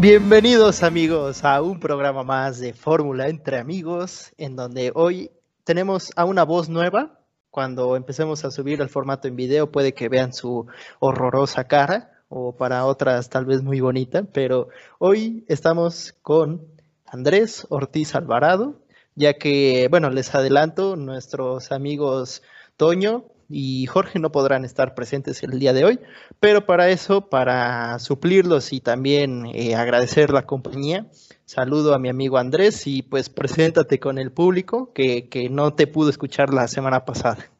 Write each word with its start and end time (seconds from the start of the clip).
Bienvenidos 0.00 0.84
amigos 0.84 1.44
a 1.44 1.60
un 1.60 1.80
programa 1.80 2.22
más 2.22 2.60
de 2.60 2.72
Fórmula 2.72 3.26
entre 3.26 3.58
amigos, 3.58 4.30
en 4.38 4.54
donde 4.54 4.92
hoy 4.94 5.32
tenemos 5.64 6.12
a 6.14 6.24
una 6.24 6.44
voz 6.44 6.68
nueva. 6.68 7.18
Cuando 7.50 7.96
empecemos 7.96 8.44
a 8.44 8.52
subir 8.52 8.80
el 8.80 8.90
formato 8.90 9.26
en 9.26 9.34
video 9.34 9.72
puede 9.72 9.94
que 9.94 10.08
vean 10.08 10.32
su 10.32 10.68
horrorosa 11.00 11.64
cara 11.64 12.12
o 12.28 12.54
para 12.54 12.86
otras 12.86 13.28
tal 13.28 13.44
vez 13.44 13.64
muy 13.64 13.80
bonita, 13.80 14.22
pero 14.22 14.68
hoy 15.00 15.44
estamos 15.48 16.14
con 16.22 16.64
Andrés 17.04 17.66
Ortiz 17.68 18.14
Alvarado, 18.14 18.76
ya 19.16 19.34
que, 19.34 19.88
bueno, 19.90 20.10
les 20.10 20.32
adelanto, 20.32 20.94
nuestros 20.94 21.72
amigos 21.72 22.44
Toño 22.76 23.24
y 23.48 23.86
Jorge 23.86 24.18
no 24.18 24.30
podrán 24.30 24.64
estar 24.64 24.94
presentes 24.94 25.42
el 25.42 25.58
día 25.58 25.72
de 25.72 25.84
hoy, 25.84 26.00
pero 26.38 26.66
para 26.66 26.90
eso, 26.90 27.28
para 27.28 27.98
suplirlos 27.98 28.72
y 28.72 28.80
también 28.80 29.46
eh, 29.54 29.74
agradecer 29.74 30.30
la 30.30 30.46
compañía, 30.46 31.06
saludo 31.46 31.94
a 31.94 31.98
mi 31.98 32.08
amigo 32.08 32.36
Andrés 32.36 32.86
y 32.86 33.02
pues 33.02 33.30
preséntate 33.30 33.98
con 33.98 34.18
el 34.18 34.32
público 34.32 34.92
que, 34.92 35.28
que 35.28 35.48
no 35.48 35.74
te 35.74 35.86
pudo 35.86 36.10
escuchar 36.10 36.52
la 36.52 36.68
semana 36.68 37.04
pasada. 37.04 37.50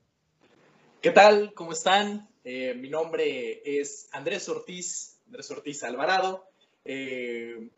¿Qué 1.00 1.10
tal? 1.10 1.54
¿Cómo 1.54 1.72
están? 1.72 2.28
Eh, 2.44 2.74
mi 2.74 2.90
nombre 2.90 3.62
es 3.64 4.08
Andrés 4.12 4.48
Ortiz, 4.48 5.20
Andrés 5.26 5.50
Ortiz 5.50 5.82
Alvarado. 5.84 6.44
Eh, 6.84 7.70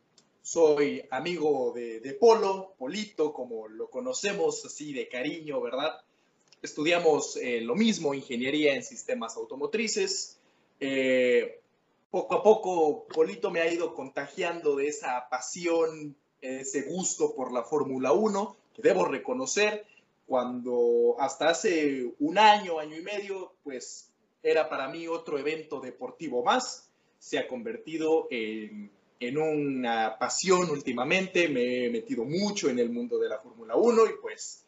soy 0.43 1.07
amigo 1.11 1.73
de, 1.75 2.01
de, 2.01 2.15
Polo, 2.15 2.75
Polito, 2.79 3.33
como 3.33 3.69
lo 3.69 3.91
conocemos 3.91 4.65
así 4.65 4.93
de 4.93 5.09
cariño, 5.09 5.61
¿verdad? 5.61 6.01
Estudiamos 6.63 7.37
eh, 7.37 7.61
lo 7.63 7.75
mismo, 7.75 8.13
ingeniería 8.13 8.75
en 8.75 8.83
sistemas 8.83 9.37
automotrices. 9.37 10.39
Eh, 10.79 11.61
poco 12.11 12.35
a 12.35 12.43
poco, 12.43 13.07
Polito 13.07 13.51
me 13.51 13.61
ha 13.61 13.73
ido 13.73 13.95
contagiando 13.95 14.77
de 14.77 14.89
esa 14.89 15.29
pasión, 15.31 16.15
ese 16.41 16.83
gusto 16.83 17.35
por 17.35 17.53
la 17.53 17.63
Fórmula 17.63 18.13
1, 18.13 18.57
que 18.75 18.83
debo 18.83 19.05
reconocer, 19.05 19.87
cuando 20.27 21.17
hasta 21.19 21.49
hace 21.49 22.13
un 22.19 22.39
año, 22.39 22.79
año 22.79 22.97
y 22.97 23.03
medio, 23.03 23.53
pues 23.65 24.11
era 24.43 24.69
para 24.69 24.89
mí 24.89 25.09
otro 25.09 25.39
evento 25.39 25.81
deportivo 25.81 26.45
más, 26.45 26.89
se 27.19 27.39
ha 27.39 27.49
convertido 27.49 28.27
en, 28.31 28.91
en 29.19 29.39
una 29.39 30.19
pasión 30.19 30.71
últimamente, 30.71 31.49
me 31.49 31.87
he 31.87 31.91
metido 31.91 32.25
mucho 32.25 32.69
en 32.69 32.79
el 32.79 32.91
mundo 32.91 33.19
de 33.19 33.29
la 33.29 33.39
Fórmula 33.39 33.77
1 33.77 34.07
y 34.07 34.13
pues 34.21 34.65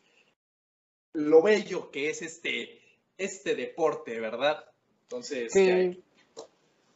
lo 1.15 1.43
bello 1.43 1.91
que 1.91 2.11
es 2.11 2.23
este, 2.23 2.81
este 3.19 3.55
deporte, 3.55 4.19
¿verdad? 4.21 4.65
Entonces, 5.03 5.53
que, 5.53 6.01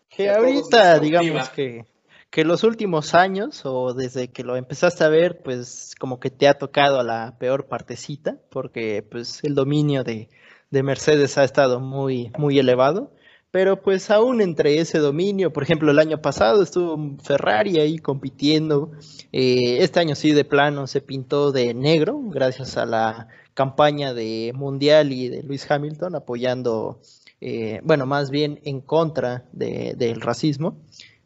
que 0.09 0.31
ahorita 0.31 0.99
digamos 0.99 1.51
que, 1.51 1.85
que 2.31 2.45
los 2.45 2.65
últimos 2.65 3.15
años 3.15 3.63
o 3.65 3.93
desde 3.93 4.29
que 4.29 4.43
lo 4.43 4.57
empezaste 4.57 5.05
a 5.05 5.09
ver, 5.09 5.43
pues 5.43 5.95
como 5.99 6.19
que 6.19 6.31
te 6.31 6.49
ha 6.49 6.59
tocado 6.59 6.99
a 6.99 7.05
la 7.05 7.37
peor 7.39 7.67
partecita, 7.67 8.39
porque 8.51 9.03
pues 9.03 9.45
el 9.45 9.55
dominio 9.55 10.03
de, 10.03 10.29
de 10.71 10.83
Mercedes 10.83 11.37
ha 11.39 11.45
estado 11.45 11.81
muy, 11.81 12.33
muy 12.39 12.59
elevado. 12.59 13.13
Pero 13.53 13.81
pues 13.81 14.11
aún 14.11 14.43
entre 14.43 14.81
ese 14.81 14.99
dominio, 14.99 15.51
por 15.51 15.63
ejemplo, 15.63 15.91
el 15.91 15.99
año 15.99 16.21
pasado 16.21 16.63
estuvo 16.63 17.17
Ferrari 17.23 17.79
ahí 17.79 17.99
compitiendo. 17.99 18.91
Eh, 19.33 19.79
este 19.81 20.01
año 20.01 20.15
sí 20.15 20.33
de 20.33 20.45
plano 20.45 20.87
se 20.87 21.01
pintó 21.01 21.53
de 21.53 21.73
negro 21.73 22.21
gracias 22.25 22.77
a 22.77 22.85
la 22.85 23.29
campaña 23.57 24.13
de 24.13 24.53
Mundial 24.55 25.13
y 25.13 25.31
de 25.31 25.43
Luis 25.43 25.69
Hamilton 25.69 26.15
apoyando, 26.15 27.01
eh, 27.41 27.81
bueno, 27.83 28.05
más 28.05 28.31
bien 28.31 28.61
en 28.65 28.83
contra 28.83 29.47
de, 29.53 29.95
del 29.97 30.21
racismo. 30.21 30.77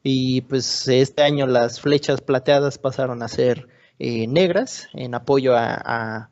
Y 0.03 0.43
pues 0.43 0.87
este 0.89 1.23
año 1.23 1.47
las 1.47 1.81
flechas 1.81 2.23
plateadas 2.23 2.79
pasaron 2.79 3.23
a 3.23 3.29
ser 3.29 3.69
eh, 3.99 4.29
negras 4.29 4.89
en 4.95 5.15
apoyo 5.15 5.55
a, 5.57 6.31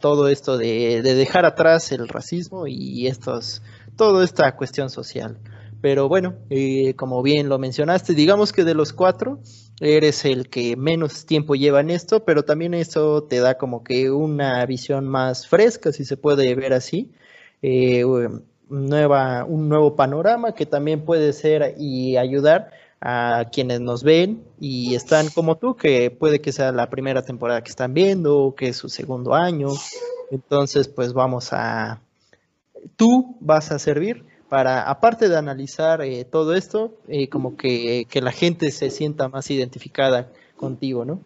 todo 0.00 0.28
esto 0.28 0.58
de, 0.58 1.02
de, 1.02 1.14
dejar 1.14 1.46
atrás 1.46 1.92
el 1.92 2.08
racismo 2.08 2.66
y 2.66 3.06
estos, 3.06 3.62
toda 3.96 4.24
esta 4.24 4.56
cuestión 4.56 4.90
social. 4.90 5.38
Pero 5.80 6.08
bueno, 6.08 6.34
eh, 6.50 6.94
como 6.94 7.22
bien 7.22 7.48
lo 7.48 7.58
mencionaste, 7.58 8.12
digamos 8.14 8.52
que 8.52 8.64
de 8.64 8.74
los 8.74 8.92
cuatro, 8.92 9.38
eres 9.80 10.24
el 10.24 10.48
que 10.48 10.76
menos 10.76 11.26
tiempo 11.26 11.54
lleva 11.54 11.80
en 11.80 11.90
esto, 11.90 12.24
pero 12.24 12.44
también 12.44 12.74
eso 12.74 13.22
te 13.24 13.40
da 13.40 13.56
como 13.58 13.84
que 13.84 14.10
una 14.10 14.64
visión 14.66 15.06
más 15.08 15.46
fresca, 15.46 15.92
si 15.92 16.04
se 16.04 16.16
puede 16.16 16.54
ver 16.54 16.72
así, 16.72 17.12
eh, 17.62 18.04
nueva, 18.68 19.44
un 19.44 19.68
nuevo 19.68 19.96
panorama 19.96 20.54
que 20.54 20.66
también 20.66 21.04
puede 21.04 21.32
ser 21.32 21.74
y 21.78 22.16
ayudar 22.16 22.70
a 23.00 23.46
quienes 23.52 23.80
nos 23.80 24.02
ven 24.02 24.42
y 24.60 24.94
están 24.94 25.28
como 25.28 25.56
tú, 25.56 25.76
que 25.76 26.10
puede 26.10 26.40
que 26.40 26.52
sea 26.52 26.72
la 26.72 26.90
primera 26.90 27.22
temporada 27.22 27.62
que 27.62 27.70
están 27.70 27.94
viendo, 27.94 28.38
o 28.38 28.54
que 28.54 28.68
es 28.68 28.76
su 28.76 28.88
segundo 28.88 29.34
año. 29.34 29.68
Entonces, 30.30 30.88
pues 30.88 31.12
vamos 31.12 31.52
a... 31.52 32.00
Tú 32.96 33.36
vas 33.40 33.70
a 33.70 33.78
servir 33.78 34.24
para, 34.48 34.88
aparte 34.88 35.28
de 35.28 35.36
analizar 35.36 36.02
eh, 36.02 36.24
todo 36.24 36.54
esto, 36.54 36.98
eh, 37.08 37.28
como 37.28 37.56
que, 37.56 38.06
que, 38.08 38.20
la 38.20 38.32
gente 38.32 38.70
se 38.70 38.90
sienta 38.90 39.28
más 39.28 39.50
identificada 39.50 40.32
contigo, 40.56 41.04
¿no? 41.04 41.24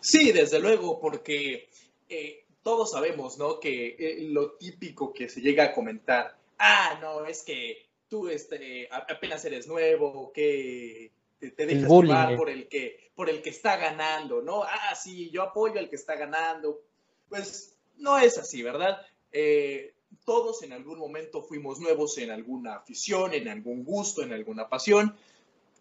Sí, 0.00 0.32
desde 0.32 0.58
luego, 0.58 1.00
porque 1.00 1.68
eh, 2.08 2.44
todos 2.62 2.90
sabemos, 2.90 3.38
¿no? 3.38 3.60
Que 3.60 3.96
eh, 3.98 4.16
lo 4.22 4.52
típico 4.52 5.12
que 5.12 5.28
se 5.28 5.40
llega 5.40 5.64
a 5.64 5.72
comentar, 5.72 6.36
ah, 6.58 6.98
no, 7.00 7.26
es 7.26 7.42
que 7.42 7.86
tú 8.08 8.28
este, 8.28 8.88
apenas 8.90 9.44
eres 9.44 9.66
nuevo, 9.66 10.32
que 10.32 11.12
te, 11.38 11.50
te 11.50 11.66
dejas 11.66 11.90
llevar 11.90 12.36
por 12.36 12.50
el, 12.50 12.68
que, 12.68 13.10
por 13.14 13.30
el 13.30 13.42
que 13.42 13.50
está 13.50 13.76
ganando, 13.76 14.42
¿no? 14.42 14.62
Ah, 14.62 14.94
sí, 14.94 15.30
yo 15.30 15.42
apoyo 15.42 15.78
al 15.78 15.88
que 15.88 15.96
está 15.96 16.16
ganando. 16.16 16.82
Pues 17.28 17.76
no 17.96 18.18
es 18.18 18.38
así, 18.38 18.62
¿verdad? 18.62 19.00
Eh, 19.32 19.93
todos 20.24 20.62
en 20.62 20.72
algún 20.72 20.98
momento 20.98 21.42
fuimos 21.42 21.80
nuevos 21.80 22.18
en 22.18 22.30
alguna 22.30 22.76
afición, 22.76 23.34
en 23.34 23.48
algún 23.48 23.84
gusto, 23.84 24.22
en 24.22 24.32
alguna 24.32 24.68
pasión, 24.68 25.16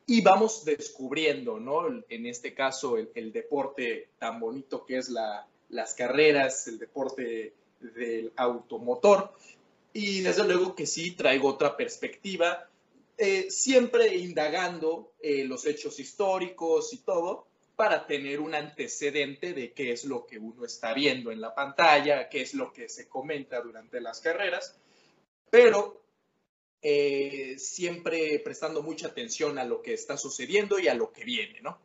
y 0.06 0.22
vamos 0.22 0.66
descubriendo, 0.66 1.60
¿no? 1.60 1.88
En 2.10 2.26
este 2.26 2.54
caso, 2.54 2.98
el, 2.98 3.32
deporte 3.32 4.10
tan 4.20 4.40
bonito 4.40 4.86
que 4.86 4.98
es 4.98 5.10
la, 5.10 5.48
las 5.70 5.94
carreras, 5.94 6.68
el 6.68 6.78
deporte 6.78 7.54
del 7.80 8.32
automotor. 8.36 9.34
Y 9.94 10.22
desde 10.22 10.44
luego 10.46 10.76
que 10.76 10.86
sí, 10.86 11.12
traigo 11.12 11.48
otra 11.48 11.78
perspectiva, 11.78 12.68
eh, 13.18 13.50
siempre 13.50 14.16
indagando 14.18 15.14
eh, 15.22 15.46
los 15.46 15.66
hechos 15.66 16.00
históricos 16.00 16.92
y 16.94 16.98
todo, 16.98 17.48
para 17.76 18.06
tener 18.06 18.40
un 18.40 18.54
antecedente 18.54 19.54
de 19.54 19.74
qué 19.74 19.92
es 19.92 20.06
lo 20.06 20.26
que 20.26 20.38
uno 20.38 20.66
está 20.66 20.94
viendo 20.94 21.32
en 21.32 21.42
la 21.42 21.56
pantalla, 21.56 22.30
qué 22.30 22.42
es 22.42 22.54
lo 22.54 22.72
que 22.72 22.88
se 22.88 23.08
comenta 23.08 23.62
durante 23.62 24.00
las 24.00 24.22
carreras, 24.22 24.78
pero 25.50 26.02
eh, 26.82 27.56
siempre 27.58 28.42
prestando 28.44 28.84
mucha 28.84 29.08
atención 29.08 29.58
a 29.58 29.64
lo 29.64 29.82
que 29.82 29.94
está 29.94 30.18
sucediendo 30.18 30.80
y 30.80 30.88
a 30.88 30.94
lo 30.94 31.12
que 31.12 31.24
viene, 31.24 31.62
¿no? 31.62 31.80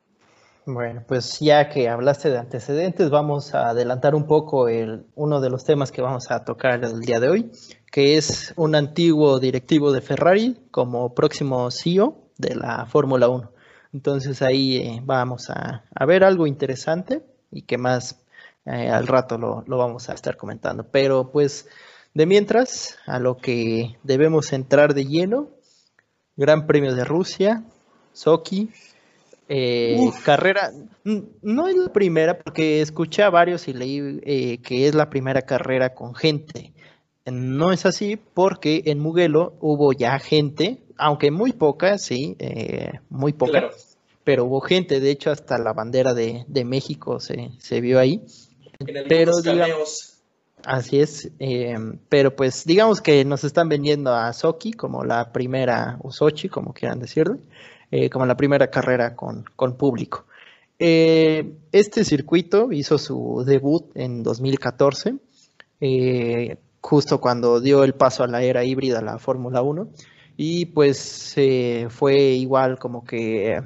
Bueno, 0.70 1.02
pues 1.08 1.38
ya 1.40 1.70
que 1.70 1.88
hablaste 1.88 2.28
de 2.28 2.36
antecedentes, 2.36 3.08
vamos 3.08 3.54
a 3.54 3.70
adelantar 3.70 4.14
un 4.14 4.26
poco 4.26 4.66
uno 5.14 5.40
de 5.40 5.48
los 5.48 5.64
temas 5.64 5.90
que 5.90 6.02
vamos 6.02 6.30
a 6.30 6.44
tocar 6.44 6.84
el 6.84 7.00
día 7.00 7.20
de 7.20 7.30
hoy, 7.30 7.50
que 7.90 8.18
es 8.18 8.52
un 8.54 8.74
antiguo 8.74 9.38
directivo 9.38 9.92
de 9.92 10.02
Ferrari 10.02 10.58
como 10.70 11.14
próximo 11.14 11.70
CEO 11.70 12.28
de 12.36 12.54
la 12.54 12.84
Fórmula 12.84 13.28
1. 13.28 13.50
Entonces 13.92 14.42
ahí 14.42 14.76
eh, 14.76 15.00
vamos 15.02 15.50
a, 15.50 15.84
a, 15.94 16.06
ver 16.06 16.24
algo 16.24 16.46
interesante 16.46 17.22
y 17.50 17.62
que 17.62 17.78
más 17.78 18.20
eh, 18.66 18.88
al 18.90 19.06
rato 19.06 19.38
lo, 19.38 19.64
lo, 19.66 19.78
vamos 19.78 20.08
a 20.08 20.14
estar 20.14 20.36
comentando. 20.36 20.84
Pero 20.90 21.30
pues 21.32 21.68
de 22.14 22.26
mientras, 22.26 22.98
a 23.06 23.18
lo 23.18 23.38
que 23.38 23.96
debemos 24.02 24.52
entrar 24.52 24.94
de 24.94 25.06
lleno, 25.06 25.50
Gran 26.36 26.66
Premio 26.66 26.94
de 26.94 27.04
Rusia, 27.04 27.64
Sochi, 28.12 28.70
eh, 29.48 30.10
carrera, 30.24 30.72
no 31.04 31.68
es 31.68 31.76
la 31.76 31.90
primera 31.90 32.38
porque 32.38 32.82
escuché 32.82 33.22
a 33.22 33.30
varios 33.30 33.66
y 33.66 33.72
leí 33.72 34.58
que 34.58 34.86
es 34.86 34.94
la 34.94 35.08
primera 35.08 35.42
carrera 35.42 35.94
con 35.94 36.14
gente. 36.14 36.74
No 37.24 37.72
es 37.72 37.86
así 37.86 38.16
porque 38.16 38.82
en 38.86 39.00
Mugello 39.00 39.54
hubo 39.60 39.92
ya 39.92 40.18
gente, 40.18 40.82
aunque 40.98 41.30
muy 41.30 41.52
poca, 41.52 41.98
sí, 41.98 42.36
eh, 42.38 42.92
muy 43.08 43.32
poca, 43.32 43.52
claro. 43.52 43.70
pero 44.24 44.44
hubo 44.44 44.60
gente, 44.60 45.00
de 45.00 45.10
hecho 45.10 45.30
hasta 45.30 45.58
la 45.58 45.72
bandera 45.72 46.14
de, 46.14 46.44
de 46.48 46.64
México 46.64 47.20
se, 47.20 47.50
se, 47.58 47.80
vio 47.80 47.98
ahí. 47.98 48.22
pero 49.08 49.40
digamos, 49.40 50.18
así 50.64 51.00
es, 51.00 51.30
eh, 51.38 51.76
pero 52.08 52.36
pues 52.36 52.64
digamos 52.64 53.00
que 53.00 53.24
nos 53.24 53.44
están 53.44 53.68
vendiendo 53.68 54.14
a 54.14 54.32
Soki 54.32 54.72
como 54.72 55.04
la 55.04 55.32
primera, 55.32 55.98
o 56.02 56.12
Sochi, 56.12 56.48
como 56.48 56.74
quieran 56.74 56.98
decirlo, 56.98 57.38
eh, 57.90 58.10
como 58.10 58.26
la 58.26 58.36
primera 58.36 58.68
carrera 58.70 59.14
con, 59.16 59.44
con 59.56 59.76
público. 59.76 60.26
Este 60.80 62.04
circuito 62.04 62.70
hizo 62.70 62.98
su 62.98 63.42
debut 63.44 63.90
en 63.96 64.22
2014, 64.22 65.16
eh, 65.80 66.56
justo 66.80 67.20
cuando 67.20 67.60
dio 67.60 67.84
el 67.84 67.94
paso 67.94 68.22
a 68.22 68.26
la 68.26 68.42
era 68.42 68.64
híbrida, 68.64 69.00
la 69.02 69.18
Fórmula 69.18 69.62
1, 69.62 69.88
y 70.40 70.66
pues 70.66 71.34
fue 71.90 72.16
igual 72.16 72.78
como 72.78 73.04
que 73.04 73.60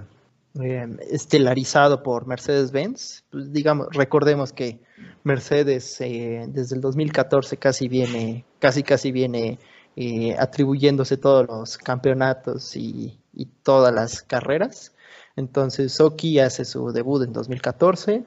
em, 0.54 0.96
estelarizado 1.10 2.02
por 2.02 2.26
Mercedes-Benz. 2.26 3.24
Pues, 3.30 3.52
digamos, 3.52 3.88
recordemos 3.92 4.54
que 4.54 4.80
Mercedes 5.22 6.00
eh, 6.00 6.46
desde 6.48 6.76
el 6.76 6.80
2014 6.80 7.58
casi 7.58 7.88
viene, 7.88 8.46
casi 8.58 8.82
casi 8.82 9.12
viene 9.12 9.58
eh, 9.96 10.34
atribuyéndose 10.38 11.18
todos 11.18 11.46
los 11.46 11.76
campeonatos 11.76 12.74
y, 12.74 13.18
todas 13.62 13.94
las 13.94 14.22
carreras. 14.22 14.92
Entonces 15.36 15.92
Soki 15.92 16.38
hace 16.38 16.64
su 16.64 16.90
debut 16.92 17.22
en 17.22 17.32
2014 17.32 18.24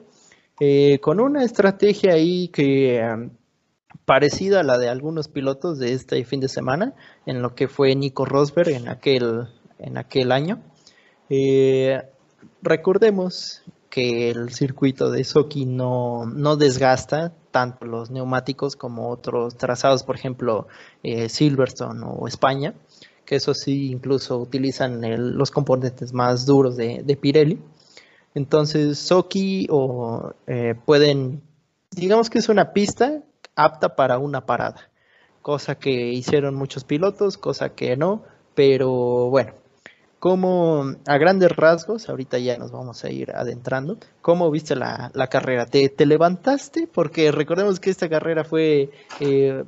eh, 0.60 0.98
con 1.00 1.20
una 1.20 1.44
estrategia 1.44 2.14
ahí 2.14 2.48
que 2.48 2.98
em, 2.98 3.30
parecida 4.04 4.60
a 4.60 4.64
la 4.64 4.78
de 4.78 4.88
algunos 4.88 5.28
pilotos 5.28 5.78
de 5.78 5.92
este 5.92 6.24
fin 6.24 6.40
de 6.40 6.48
semana, 6.48 6.94
en 7.24 7.42
lo 7.42 7.54
que 7.54 7.68
fue 7.68 7.94
Nico 7.94 8.24
Rosberg 8.24 8.70
en 8.70 8.88
aquel, 8.88 9.48
en 9.78 9.98
aquel 9.98 10.32
año. 10.32 10.60
Eh, 11.28 12.02
recordemos 12.62 13.62
que 13.90 14.30
el 14.30 14.52
circuito 14.52 15.10
de 15.10 15.24
Soki 15.24 15.64
no, 15.64 16.26
no, 16.26 16.56
desgasta 16.56 17.32
tanto 17.50 17.86
los 17.86 18.10
neumáticos 18.10 18.76
como 18.76 19.08
otros 19.08 19.56
trazados, 19.56 20.02
por 20.02 20.16
ejemplo, 20.16 20.68
eh, 21.02 21.28
Silverstone 21.30 22.04
o 22.04 22.28
España, 22.28 22.74
que 23.24 23.36
eso 23.36 23.54
sí 23.54 23.90
incluso 23.90 24.38
utilizan 24.38 25.00
los 25.36 25.50
componentes 25.50 26.12
más 26.12 26.44
duros 26.44 26.76
de, 26.76 27.18
Pirelli. 27.20 27.58
Entonces, 28.34 28.98
Soki 28.98 29.66
o, 29.70 30.34
eh, 30.46 30.74
pueden, 30.84 31.42
digamos 31.90 32.28
que 32.28 32.38
es 32.38 32.50
una 32.50 32.74
pista 32.74 33.22
apta 33.56 33.96
para 33.96 34.18
una 34.18 34.46
parada, 34.46 34.90
cosa 35.42 35.74
que 35.76 36.12
hicieron 36.12 36.54
muchos 36.54 36.84
pilotos, 36.84 37.38
cosa 37.38 37.70
que 37.70 37.96
no, 37.96 38.22
pero 38.54 39.28
bueno, 39.30 39.54
como 40.18 40.94
a 41.06 41.18
grandes 41.18 41.54
rasgos, 41.54 42.08
ahorita 42.08 42.38
ya 42.38 42.56
nos 42.58 42.72
vamos 42.72 43.04
a 43.04 43.10
ir 43.10 43.32
adentrando, 43.32 43.98
¿cómo 44.22 44.50
viste 44.50 44.74
la, 44.74 45.10
carrera? 45.30 45.66
¿Te, 45.66 45.92
levantaste? 46.06 46.88
Porque 46.92 47.30
recordemos 47.32 47.80
que 47.80 47.90
esta 47.90 48.08
carrera 48.08 48.44
fue 48.44 48.90
eh, 49.20 49.64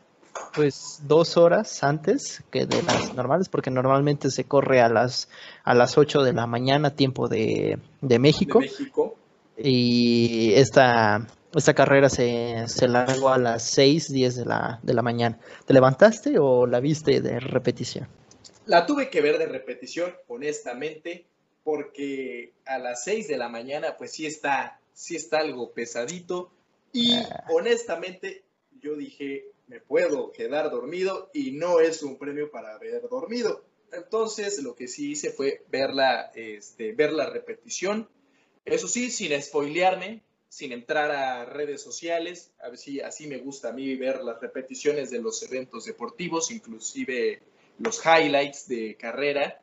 pues 0.55 1.01
dos 1.05 1.37
horas 1.37 1.83
antes 1.85 2.43
que 2.51 2.67
de 2.67 2.83
las 2.83 3.15
normales, 3.15 3.49
porque 3.49 3.71
normalmente 3.71 4.31
se 4.31 4.45
corre 4.45 4.81
a 4.81 4.89
las, 4.89 5.29
a 5.65 5.75
las 5.75 5.99
8 5.99 6.23
de 6.23 6.33
la 6.33 6.47
mañana, 6.47 6.91
tiempo 6.91 7.29
de, 7.29 7.79
de 8.01 8.19
México. 8.19 8.61
De 8.61 8.67
México. 8.67 9.15
Y 9.57 10.53
esta, 10.55 11.27
esta 11.55 11.75
carrera 11.75 12.09
se, 12.09 12.65
se 12.69 12.89
largó 12.89 13.31
a 13.31 13.39
las 13.39 13.63
6, 13.71 14.13
10 14.13 14.37
de 14.37 14.45
la, 14.45 14.81
de 14.83 14.95
la 14.95 15.03
mañana. 15.03 15.39
¿Te 15.67 15.73
levantaste 15.73 16.39
o 16.39 16.67
la 16.67 16.81
viste 16.81 17.21
de 17.21 17.41
repetición? 17.41 18.09
La 18.67 18.85
tuve 18.85 19.09
que 19.09 19.23
ver 19.23 19.39
de 19.39 19.47
repetición, 19.47 20.15
honestamente, 20.27 21.27
porque 21.65 22.53
a 22.67 22.79
las 22.79 23.05
6 23.05 23.29
de 23.29 23.39
la 23.39 23.49
mañana, 23.49 23.97
pues 23.97 24.13
sí 24.13 24.27
está, 24.27 24.81
sí 24.93 25.17
está 25.17 25.39
algo 25.39 25.73
pesadito. 25.73 26.51
Y 26.93 27.15
ah. 27.15 27.45
honestamente, 27.51 28.45
yo 28.81 28.95
dije, 28.95 29.47
me 29.69 29.81
puedo 29.81 30.33
quedar 30.33 30.71
dormido 30.71 31.31
y 31.33 31.53
no 31.53 31.81
es 31.81 32.03
un 32.03 32.19
premio 32.19 32.51
para 32.51 32.75
haber 32.75 33.09
dormido. 33.09 33.65
Entonces, 33.93 34.63
lo 34.63 34.75
que 34.75 34.87
sí 34.87 35.13
hice 35.13 35.31
fue 35.31 35.65
verla, 35.71 36.31
este, 36.35 36.93
ver 36.93 37.13
la 37.13 37.31
repetición. 37.31 38.09
Eso 38.65 38.87
sí, 38.87 39.11
sin 39.11 39.41
spoilearme, 39.41 40.23
sin 40.49 40.73
entrar 40.73 41.11
a 41.11 41.45
redes 41.45 41.83
sociales. 41.83 42.51
A 42.61 42.69
ver 42.69 42.79
si 42.79 43.01
así 43.01 43.27
me 43.27 43.39
gusta 43.39 43.69
a 43.69 43.73
mí 43.73 43.95
ver 43.97 44.23
las 44.23 44.41
repeticiones 44.41 45.11
de 45.11 45.21
los 45.21 45.43
eventos 45.43 45.85
deportivos, 45.85 46.51
inclusive 46.51 47.41
los 47.79 48.01
highlights 48.05 48.69
de 48.69 48.97
carrera. 48.97 49.61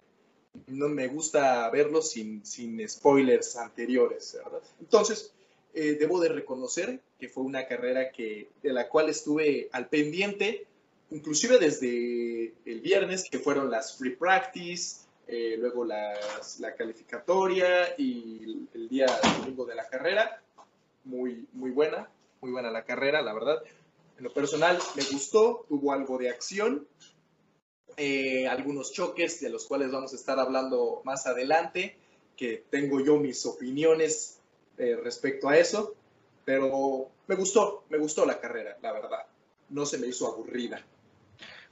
No 0.67 0.87
me 0.87 1.07
gusta 1.07 1.69
verlos 1.69 2.11
sin, 2.11 2.45
sin 2.45 2.87
spoilers 2.87 3.57
anteriores. 3.57 4.37
Entonces, 4.79 5.33
eh, 5.73 5.97
debo 5.99 6.21
de 6.21 6.29
reconocer 6.29 7.01
que 7.19 7.27
fue 7.27 7.43
una 7.43 7.67
carrera 7.67 8.11
que, 8.11 8.49
de 8.61 8.71
la 8.71 8.87
cual 8.87 9.09
estuve 9.09 9.67
al 9.73 9.89
pendiente, 9.89 10.65
inclusive 11.11 11.57
desde 11.57 12.53
el 12.65 12.79
viernes, 12.79 13.29
que 13.29 13.39
fueron 13.39 13.69
las 13.69 13.97
free 13.97 14.15
practice, 14.15 15.01
eh, 15.27 15.57
luego 15.59 15.83
las, 15.83 16.59
la 16.59 16.75
calificatoria 16.75 17.95
y 17.97 18.43
el, 18.43 18.67
el 18.75 18.87
día 18.87 19.07
domingo 19.41 19.65
de 19.65 19.75
la 19.75 19.87
carrera 19.89 20.41
muy, 21.05 21.47
muy 21.53 21.71
buena, 21.71 22.09
muy 22.41 22.51
buena 22.51 22.71
la 22.71 22.83
carrera, 22.83 23.21
la 23.21 23.33
verdad. 23.33 23.61
En 24.17 24.23
lo 24.23 24.33
personal 24.33 24.79
me 24.95 25.03
gustó, 25.03 25.65
tuvo 25.69 25.91
algo 25.91 26.17
de 26.17 26.29
acción, 26.29 26.87
eh, 27.97 28.47
algunos 28.47 28.91
choques 28.91 29.39
de 29.39 29.49
los 29.49 29.65
cuales 29.65 29.91
vamos 29.91 30.13
a 30.13 30.15
estar 30.15 30.39
hablando 30.39 31.01
más 31.05 31.27
adelante, 31.27 31.97
que 32.35 32.63
tengo 32.69 32.99
yo 32.99 33.17
mis 33.17 33.45
opiniones 33.45 34.39
eh, 34.77 34.97
respecto 35.01 35.47
a 35.47 35.57
eso, 35.57 35.95
pero 36.43 37.09
me 37.27 37.35
gustó, 37.35 37.83
me 37.89 37.97
gustó 37.97 38.25
la 38.25 38.39
carrera, 38.39 38.77
la 38.81 38.91
verdad. 38.91 39.25
No 39.69 39.85
se 39.85 39.97
me 39.97 40.07
hizo 40.07 40.27
aburrida. 40.27 40.83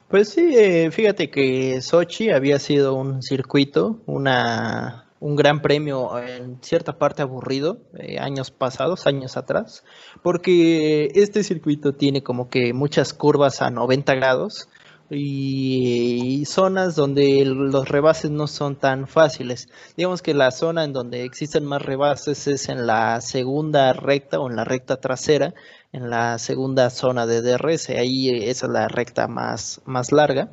Pues 0.09 0.29
sí, 0.29 0.55
eh, 0.55 0.91
fíjate 0.91 1.29
que 1.29 1.81
Sochi 1.81 2.29
había 2.29 2.59
sido 2.59 2.93
un 2.93 3.21
circuito, 3.21 3.99
una, 4.05 5.02
un 5.23 5.37
gran 5.37 5.61
premio 5.61 6.19
en 6.19 6.57
cierta 6.61 6.97
parte 6.97 7.21
aburrido 7.21 7.77
eh, 7.97 8.19
años 8.19 8.51
pasados, 8.51 9.07
años 9.07 9.37
atrás, 9.37 9.85
porque 10.21 11.09
este 11.15 11.43
circuito 11.43 11.93
tiene 11.93 12.21
como 12.23 12.49
que 12.49 12.73
muchas 12.73 13.13
curvas 13.13 13.61
a 13.61 13.69
90 13.69 14.15
grados 14.15 14.67
y, 15.09 16.43
zonas 16.45 16.95
donde 16.95 17.45
los 17.45 17.87
rebases 17.87 18.31
no 18.31 18.47
son 18.47 18.75
tan 18.75 19.07
fáciles. 19.07 19.69
Digamos 19.95 20.21
que 20.21 20.33
la 20.33 20.51
zona 20.51 20.83
en 20.83 20.91
donde 20.91 21.23
existen 21.23 21.63
más 21.63 21.81
rebases 21.81 22.45
es 22.47 22.67
en 22.67 22.85
la 22.85 23.21
segunda 23.21 23.93
recta 23.93 24.41
o 24.41 24.49
en 24.49 24.57
la 24.57 24.65
recta 24.65 24.97
trasera, 24.97 25.53
en 25.93 26.09
la 26.09 26.37
segunda 26.37 26.89
zona 26.89 27.25
de 27.25 27.41
DRS, 27.41 27.91
ahí 27.91 28.29
esa 28.29 28.65
es 28.65 28.71
la 28.73 28.89
recta 28.89 29.29
más, 29.29 29.81
más 29.85 30.11
larga. 30.11 30.51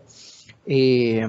Eh, 0.64 1.26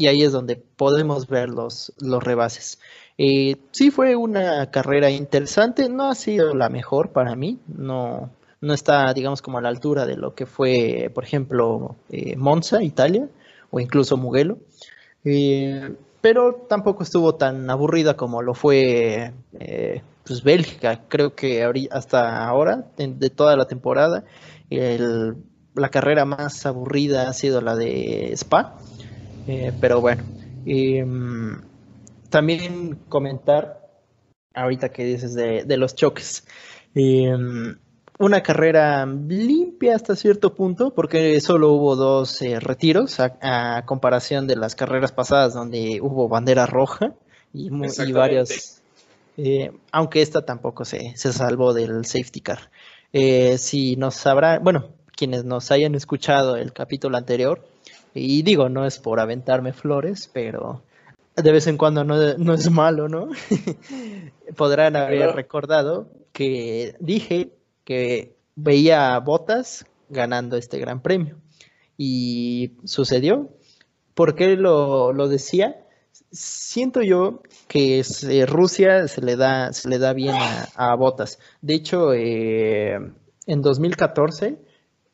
y 0.00 0.06
ahí 0.06 0.22
es 0.22 0.32
donde 0.32 0.56
podemos 0.56 1.28
ver 1.28 1.50
los, 1.50 1.92
los 2.00 2.24
rebases. 2.24 2.78
Eh, 3.18 3.58
sí 3.70 3.90
fue 3.90 4.16
una 4.16 4.70
carrera 4.70 5.10
interesante, 5.10 5.90
no 5.90 6.08
ha 6.08 6.14
sido 6.14 6.54
la 6.54 6.70
mejor 6.70 7.12
para 7.12 7.36
mí, 7.36 7.58
no, 7.66 8.30
no 8.62 8.72
está, 8.72 9.12
digamos, 9.12 9.42
como 9.42 9.58
a 9.58 9.60
la 9.60 9.68
altura 9.68 10.06
de 10.06 10.16
lo 10.16 10.34
que 10.34 10.46
fue, 10.46 11.10
por 11.14 11.24
ejemplo, 11.24 11.96
eh, 12.08 12.34
Monza, 12.36 12.82
Italia, 12.82 13.28
o 13.70 13.78
incluso 13.78 14.16
Mugello, 14.16 14.56
eh, 15.22 15.94
pero 16.22 16.64
tampoco 16.66 17.02
estuvo 17.02 17.34
tan 17.34 17.68
aburrida 17.68 18.16
como 18.16 18.40
lo 18.40 18.54
fue 18.54 19.34
pues 20.24 20.42
Bélgica. 20.42 21.02
Creo 21.08 21.34
que 21.34 21.62
hasta 21.90 22.46
ahora, 22.48 22.86
de, 22.96 23.28
toda 23.28 23.54
la 23.54 23.66
temporada, 23.66 24.24
la 24.70 25.88
carrera 25.90 26.24
más 26.24 26.64
aburrida 26.64 27.28
ha 27.28 27.34
sido 27.34 27.60
la 27.60 27.76
de 27.76 28.32
Spa 28.32 28.78
eh, 29.46 29.72
pero 29.80 30.00
bueno, 30.00 30.22
em, 30.66 31.60
también 32.28 32.96
comentar, 33.08 33.88
ahorita 34.54 34.90
que 34.90 35.04
dices 35.04 35.34
de, 35.34 35.76
los 35.76 35.94
choques, 35.94 36.46
em, 36.94 37.76
una 38.18 38.42
carrera 38.42 39.06
limpia 39.06 39.96
hasta 39.96 40.14
cierto 40.14 40.54
punto, 40.54 40.92
porque 40.94 41.40
solo 41.40 41.72
hubo 41.72 41.96
dos 41.96 42.42
eh, 42.42 42.60
retiros 42.60 43.18
a, 43.20 43.84
comparación 43.86 44.46
de 44.46 44.56
las 44.56 44.74
carreras 44.74 45.12
pasadas 45.12 45.54
donde 45.54 46.00
hubo 46.02 46.28
bandera 46.28 46.66
roja 46.66 47.14
y, 47.52 47.68
y 47.68 48.12
varios, 48.12 48.82
eh, 49.36 49.72
aunque 49.90 50.22
esta 50.22 50.44
tampoco 50.44 50.84
se, 50.84 51.16
se, 51.16 51.32
salvó 51.32 51.72
del 51.72 52.04
safety 52.04 52.40
car. 52.40 52.70
si 53.56 53.96
nos 53.96 54.14
sabrá, 54.16 54.58
bueno, 54.58 54.90
quienes 55.16 55.44
nos 55.44 55.70
hayan 55.70 55.94
escuchado 55.94 56.56
el 56.56 56.72
capítulo 56.72 57.16
anterior, 57.16 57.62
y 58.14 58.42
digo, 58.42 58.68
no 58.68 58.86
es 58.86 58.98
por 58.98 59.20
aventarme 59.20 59.72
flores, 59.72 60.30
pero 60.32 60.82
de 61.36 61.52
vez 61.52 61.66
en 61.66 61.76
cuando 61.76 62.04
no, 62.04 62.54
es 62.54 62.70
malo, 62.70 63.08
¿no? 63.08 63.28
Podrán 64.56 64.96
haber 64.96 65.34
recordado 65.34 66.08
que 66.32 66.96
dije 67.00 67.52
que 67.84 68.36
veía 68.56 69.14
a 69.14 69.20
Botas 69.20 69.86
ganando 70.08 70.56
este 70.56 70.78
gran 70.78 71.00
premio. 71.00 71.36
Y 71.96 72.72
sucedió. 72.84 73.50
¿Por 74.14 74.34
qué 74.34 74.56
lo, 74.56 75.12
decía? 75.28 75.86
Siento 76.30 77.02
yo 77.02 77.42
que 77.68 78.02
Rusia 78.46 79.06
se 79.08 79.20
le 79.22 79.36
da, 79.36 79.72
se 79.72 79.88
le 79.88 79.98
da 79.98 80.12
bien 80.12 80.34
a, 80.74 80.94
Botas. 80.96 81.38
De 81.62 81.74
hecho, 81.74 82.12
eh, 82.12 82.98
en 83.46 83.62
2014 83.62 84.58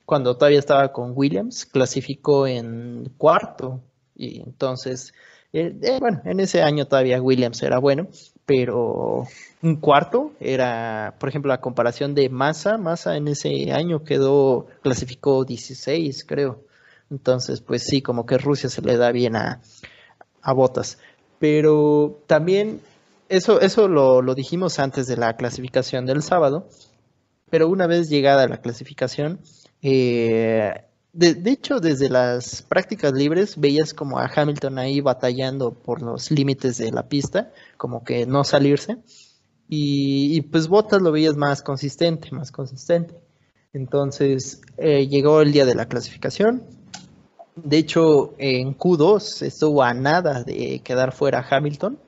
cuando 0.07 0.37
todavía 0.37 0.61
estaba 0.61 0.93
con 0.93 1.13
Williams, 1.15 1.67
clasificó 1.67 2.47
en 2.47 3.13
cuarto. 3.19 3.83
Y 4.15 4.41
entonces, 4.41 5.13
eh, 5.53 5.77
eh, 5.83 5.99
bueno, 6.01 6.23
en 6.25 6.41
ese 6.41 6.63
año 6.63 6.87
todavía 6.87 7.21
Williams 7.21 7.63
era 7.63 7.79
bueno, 7.79 8.09
pero 8.47 9.27
un 9.63 9.77
cuarto 9.77 10.33
era, 10.41 11.17
por 11.19 11.29
ejemplo, 11.29 11.49
la 11.51 11.61
comparación 11.61 12.15
de 12.15 12.29
Massa. 12.29 12.79
Massa 12.79 13.17
en 13.17 13.29
ese 13.29 13.73
año 13.73 14.05
quedó, 14.05 14.69
clasificó 14.83 15.45
16, 15.45 16.25
creo. 16.25 16.63
Entonces, 17.11 17.61
pues 17.61 17.83
sí, 17.85 18.01
como 18.01 18.27
que 18.27 18.39
Rusia 18.39 18.71
se 18.71 18.83
le 18.83 18.97
da 18.97 19.13
bien 19.13 19.37
a, 19.37 19.61
a 20.41 20.53
Botas. 20.53 20.99
Pero 21.41 22.23
también 22.27 22.81
eso, 23.29 23.61
eso 23.61 23.89
lo, 23.89 24.23
lo, 24.23 24.35
dijimos 24.35 24.79
antes 24.79 25.07
de 25.09 25.17
la 25.17 25.37
clasificación 25.37 26.07
del 26.07 26.23
sábado, 26.23 26.69
pero 27.51 27.69
una 27.69 27.87
vez 27.87 28.09
llegada 28.09 28.47
la 28.49 28.61
clasificación, 28.61 29.41
eh, 29.83 30.73
de, 31.13 31.51
hecho, 31.51 31.81
desde 31.81 32.11
las 32.11 32.63
prácticas 32.63 33.13
libres 33.13 33.59
veías 33.59 33.95
como 33.95 34.19
a 34.19 34.31
Hamilton 34.35 34.79
ahí 34.79 35.01
batallando 35.01 35.73
por 35.73 36.03
los 36.03 36.31
límites 36.31 36.77
de 36.77 36.93
la 36.93 37.09
pista, 37.09 37.53
como 37.79 38.05
que 38.05 38.27
no 38.27 38.45
salirse. 38.45 38.99
Y, 39.69 40.43
pues 40.43 40.69
Bottas 40.69 41.01
lo 41.01 41.13
veías 41.13 41.37
más 41.37 41.63
consistente, 41.63 42.31
más 42.33 42.53
consistente. 42.53 43.15
Entonces 43.73 44.61
eh, 44.77 45.07
llegó 45.09 45.41
el 45.41 45.53
día 45.53 45.65
de 45.65 45.75
la 45.75 45.87
clasificación. 45.87 46.63
De 47.57 47.79
hecho, 47.79 48.35
en 48.39 48.77
Q2 48.77 49.43
estuvo 49.43 49.83
a 49.83 49.95
nada 49.95 50.45
de 50.45 50.81
quedar 50.85 51.13
fuera 51.13 51.47
Hamilton 51.49 51.99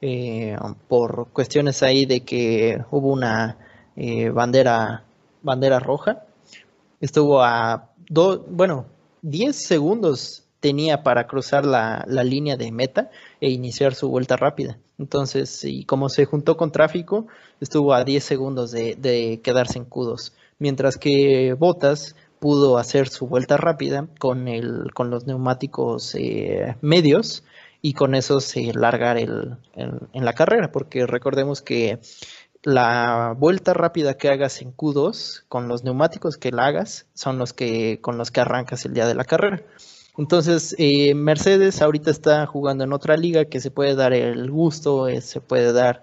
eh, 0.00 0.56
por 0.88 1.28
cuestiones 1.32 1.82
ahí 1.82 2.06
de 2.06 2.22
que 2.22 2.82
hubo 2.90 3.12
una 3.12 3.58
bandera, 4.32 5.04
bandera 5.42 5.78
roja. 5.80 6.24
Estuvo 7.04 7.42
a 7.42 7.90
bueno, 8.48 8.86
10 9.20 9.54
segundos 9.54 10.44
tenía 10.60 11.02
para 11.02 11.26
cruzar 11.26 11.66
la, 11.66 12.06
línea 12.06 12.56
de 12.56 12.72
meta 12.72 13.10
e 13.42 13.50
iniciar 13.50 13.94
su 13.94 14.08
vuelta 14.08 14.38
rápida. 14.38 14.78
Entonces, 14.98 15.64
y 15.64 15.84
como 15.84 16.08
se 16.08 16.24
juntó 16.24 16.56
con 16.56 16.72
tráfico, 16.72 17.26
estuvo 17.60 17.92
a 17.92 18.04
10 18.04 18.24
segundos 18.24 18.70
de, 18.70 19.40
quedarse 19.42 19.78
en 19.78 19.88
Q2. 19.88 20.32
Mientras 20.58 20.96
que 20.96 21.54
Bottas 21.58 22.16
pudo 22.38 22.78
hacer 22.78 23.08
su 23.08 23.26
vuelta 23.26 23.58
rápida 23.58 24.08
con, 24.18 24.48
el, 24.48 24.94
con 24.94 25.10
los 25.10 25.26
neumáticos 25.26 26.14
eh, 26.14 26.76
medios 26.80 27.44
y 27.82 27.92
con 27.92 28.14
eso 28.14 28.40
se 28.40 28.72
largar 28.72 29.18
el, 29.18 29.56
en 29.74 30.24
la 30.24 30.32
carrera, 30.32 30.72
porque 30.72 31.06
recordemos 31.06 31.60
que 31.60 31.98
la 32.64 33.34
vuelta 33.38 33.74
rápida 33.74 34.14
que 34.14 34.30
hagas 34.30 34.62
en 34.62 34.74
Q2 34.74 35.44
con 35.48 35.68
los 35.68 35.84
neumáticos 35.84 36.38
que 36.38 36.50
la 36.50 36.66
hagas 36.66 37.06
son 37.14 37.38
los 37.38 37.52
que 37.52 38.00
con 38.00 38.16
los 38.18 38.30
que 38.30 38.40
arrancas 38.40 38.84
el 38.86 38.94
día 38.94 39.06
de 39.06 39.14
la 39.14 39.24
carrera. 39.24 39.62
Entonces, 40.16 40.74
eh, 40.78 41.14
Mercedes 41.14 41.82
ahorita 41.82 42.10
está 42.10 42.46
jugando 42.46 42.84
en 42.84 42.92
otra 42.92 43.16
liga 43.16 43.46
que 43.46 43.60
se 43.60 43.70
puede 43.70 43.94
dar 43.94 44.12
el 44.14 44.50
gusto, 44.50 45.08
eh, 45.08 45.20
se 45.20 45.40
puede 45.40 45.72
dar 45.72 46.02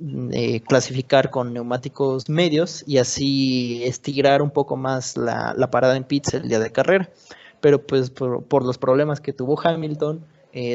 mm, 0.00 0.30
eh, 0.32 0.60
clasificar 0.66 1.30
con 1.30 1.52
neumáticos 1.52 2.28
medios 2.28 2.82
y 2.86 2.98
así 2.98 3.84
estirar 3.84 4.42
un 4.42 4.50
poco 4.50 4.76
más 4.76 5.16
la, 5.16 5.54
parada 5.70 5.96
en 5.96 6.04
pits 6.04 6.34
el 6.34 6.48
día 6.48 6.58
de 6.58 6.72
carrera. 6.72 7.10
Pero 7.60 7.86
pues 7.86 8.10
por, 8.10 8.64
los 8.64 8.78
problemas 8.78 9.20
que 9.20 9.32
tuvo 9.32 9.60
Hamilton, 9.60 10.24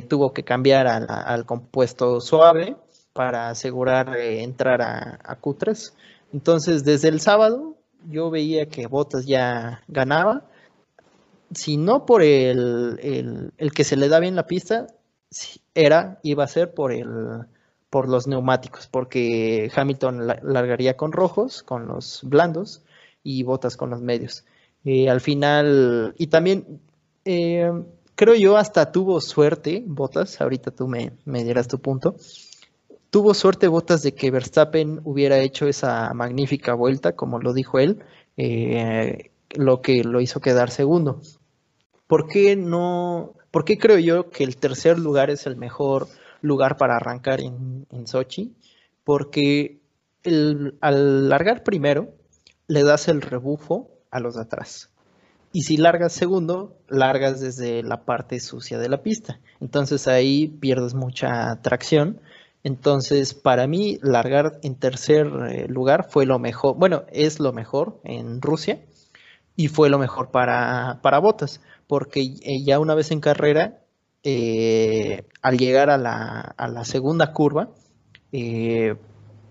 tuvo 0.07 0.31
que 0.31 0.43
cambiar 0.43 0.87
al 0.87 1.45
compuesto 1.45 2.21
suave 2.21 2.77
para 3.15 3.49
asegurar 3.49 4.17
eh, 4.17 4.43
entrar 4.43 4.81
a, 4.81 5.39
Q3. 5.41 5.93
Entonces, 6.33 6.83
desde 6.83 7.07
el 7.07 7.21
sábado 7.21 7.77
yo 8.09 8.29
veía 8.29 8.65
que 8.67 8.87
Bottas 8.87 9.25
ya 9.25 9.81
ganaba. 9.87 10.43
Si 11.53 11.77
no 11.77 12.05
por 12.05 12.21
el, 12.21 12.99
el, 13.57 13.71
que 13.71 13.85
se 13.85 13.95
le 13.95 14.09
da 14.09 14.19
bien 14.19 14.35
la 14.35 14.47
pista, 14.47 14.87
era, 15.73 16.19
iba 16.23 16.43
a 16.43 16.47
ser 16.47 16.73
por 16.73 16.91
el 16.91 17.45
por 17.89 18.09
los 18.09 18.27
neumáticos, 18.27 18.87
porque 18.87 19.71
Hamilton 19.73 20.27
largaría 20.27 20.97
con 20.97 21.13
rojos, 21.13 21.63
con 21.63 21.87
los 21.87 22.19
blandos, 22.23 22.83
y 23.23 23.43
Bottas 23.43 23.77
con 23.77 23.89
los 23.89 24.01
medios. 24.01 24.43
Eh, 24.83 25.09
al 25.09 25.21
final, 25.21 26.13
y 26.17 26.27
también 26.27 26.81
eh, 27.23 27.71
creo 28.15 28.35
yo 28.35 28.57
hasta 28.57 28.91
tuvo 28.91 29.21
suerte, 29.21 29.81
Bottas, 29.87 30.41
ahorita 30.41 30.71
tú 30.71 30.89
me, 30.89 31.13
me 31.23 31.45
dirás 31.45 31.69
tu 31.69 31.79
punto, 31.79 32.17
Tuvo 33.15 33.33
suerte 33.33 33.69
Botas 33.69 34.03
de 34.03 34.13
que 34.13 34.29
Verstappen 34.29 34.99
hubiera 35.05 35.39
hecho 35.39 35.67
esa 35.67 36.13
magnífica 36.13 36.73
vuelta, 36.73 37.15
como 37.15 37.39
lo 37.39 37.53
dijo 37.53 37.79
él, 37.79 38.03
eh, 38.35 39.31
lo 39.51 39.81
que 39.81 40.03
lo 40.03 40.19
hizo 40.19 40.41
quedar 40.41 40.69
segundo. 40.69 41.21
¿Por 42.07 42.27
qué 42.27 42.57
no? 42.57 43.33
¿Por 43.51 43.63
qué 43.63 43.77
creo 43.77 43.99
yo 43.99 44.29
que 44.29 44.43
el 44.43 44.57
tercer 44.57 44.99
lugar 44.99 45.29
es 45.29 45.45
el 45.45 45.55
mejor 45.55 46.09
lugar 46.41 46.75
para 46.75 46.97
arrancar 46.97 47.39
en, 47.39 47.87
Sochi? 48.05 48.53
Porque 49.05 49.79
al 50.81 51.29
largar 51.29 51.63
primero, 51.63 52.09
le 52.67 52.83
das 52.83 53.07
el 53.07 53.21
rebufo 53.21 53.91
a 54.11 54.19
los 54.19 54.35
de 54.35 54.41
atrás. 54.41 54.89
Y 55.53 55.61
si 55.61 55.77
largas 55.77 56.11
segundo, 56.11 56.75
largas 56.89 57.39
desde 57.39 57.81
la 57.81 58.03
parte 58.03 58.41
sucia 58.41 58.77
de 58.77 58.89
la 58.89 59.03
pista. 59.03 59.39
Entonces 59.61 60.09
ahí 60.09 60.49
pierdes 60.49 60.95
mucha 60.95 61.61
tracción 61.61 62.19
entonces, 62.65 63.35
para 63.35 63.67
mí, 63.67 63.99
largar 64.01 64.59
en 64.63 64.73
tercer 64.73 65.27
eh, 65.51 65.67
lugar 65.67 66.07
fue 66.09 66.25
lo 66.25 66.39
mejor, 66.39 66.75
bueno, 66.75 67.03
es 67.11 67.39
lo 67.39 67.53
mejor 67.53 68.01
en 68.03 68.41
Rusia 68.41 68.81
y 69.55 69.67
fue 69.67 69.87
lo 69.87 69.99
mejor 69.99 70.31
para, 70.31 70.97
para 71.03 71.19
Botas, 71.19 71.61
porque 71.85 72.21
eh, 72.21 72.63
ya 72.65 72.79
una 72.79 72.95
vez 72.95 73.11
en 73.11 73.19
carrera, 73.19 73.83
eh, 74.23 75.27
al 75.43 75.59
llegar 75.59 75.91
a 75.91 75.99
la, 75.99 76.85
segunda 76.85 77.33
curva, 77.33 77.69
eh, 78.31 78.95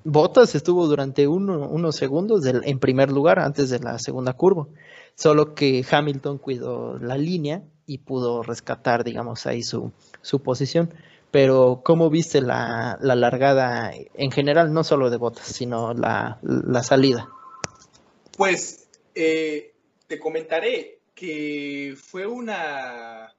Botas 0.02 0.56
estuvo 0.56 0.88
durante 0.88 1.28
unos 1.28 1.94
segundos 1.94 2.44
en 2.44 2.80
primer 2.80 3.12
lugar 3.12 3.38
antes 3.38 3.71
de 3.71 3.78
la 3.78 4.00
segunda 4.00 4.33
curva, 4.33 4.66
solo 5.14 5.54
que 5.54 5.87
Hamilton 5.88 6.38
cuidó 6.38 6.99
la 6.99 7.16
línea 7.16 7.62
y 7.87 7.99
pudo 7.99 8.42
rescatar, 8.42 9.04
digamos, 9.04 9.47
ahí 9.47 9.62
su, 9.62 9.92
su 10.21 10.42
posición 10.42 10.92
pero 11.34 11.80
¿cómo 11.82 12.10
viste 12.10 12.40
la, 12.40 12.96
largada 13.00 13.92
en 13.92 14.30
general, 14.30 14.72
no 14.72 14.84
solo 14.84 15.10
de 15.10 15.16
botas, 15.16 15.48
sino 15.48 15.92
la, 15.92 16.38
salida? 16.84 17.28
Pues 18.36 18.86
eh, 19.16 19.72
te 20.06 20.20
comentaré 20.20 21.00
que 21.12 21.96
fue 22.00 22.24
una, 22.24 23.34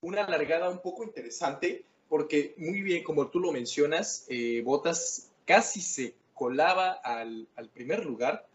una 0.00 0.26
largada 0.26 0.70
un 0.70 0.78
poco 0.78 1.04
interesante, 1.04 1.84
porque 2.08 2.54
muy 2.56 2.80
bien, 2.80 3.04
como 3.04 3.28
tú 3.28 3.40
lo 3.40 3.52
mencionas, 3.52 4.24
eh, 4.30 4.62
Botas 4.64 5.28
casi 5.44 5.82
se 5.82 6.14
colaba 6.32 6.92
al, 6.92 7.46
primer 7.74 8.06
lugar, 8.06 8.46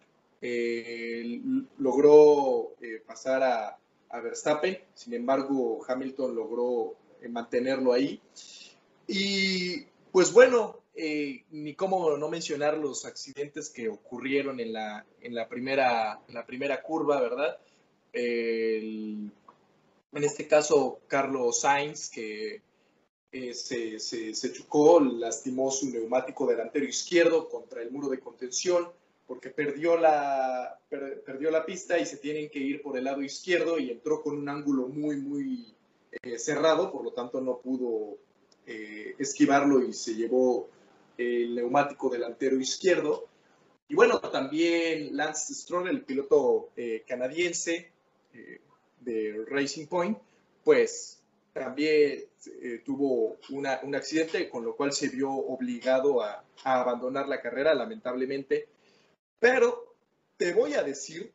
eh, 0.41 1.39
logró 1.77 2.71
pasar 3.05 3.43
a, 3.43 3.77
a 4.09 4.19
Verstappen, 4.19 4.79
sin 4.95 5.13
embargo 5.13 5.85
Hamilton 5.87 6.33
logró 6.33 6.95
mantenerlo 7.29 7.93
ahí. 7.93 8.19
Y 9.07 9.85
pues 10.11 10.31
bueno, 10.31 10.79
eh, 10.95 11.43
ni 11.51 11.75
cómo 11.75 12.17
no 12.17 12.29
mencionar 12.29 12.77
los 12.77 13.05
accidentes 13.05 13.69
que 13.69 13.89
ocurrieron 13.89 14.59
en 14.59 14.73
la, 14.73 15.05
en 15.21 15.35
la, 15.35 15.47
primera, 15.47 16.19
la 16.29 16.45
primera 16.45 16.81
curva, 16.81 17.19
¿verdad? 17.21 17.57
en 18.15 19.31
este 20.11 20.47
caso, 20.47 20.99
Carlos 21.07 21.61
Sainz, 21.61 22.09
que 22.09 22.61
se, 23.53 23.99
se, 23.99 24.53
chocó, 24.53 24.99
lastimó 24.99 25.71
su 25.71 25.89
neumático 25.89 26.45
delantero 26.45 26.85
izquierdo 26.85 27.49
contra 27.49 27.81
el 27.81 27.89
muro 27.89 28.09
de 28.09 28.19
contención 28.19 28.87
porque 29.25 29.49
perdió 29.49 29.97
la, 29.97 30.79
perdió 30.89 31.49
la 31.49 31.65
pista 31.65 31.97
y 31.97 32.05
se 32.05 32.17
tienen 32.17 32.49
que 32.49 32.59
ir 32.59 32.81
por 32.81 32.97
el 32.97 33.05
lado 33.05 33.21
izquierdo 33.21 33.79
y 33.79 33.89
entró 33.89 34.21
con 34.21 34.37
un 34.37 34.49
ángulo 34.49 34.87
muy, 34.87 35.17
muy 35.17 35.73
eh, 36.11 36.37
cerrado, 36.37 36.91
por 36.91 37.03
lo 37.03 37.13
tanto 37.13 37.41
no 37.41 37.57
pudo 37.57 38.17
eh, 38.65 39.15
esquivarlo 39.19 39.83
y 39.83 39.91
se 39.91 40.15
llevó 40.15 40.69
el 41.17 41.55
neumático 41.55 42.09
delantero 42.09 42.57
izquierdo. 42.59 43.27
Y 43.89 43.95
bueno, 43.95 44.19
también 44.19 45.15
Lance 45.17 45.53
Stroll, 45.53 45.89
el 45.89 46.03
piloto 46.03 46.69
eh, 46.77 47.03
canadiense 47.05 47.91
eh, 48.33 48.61
de 49.01 49.45
Racing 49.47 49.87
Point, 49.87 50.17
pues 50.63 51.19
también 51.51 52.23
tuvo 52.83 53.37
un 53.49 53.67
accidente, 53.67 54.49
con 54.49 54.65
lo 54.65 54.75
cual 54.75 54.91
se 54.91 55.09
vio 55.09 55.29
obligado 55.29 56.23
a, 56.23 56.43
abandonar 56.63 57.27
la 57.27 57.41
carrera, 57.41 57.75
lamentablemente. 57.75 58.67
Pero 59.39 59.93
te 60.35 60.51
voy 60.53 60.73
a 60.73 60.81
decir, 60.81 61.31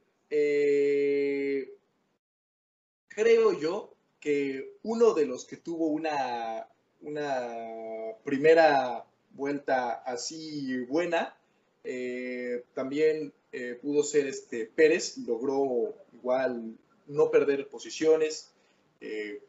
creo 3.06 3.52
yo 3.60 3.94
que 4.18 4.78
uno 4.82 5.14
de 5.14 5.26
los 5.26 5.44
que 5.44 5.58
tuvo 5.58 5.86
una 5.86 6.66
una 7.02 8.14
primera 8.24 9.04
vuelta 9.30 10.02
así 10.04 10.84
buena. 10.84 11.36
Eh, 11.84 12.64
también 12.74 13.32
eh, 13.52 13.78
pudo 13.80 14.02
ser 14.02 14.26
este 14.26 14.66
Pérez, 14.66 15.16
logró 15.18 15.94
igual 16.12 16.76
no 17.06 17.30
perder 17.30 17.68
posiciones. 17.68 18.52
Eh, 19.00 19.40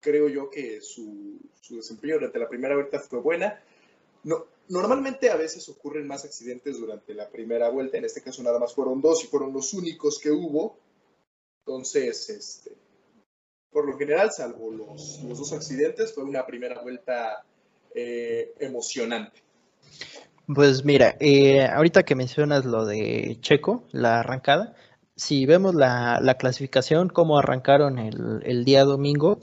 creo 0.00 0.28
yo 0.28 0.50
que 0.50 0.80
su, 0.80 1.38
desempeño 1.70 2.14
durante 2.14 2.38
la 2.38 2.48
primera 2.48 2.74
vuelta 2.74 3.00
fue 3.00 3.20
buena. 3.20 3.60
No, 4.22 4.46
normalmente 4.68 5.30
a 5.30 5.36
veces 5.36 5.68
ocurren 5.68 6.06
más 6.06 6.24
accidentes 6.24 6.78
durante 6.78 7.12
la 7.14 7.28
primera 7.28 7.68
vuelta, 7.68 7.98
en 7.98 8.04
este 8.04 8.22
caso 8.22 8.42
nada 8.42 8.58
más 8.58 8.74
fueron 8.74 9.00
dos 9.02 9.24
y 9.24 9.26
fueron 9.26 9.52
los 9.52 9.74
únicos 9.74 10.18
que 10.18 10.30
hubo. 10.30 10.78
Entonces, 11.60 12.30
este, 12.30 12.72
por 13.74 13.86
lo 13.86 13.98
general, 13.98 14.30
salvo 14.30 14.70
los, 14.70 15.20
dos 15.36 15.52
accidentes, 15.52 16.14
fue 16.14 16.22
una 16.22 16.46
primera 16.46 16.80
vuelta 16.80 17.42
eh, 17.92 18.54
emocionante. 18.60 19.42
Pues 20.46 20.84
mira, 20.84 21.16
eh, 21.18 21.66
ahorita 21.66 22.04
que 22.04 22.14
mencionas 22.14 22.64
lo 22.64 22.86
de 22.86 23.36
Checo, 23.40 23.82
la 23.90 24.20
arrancada, 24.20 24.74
si 25.16 25.44
vemos 25.44 25.74
la, 25.74 26.36
clasificación, 26.38 27.08
cómo 27.08 27.36
arrancaron 27.36 27.98
el, 27.98 28.64
día 28.64 28.84
domingo, 28.84 29.40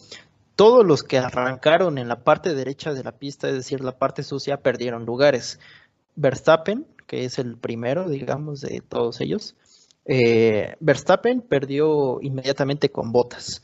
todos 0.56 0.86
los 0.86 1.04
que 1.04 1.18
arrancaron 1.18 1.98
en 1.98 2.08
la 2.08 2.24
parte 2.24 2.56
derecha 2.56 2.94
de 2.94 3.04
la 3.04 3.12
pista, 3.12 3.50
es 3.50 3.56
decir, 3.56 3.82
la 3.82 3.98
parte 3.98 4.24
sucia, 4.24 4.58
perdieron 4.58 5.06
lugares. 5.06 5.60
Verstappen, 6.16 6.88
que 7.06 7.26
es 7.26 7.38
el 7.38 7.58
primero, 7.58 8.08
digamos, 8.08 8.62
de 8.62 8.82
todos 8.82 9.20
ellos, 9.20 9.56
eh, 10.06 10.76
Verstappen 10.80 11.42
perdió 11.42 12.22
inmediatamente 12.22 12.90
con 12.92 13.12
botas. 13.12 13.64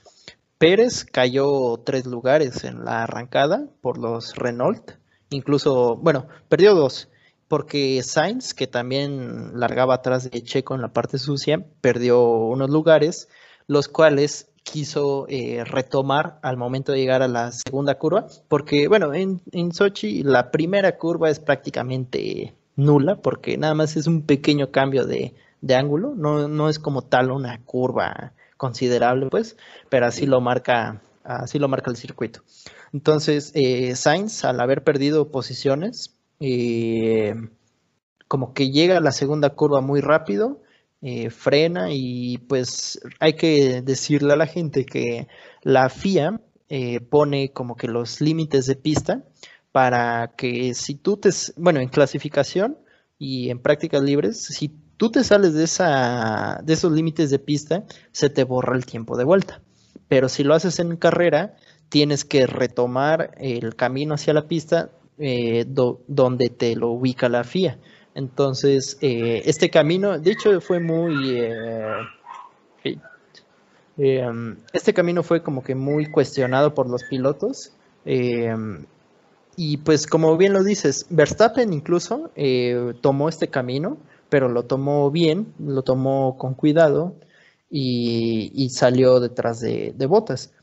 Pérez 0.58 1.06
cayó 1.06 1.78
tres 1.86 2.08
lugares 2.08 2.64
en 2.64 2.84
la 2.84 3.04
arrancada 3.04 3.68
por 3.82 4.00
los 4.00 4.36
Renault. 4.36 4.92
Incluso, 5.30 5.98
bueno, 5.98 6.28
perdió 6.50 6.74
dos, 6.74 7.10
porque 7.48 8.02
Sainz, 8.02 8.56
que 8.56 8.66
también 8.66 9.60
largaba 9.60 9.96
atrás 9.96 10.30
de 10.30 10.42
Checo 10.44 10.74
en 10.74 10.82
la 10.82 10.94
parte 10.94 11.20
sucia, 11.20 11.64
perdió 11.82 12.22
unos 12.22 12.72
lugares, 12.72 13.30
los 13.68 13.88
cuales 13.88 14.50
quiso 14.64 15.28
eh, 15.30 15.64
retomar 15.64 16.40
al 16.42 16.58
momento 16.58 16.92
de 16.92 17.00
llegar 17.00 17.22
a 17.22 17.28
la 17.28 17.52
segunda 17.52 17.96
curva, 18.00 18.26
porque 18.48 18.88
bueno, 18.88 19.14
en, 19.14 19.42
en 19.52 19.72
Sochi 19.72 20.24
la 20.24 20.50
primera 20.52 20.98
curva 20.98 21.30
es 21.30 21.40
prácticamente 21.40 22.56
nula, 22.76 23.16
porque 23.16 23.58
nada 23.58 23.76
más 23.76 23.96
es 23.96 24.08
un 24.08 24.24
pequeño 24.24 24.72
cambio 24.72 25.06
de, 25.06 25.36
de 25.62 25.76
ángulo, 25.76 26.16
no, 26.16 26.48
no 26.48 26.68
es 26.68 26.80
como 26.80 27.04
tal 27.04 27.32
una 27.32 27.62
curva 27.64 28.34
considerable, 28.58 29.28
pues, 29.30 29.56
pero 29.90 30.08
así 30.08 30.26
lo 30.26 30.42
marca, 30.42 31.02
así 31.24 31.60
lo 31.60 31.68
marca 31.68 31.90
el 31.90 31.98
circuito. 31.98 32.42
Entonces, 32.94 33.52
eh, 33.56 33.96
Sainz, 33.96 34.44
al 34.44 34.60
haber 34.60 34.84
perdido 34.84 35.32
posiciones, 35.32 36.16
eh, 36.40 37.36
como 38.28 38.54
que 38.54 38.72
llega 38.72 38.98
a 38.98 39.02
la 39.02 39.12
segunda 39.12 39.52
curva 39.52 39.82
muy 39.82 40.02
rápido, 40.02 40.62
eh, 41.02 41.30
frena 41.30 41.90
y 41.92 42.40
pues 42.40 43.00
hay 43.20 43.34
que 43.34 43.82
decirle 43.84 44.34
a 44.34 44.38
la 44.38 44.48
gente 44.48 44.86
que 44.86 45.28
la 45.62 45.90
FIA 45.90 46.42
pone 47.10 47.54
como 47.54 47.78
que 47.78 47.88
los 47.88 48.20
límites 48.20 48.66
de 48.66 48.76
pista 48.76 49.24
para 49.72 50.34
que 50.36 50.74
si 50.74 50.96
tú 50.96 51.18
te, 51.18 51.30
bueno, 51.56 51.80
en 51.80 51.88
clasificación 51.88 52.78
y 53.18 53.50
en 53.52 53.60
prácticas 53.60 54.02
libres, 54.02 54.42
si 54.42 54.72
tú 54.98 55.12
te 55.12 55.24
sales 55.24 55.54
de, 55.54 55.64
esa, 55.64 56.60
de 56.64 56.74
esos 56.74 56.92
límites 56.92 57.30
de 57.30 57.40
pista, 57.40 57.84
se 58.12 58.30
te 58.30 58.44
borra 58.44 58.76
el 58.76 58.86
tiempo 58.86 59.16
de 59.18 59.24
vuelta. 59.24 59.62
Pero 60.08 60.30
si 60.30 60.44
lo 60.44 60.54
haces 60.54 60.80
en 60.80 60.98
carrera, 60.98 61.56
tienes 61.90 62.26
que 62.26 62.48
retomar 62.48 63.32
el 63.38 63.76
camino 63.76 64.16
hacia 64.16 64.34
la 64.34 64.48
pista 64.48 64.90
eh, 65.20 65.66
donde 65.68 66.50
te 66.50 66.76
lo 66.76 66.90
ubica 66.90 67.30
la 67.30 67.44
FIA. 67.44 67.80
Entonces, 68.14 68.98
eh, 69.02 69.44
este 69.46 69.70
camino, 69.70 70.20
de 70.20 70.32
hecho, 70.32 70.62
fue 70.62 70.80
muy... 70.80 71.40
Eh, 71.40 71.92
este 74.74 74.94
camino 74.94 75.24
fue 75.24 75.42
como 75.42 75.64
que 75.64 75.74
muy 75.74 76.06
cuestionado 76.12 76.76
por 76.76 76.88
los 76.88 77.04
pilotos. 77.06 77.74
y 79.56 79.78
pues 79.78 80.06
como 80.06 80.38
bien 80.38 80.54
lo 80.54 80.64
dices, 80.64 81.08
Verstappen 81.10 81.74
incluso 81.74 82.30
tomó 83.02 83.28
este 83.28 83.48
camino 83.48 83.98
pero 84.30 84.50
lo 84.50 84.66
tomó 84.66 85.12
bien, 85.12 85.54
lo 85.60 85.84
tomó 85.84 86.38
con 86.38 86.54
cuidado 86.54 87.16
y, 87.70 88.70
salió 88.72 89.20
detrás 89.20 89.60
de, 89.60 89.94
botas. 90.08 90.54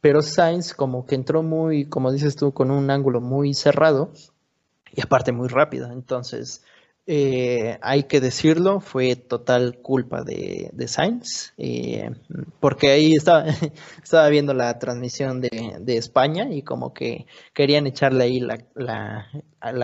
Pero 0.00 0.22
Sainz 0.22 0.74
como 0.74 1.06
que 1.06 1.14
entró 1.14 1.42
muy, 1.42 1.86
como 1.86 2.12
dices 2.12 2.36
tú, 2.36 2.52
con 2.52 2.70
un 2.70 2.90
ángulo 2.90 3.20
muy 3.20 3.54
cerrado 3.54 4.12
y 4.94 5.00
aparte 5.00 5.32
muy 5.32 5.48
rápido. 5.48 5.90
Entonces, 5.92 6.62
eh, 7.06 7.78
hay 7.82 8.04
que 8.04 8.20
decirlo, 8.20 8.78
fue 8.80 9.16
total 9.16 9.78
culpa 9.82 10.22
de, 10.22 10.70
Sainz, 10.86 11.52
eh, 11.58 12.10
porque 12.60 12.90
ahí 12.90 13.14
estaba, 13.14 13.46
viendo 14.30 14.54
la 14.54 14.78
transmisión 14.78 15.40
de, 15.40 15.50
España 15.86 16.48
y 16.50 16.62
como 16.62 16.94
que 16.94 17.26
querían 17.54 17.86
echarle 17.86 18.24
ahí 18.24 18.40
la, 18.40 19.26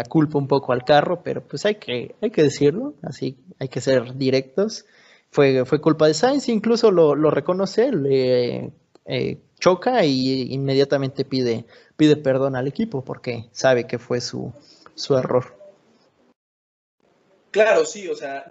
culpa 0.08 0.38
un 0.38 0.46
poco 0.46 0.72
al 0.72 0.84
carro, 0.84 1.22
pero 1.24 1.42
pues 1.46 1.66
hay 1.66 1.74
que, 1.76 2.14
hay 2.20 2.30
que 2.30 2.42
decirlo, 2.44 2.94
así 3.02 3.36
hay 3.58 3.68
que 3.68 3.80
ser 3.80 4.16
directos. 4.16 4.86
Fue, 5.30 5.64
fue 5.66 5.80
culpa 5.80 6.06
de 6.06 6.14
Sainz, 6.14 6.48
incluso 6.48 6.90
lo, 6.90 7.14
lo 7.14 7.30
reconoce, 7.30 7.92
le 7.92 8.72
eh, 9.06 9.38
choca 9.58 10.04
y 10.04 10.54
inmediatamente 10.54 11.24
pide, 11.24 11.66
pide 11.96 12.16
perdón 12.16 12.54
al 12.56 12.68
equipo 12.68 13.04
porque 13.04 13.48
sabe 13.52 13.86
que 13.86 13.98
fue 13.98 14.20
su, 14.20 14.52
su 14.94 15.16
error. 15.16 15.57
Claro, 17.50 17.84
sí, 17.86 18.08
o 18.08 18.14
sea, 18.14 18.44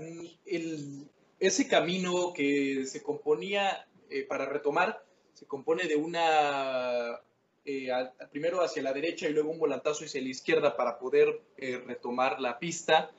el, 0.46 1.08
ese 1.40 1.68
camino 1.68 2.34
que 2.34 2.86
se 2.86 3.04
componía 3.04 3.88
eh, 4.10 4.24
para 4.24 4.46
retomar, 4.46 5.04
se 5.34 5.46
compone 5.46 5.84
de 5.84 5.96
una, 5.96 7.20
eh, 7.64 7.90
primero 8.32 8.62
hacia 8.62 8.82
la 8.82 8.94
derecha 8.94 9.30
y 9.30 9.34
luego 9.34 9.52
un 9.52 9.60
volantazo 9.60 10.06
hacia 10.06 10.22
la 10.22 10.30
izquierda 10.30 10.76
para 10.76 10.98
poder 10.98 11.42
eh, 11.58 11.82
retomar 11.86 12.40
la 12.40 12.58
pista. 12.60 13.12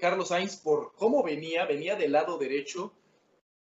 Carlos 0.00 0.28
Sainz, 0.28 0.56
por 0.56 0.92
cómo 0.96 1.22
venía, 1.22 1.64
venía 1.64 1.96
del 1.96 2.12
lado 2.12 2.36
derecho, 2.36 2.92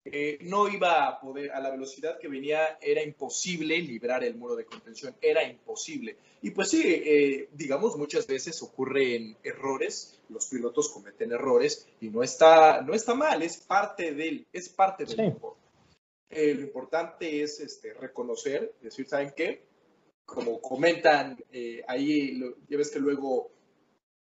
eh, 0.03 0.39
no 0.41 0.67
iba 0.67 1.07
a 1.07 1.19
poder, 1.19 1.51
a 1.51 1.59
la 1.59 1.69
velocidad 1.69 2.17
que 2.17 2.27
venía, 2.27 2.79
era 2.81 3.03
imposible 3.03 3.77
librar 3.77 4.23
el 4.23 4.35
muro 4.35 4.55
de 4.55 4.65
contención, 4.65 5.15
era 5.21 5.43
imposible. 5.43 6.17
Y 6.41 6.49
pues 6.51 6.69
sí, 6.71 6.81
eh, 6.83 7.49
digamos, 7.53 7.95
muchas 7.97 8.25
veces 8.25 8.59
ocurren 8.63 9.37
errores, 9.43 10.19
los 10.29 10.47
pilotos 10.47 10.89
cometen 10.89 11.31
errores 11.31 11.87
y 11.99 12.09
no 12.09 12.23
está, 12.23 12.81
no 12.81 12.95
está 12.95 13.13
mal, 13.13 13.43
es 13.43 13.57
parte 13.57 14.15
del, 14.15 14.47
es 14.51 14.69
parte 14.69 15.05
del 15.05 15.35
eh, 16.31 16.55
lo 16.55 16.61
importante 16.61 17.43
es 17.43 17.59
este, 17.59 17.93
reconocer, 17.93 18.73
decir, 18.81 19.07
¿saben 19.07 19.33
qué? 19.35 19.61
Como 20.25 20.61
comentan 20.61 21.37
ahí, 21.87 22.39
ya 22.69 22.77
ves 22.77 22.89
que 22.89 22.99
luego 22.99 23.51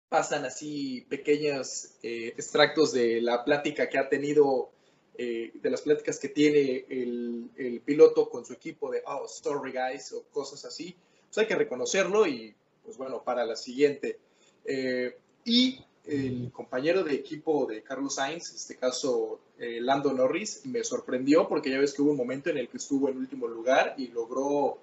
pasan 0.08 0.44
así 0.44 1.06
pequeños 1.08 1.96
extractos 2.02 2.92
de 2.92 3.22
la 3.22 3.44
plática 3.44 3.88
que 3.88 3.98
ha 3.98 4.08
tenido 4.10 4.75
eh, 5.18 5.52
de 5.54 5.70
las 5.70 5.82
pláticas 5.82 6.18
que 6.18 6.28
tiene 6.28 6.84
el, 6.88 7.80
piloto 7.84 8.28
con 8.28 8.44
su 8.44 8.52
equipo 8.52 8.90
de, 8.90 9.02
oh, 9.06 9.26
sorry 9.28 9.72
guys, 9.72 10.12
o 10.12 10.24
cosas 10.32 10.64
así, 10.64 10.94
pues 11.26 11.38
hay 11.38 11.46
que 11.46 11.54
reconocerlo 11.54 12.26
y, 12.26 12.54
pues 12.84 12.96
bueno, 12.96 13.22
para 13.22 13.44
la 13.44 13.56
siguiente. 13.56 14.18
Eh, 14.64 15.16
y 15.44 15.80
el 16.04 16.50
compañero 16.52 17.02
de 17.02 17.14
equipo 17.14 17.66
de 17.66 17.82
Carlos 17.82 18.16
Sainz, 18.16 18.50
en 18.50 18.56
este 18.56 18.76
caso 18.76 19.40
eh, 19.58 19.80
Lando 19.80 20.12
Norris, 20.12 20.66
me 20.66 20.84
sorprendió 20.84 21.48
porque 21.48 21.70
ya 21.70 21.78
ves 21.78 21.94
que 21.94 22.02
hubo 22.02 22.10
un 22.10 22.16
momento 22.16 22.50
en 22.50 22.58
el 22.58 22.68
que 22.68 22.76
estuvo 22.76 23.08
en 23.08 23.16
último 23.16 23.46
lugar 23.46 23.94
y 23.96 24.08
logró, 24.08 24.78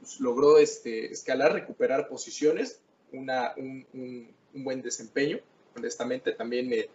pues, 0.00 0.20
logró 0.20 0.58
este, 0.58 1.12
escalar, 1.12 1.52
recuperar 1.52 2.08
posiciones, 2.08 2.80
una, 3.12 3.54
un, 3.56 3.86
un, 3.94 4.28
un 4.54 4.64
buen 4.64 4.82
desempeño. 4.82 5.40
Honestamente, 5.76 6.32
también 6.32 6.68
me, 6.68 6.88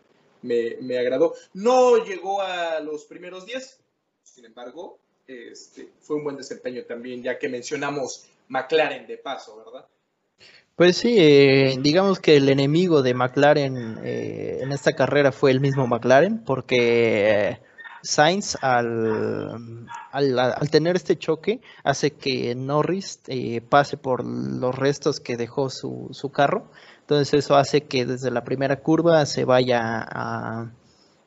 me, 0.46 0.98
agradó. 0.98 1.34
No 1.54 2.04
llegó 2.04 2.42
a 2.42 2.80
los 2.80 3.06
primeros 3.06 3.46
10, 3.46 3.80
sin 4.24 4.46
embargo, 4.46 5.00
este, 5.28 5.90
fue 6.00 6.18
un 6.18 6.24
buen 6.24 6.38
desempeño 6.38 6.84
también, 6.84 7.24
ya 7.24 7.38
que 7.38 7.50
mencionamos 7.50 8.28
McLaren 8.48 9.08
de 9.08 9.18
paso, 9.18 9.58
¿verdad? 9.58 9.88
Pues 10.76 10.98
sí, 10.98 11.16
eh, 11.18 11.78
digamos 11.80 12.20
que 12.20 12.36
el 12.36 12.50
enemigo 12.50 13.02
de 13.02 13.14
McLaren 13.14 13.98
eh, 14.04 14.60
en 14.62 14.74
esta 14.74 14.92
carrera 14.92 15.32
fue 15.32 15.52
el 15.52 15.62
mismo 15.62 15.88
McLaren, 15.88 16.44
porque 16.44 17.30
eh, 17.30 17.62
Sainz 18.04 18.58
al, 18.62 19.88
al, 20.12 20.70
tener 20.70 20.98
este 20.98 21.18
choque 21.18 21.62
hace 21.86 22.12
que 22.12 22.54
Norris 22.56 23.22
pase 23.70 23.96
por 23.96 24.26
los 24.26 24.76
restos 24.76 25.22
que 25.22 25.38
dejó 25.38 25.70
su, 25.70 26.10
su 26.12 26.30
carro 26.30 26.70
entonces 27.06 27.36
eso 27.36 27.56
hace 27.56 27.82
que 27.82 28.04
desde 28.04 28.32
la 28.32 28.44
primera 28.44 28.78
curva 28.78 29.28
se 29.28 29.46
vaya 29.46 30.00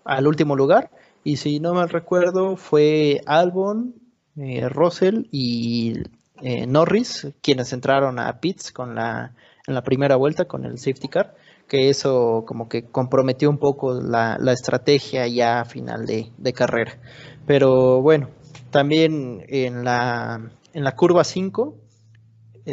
al 0.04 0.26
último 0.26 0.56
lugar. 0.56 0.90
Y 1.22 1.36
si 1.36 1.60
no 1.60 1.72
mal 1.72 1.88
recuerdo, 1.88 2.56
fue 2.56 3.20
Albon, 3.26 3.94
eh, 4.36 4.68
Russell 4.68 5.28
y 5.30 6.02
eh, 6.42 6.66
Norris 6.66 7.28
quienes 7.40 7.72
entraron 7.72 8.18
a 8.18 8.40
pits 8.40 8.72
con 8.72 8.96
la, 8.96 9.36
en 9.68 9.74
la 9.74 9.82
primera 9.84 10.16
vuelta 10.16 10.46
con 10.46 10.64
el 10.64 10.78
safety 10.78 11.06
car, 11.06 11.36
que 11.68 11.90
eso 11.90 12.42
como 12.44 12.68
que 12.68 12.86
comprometió 12.86 13.48
un 13.48 13.58
poco 13.58 14.00
la, 14.00 14.36
estrategia 14.52 15.28
ya 15.28 15.64
final 15.64 16.06
de, 16.06 16.32
de, 16.38 16.52
carrera. 16.52 16.98
Pero 17.46 18.02
bueno, 18.02 18.30
también 18.72 19.44
en 19.46 19.84
la, 19.84 20.40
en 20.72 20.82
la 20.82 20.96
curva 20.96 21.22
5 21.22 21.76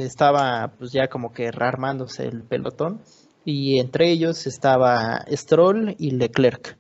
estaba 0.03 0.73
pues 0.77 0.91
ya 0.91 1.08
como 1.08 1.31
que 1.31 1.51
rearmándose 1.51 2.27
el 2.27 2.43
pelotón 2.43 3.01
y 3.45 3.79
entre 3.79 4.10
ellos 4.10 4.47
estaba 4.47 5.23
Stroll 5.31 5.95
y 5.97 6.12
Leclerc. 6.12 6.77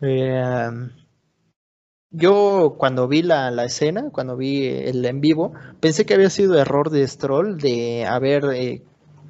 Eh, 0.00 0.70
yo 2.10 2.76
cuando 2.78 3.08
vi 3.08 3.22
la, 3.22 3.50
escena, 3.64 4.10
cuando 4.10 4.36
vi 4.36 4.66
el 4.66 5.04
en 5.04 5.20
vivo, 5.20 5.52
pensé 5.80 6.06
que 6.06 6.14
había 6.14 6.30
sido 6.30 6.58
error 6.58 6.90
de 6.90 7.06
Stroll 7.08 7.58
de 7.58 8.06
haber 8.06 8.44
eh, 8.54 8.82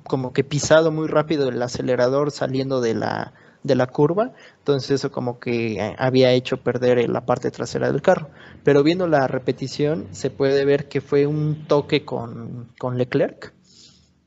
como 0.04 0.32
que 0.32 0.44
pisado 0.44 0.92
muy 0.92 1.08
rápido 1.08 1.48
el 1.48 1.62
acelerador 1.62 2.30
saliendo 2.30 2.82
de 2.82 2.94
la, 2.94 3.32
de 3.64 3.74
la 3.74 3.88
curva, 3.88 4.32
entonces 4.58 4.92
eso 4.92 5.10
como 5.10 5.40
que 5.40 5.80
eh, 5.80 5.96
había 5.98 6.30
hecho 6.32 6.58
perder 6.58 7.08
la 7.10 7.26
parte 7.26 7.50
trasera 7.50 7.90
del 7.90 8.02
carro. 8.02 8.28
Pero 8.62 8.84
viendo 8.84 9.08
la 9.08 9.26
repetición 9.26 10.06
se 10.12 10.30
puede 10.30 10.64
ver 10.64 10.88
que 10.88 11.00
fue 11.00 11.26
un 11.26 11.66
toque 11.66 12.04
con, 12.04 12.68
con 12.78 12.96
Leclerc, 12.96 13.52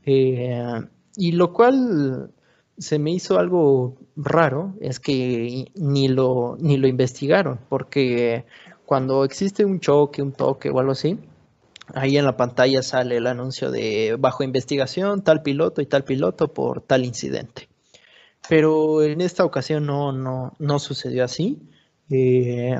eh, 0.05 0.81
y 1.15 1.31
lo 1.31 1.53
cual 1.53 2.31
se 2.77 2.99
me 2.99 3.11
hizo 3.11 3.39
algo 3.39 3.97
raro, 4.15 4.75
es 4.81 4.99
que 4.99 5.71
ni 5.75 6.07
lo, 6.07 6.57
ni 6.59 6.77
lo 6.77 6.87
investigaron, 6.87 7.59
porque 7.69 8.45
cuando 8.85 9.23
existe 9.23 9.65
un 9.65 9.79
choque, 9.79 10.21
un 10.21 10.31
toque 10.31 10.69
o 10.69 10.79
algo 10.79 10.93
así, 10.93 11.19
ahí 11.93 12.17
en 12.17 12.25
la 12.25 12.37
pantalla 12.37 12.81
sale 12.81 13.17
el 13.17 13.27
anuncio 13.27 13.71
de 13.71 14.15
bajo 14.19 14.43
investigación, 14.43 15.23
tal 15.23 15.41
piloto 15.41 15.81
y 15.81 15.85
tal 15.85 16.03
piloto 16.03 16.53
por 16.53 16.81
tal 16.81 17.05
incidente. 17.05 17.69
Pero 18.49 19.03
en 19.03 19.21
esta 19.21 19.45
ocasión 19.45 19.85
no, 19.85 20.11
no, 20.11 20.53
no 20.59 20.79
sucedió 20.79 21.23
así. 21.23 21.61
Eh, 22.09 22.77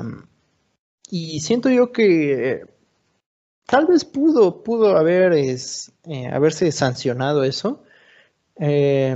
y 1.10 1.40
siento 1.40 1.70
yo 1.70 1.92
que 1.92 2.62
tal 3.66 3.86
vez 3.86 4.04
pudo, 4.04 4.62
pudo 4.62 4.96
haber 4.96 5.32
es, 5.32 5.92
eh, 6.04 6.26
haberse 6.28 6.72
sancionado 6.72 7.44
eso. 7.44 7.82
Eh, 8.56 9.14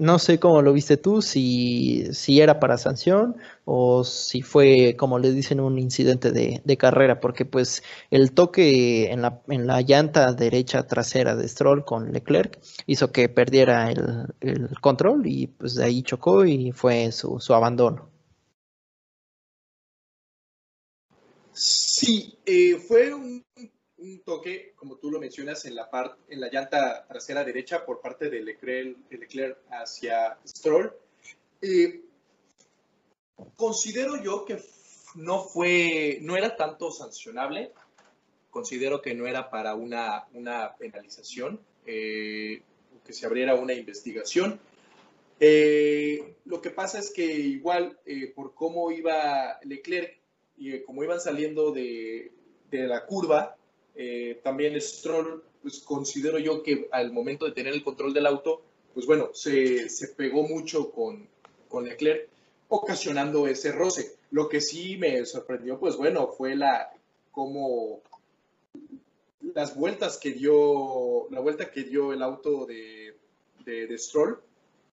no 0.00 0.18
sé 0.18 0.40
cómo 0.40 0.62
lo 0.62 0.72
viste 0.72 0.96
tú, 0.96 1.20
si, 1.20 2.06
si 2.14 2.40
era 2.40 2.58
para 2.58 2.78
sanción 2.78 3.36
o 3.66 4.02
si 4.02 4.40
fue, 4.40 4.96
como 4.96 5.18
le 5.18 5.30
dicen, 5.30 5.60
un 5.60 5.78
incidente 5.78 6.32
de, 6.32 6.76
carrera, 6.78 7.20
porque 7.20 7.44
pues 7.44 7.82
el 8.10 8.32
toque 8.32 9.12
en 9.12 9.20
la, 9.22 9.42
en 9.48 9.66
la, 9.66 9.82
llanta 9.82 10.32
derecha 10.32 10.86
trasera 10.86 11.36
de 11.36 11.46
Stroll 11.46 11.84
con 11.84 12.12
Leclerc 12.12 12.58
hizo 12.86 13.12
que 13.12 13.28
perdiera 13.28 13.90
el, 13.90 14.70
control 14.80 15.26
y 15.26 15.48
pues 15.48 15.74
de 15.74 15.84
ahí 15.84 16.02
chocó 16.02 16.46
y 16.46 16.72
fue 16.72 17.12
su, 17.12 17.38
su 17.38 17.52
abandono. 17.54 18.08
Sí, 21.52 22.38
eh, 22.46 22.76
fue 22.76 23.12
un 23.12 23.44
un 24.00 24.20
toque, 24.22 24.72
como 24.76 24.96
tú 24.96 25.10
lo 25.10 25.20
mencionas, 25.20 25.64
en 25.66 25.74
la, 25.74 25.90
parte 25.90 26.20
en 26.28 26.40
la 26.40 26.50
llanta 26.50 27.06
trasera 27.06 27.44
derecha 27.44 27.84
por 27.84 28.00
parte 28.00 28.30
de 28.30 28.40
Leclerc, 28.40 28.96
Leclerc 29.10 29.58
hacia 29.70 30.38
Stroll. 30.46 30.92
considero 33.56 34.22
yo 34.22 34.44
que 34.44 34.58
no 35.14 35.44
fue, 35.44 36.18
no 36.22 36.36
era 36.36 36.56
tanto 36.56 36.90
sancionable. 36.90 37.72
Considero 38.50 39.00
que 39.00 39.14
no 39.14 39.26
era 39.26 39.50
para 39.50 39.74
una, 39.74 40.26
una 40.32 40.74
penalización, 40.76 41.60
eh, 41.86 42.62
que 43.04 43.12
se 43.12 43.26
abriera 43.26 43.54
una 43.54 43.74
investigación. 43.74 44.58
Eh, 45.38 46.34
lo 46.44 46.60
que 46.60 46.70
pasa 46.70 46.98
es 46.98 47.10
que 47.10 47.24
igual 47.24 47.98
eh, 48.06 48.32
por 48.34 48.54
cómo 48.54 48.90
iba 48.90 49.58
Leclerc 49.62 50.18
y 50.56 50.80
como 50.82 51.04
iban 51.04 51.20
saliendo 51.20 51.70
de, 51.70 52.32
de 52.70 52.86
la 52.86 53.06
curva, 53.06 53.56
eh, 53.94 54.40
también 54.42 54.80
Stroll, 54.80 55.42
pues 55.62 55.80
considero 55.80 56.38
yo 56.38 56.62
que 56.62 56.88
al 56.92 57.12
momento 57.12 57.44
de 57.44 57.52
tener 57.52 57.74
el 57.74 57.84
control 57.84 58.14
del 58.14 58.26
auto, 58.26 58.62
pues 58.94 59.06
bueno, 59.06 59.30
se, 59.34 59.88
se 59.88 60.08
pegó 60.08 60.42
mucho 60.42 60.90
con, 60.90 61.26
con 61.68 61.84
Leclerc, 61.84 62.28
ocasionando 62.68 63.46
ese 63.46 63.72
roce. 63.72 64.16
Lo 64.30 64.48
que 64.48 64.60
sí 64.60 64.96
me 64.96 65.24
sorprendió, 65.26 65.78
pues 65.78 65.96
bueno, 65.96 66.28
fue 66.28 66.56
la 66.56 66.90
como 67.30 68.00
las 69.54 69.74
vueltas 69.76 70.18
que 70.18 70.32
dio, 70.32 71.28
la 71.30 71.40
vuelta 71.40 71.70
que 71.70 71.84
dio 71.84 72.12
el 72.12 72.22
auto 72.22 72.66
de, 72.66 73.16
de, 73.64 73.98
Stroll, 73.98 74.40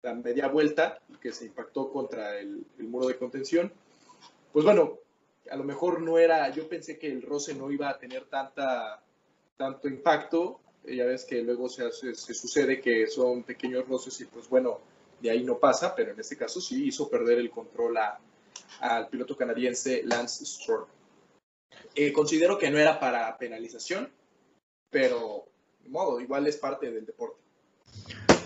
la 0.02 0.14
media 0.14 0.48
vuelta 0.48 1.00
que 1.22 1.32
se 1.32 1.46
impactó 1.46 1.92
contra 1.92 2.40
el, 2.40 2.66
el, 2.78 2.88
muro 2.88 3.08
de 3.08 3.18
contención. 3.18 3.72
Pues 4.54 4.66
bueno, 4.66 5.00
a 5.50 5.56
lo 5.56 5.64
mejor 5.64 6.02
no 6.02 6.18
era, 6.18 6.50
yo 6.50 6.68
pensé 6.68 6.98
que 6.98 7.08
el 7.12 7.22
roce 7.22 7.54
no 7.54 7.72
iba 7.72 7.90
a 7.90 7.98
tener 7.98 8.26
tanta, 8.26 9.02
tanto 9.58 9.88
impacto, 9.88 10.60
ya 10.86 11.06
ves 11.06 11.26
que 11.26 11.42
luego 11.42 11.68
se, 11.70 11.92
sucede 11.92 12.80
que 12.80 13.08
son 13.08 13.44
pequeños 13.44 13.88
roces 13.88 14.20
y 14.22 14.26
pues 14.26 14.48
bueno, 14.48 14.80
de 15.22 15.32
ahí 15.32 15.44
no 15.44 15.58
pasa, 15.58 15.96
pero 15.96 16.12
en 16.12 16.20
este 16.20 16.38
caso 16.38 16.62
sí 16.62 16.88
hizo 16.88 17.10
perder 17.10 17.40
el 17.40 17.50
control 17.50 17.98
al 18.80 19.08
piloto 19.10 19.36
canadiense 19.36 20.04
Lance 20.04 20.46
Stroll. 20.46 20.86
Eh, 21.96 22.14
considero 22.14 22.58
que 22.58 22.70
no 22.70 22.78
era 22.78 23.00
para 23.00 23.38
penalización, 23.38 24.10
pero 24.90 25.46
de 25.84 25.90
modo, 25.90 26.22
igual 26.22 26.48
es 26.48 26.58
parte 26.58 26.92
del 26.92 27.06
deporte. 27.06 27.42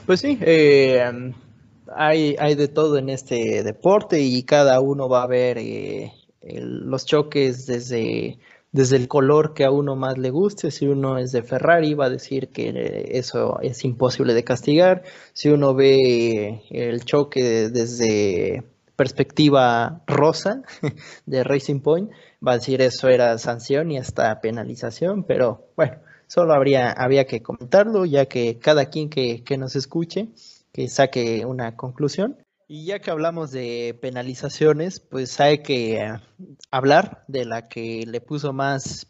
Pues 0.06 0.22
sí, 0.22 0.38
eh, 0.42 1.04
hay, 1.94 2.36
hay 2.40 2.56
de 2.56 2.68
todo 2.68 2.98
en 2.98 3.10
este 3.10 3.64
deporte 3.64 4.20
y 4.20 4.44
cada 4.44 4.80
uno 4.80 5.08
va 5.08 5.24
a 5.24 5.28
ver 5.28 5.58
eh, 5.58 6.12
los 6.42 7.06
choques 7.06 7.66
desde, 7.66 8.40
desde 8.72 8.96
el 8.96 9.08
color 9.08 9.54
que 9.54 9.66
a 9.66 9.72
uno 9.72 9.96
más 9.96 10.18
le 10.18 10.30
guste. 10.30 10.72
Si 10.72 10.88
uno 10.88 11.18
es 11.18 11.32
de 11.32 11.44
Ferrari, 11.44 11.94
va 11.94 12.06
a 12.06 12.10
decir 12.10 12.50
que 12.50 13.10
eso 13.12 13.60
es 13.62 13.84
imposible 13.86 14.34
de 14.34 14.44
castigar. 14.44 15.04
Si 15.34 15.50
uno 15.50 15.74
ve 15.74 16.64
el 16.70 17.04
choque 17.06 17.70
desde 17.70 18.64
perspectiva 18.96 20.04
rosa 20.06 20.62
de 21.26 21.44
Racing 21.44 21.80
Point, 21.80 22.12
va 22.46 22.54
a 22.54 22.58
decir 22.58 22.82
eso 22.82 23.10
era 23.10 23.38
sanción 23.40 23.92
y 23.92 23.98
hasta 23.98 24.40
penalización, 24.42 25.24
pero 25.24 25.70
bueno, 25.76 25.98
solo 26.28 26.54
habría, 26.54 26.92
había 26.92 27.26
que 27.26 27.42
comentarlo, 27.42 28.06
ya 28.06 28.28
que 28.28 28.60
cada 28.60 28.86
quien 28.86 29.10
que, 29.10 29.44
que 29.44 29.58
nos 29.58 29.76
escuche, 29.76 30.30
que 30.72 30.88
saque 30.88 31.46
una 31.46 31.76
conclusión. 31.76 32.38
Y 32.74 32.86
ya 32.86 33.00
que 33.00 33.12
hablamos 33.12 33.52
de 33.52 34.00
penalizaciones, 34.02 35.02
pues 35.02 35.42
hay 35.42 35.58
que 35.58 35.98
eh, 35.98 36.22
hablar 36.72 37.26
de 37.28 37.44
la 37.44 37.68
que 37.68 38.06
le 38.08 38.22
puso 38.22 38.54
más 38.54 39.08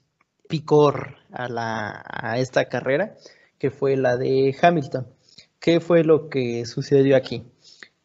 picor 0.49 1.17
a, 1.31 1.47
la, 1.47 2.03
esta 2.37 2.65
carrera, 2.65 3.17
que 3.59 3.69
fue 3.69 3.97
la 3.97 4.17
de 4.17 4.57
Hamilton. 4.59 5.05
¿Qué 5.59 5.79
fue 5.79 6.03
lo 6.03 6.27
que 6.27 6.65
sucedió 6.65 7.15
aquí? 7.15 7.43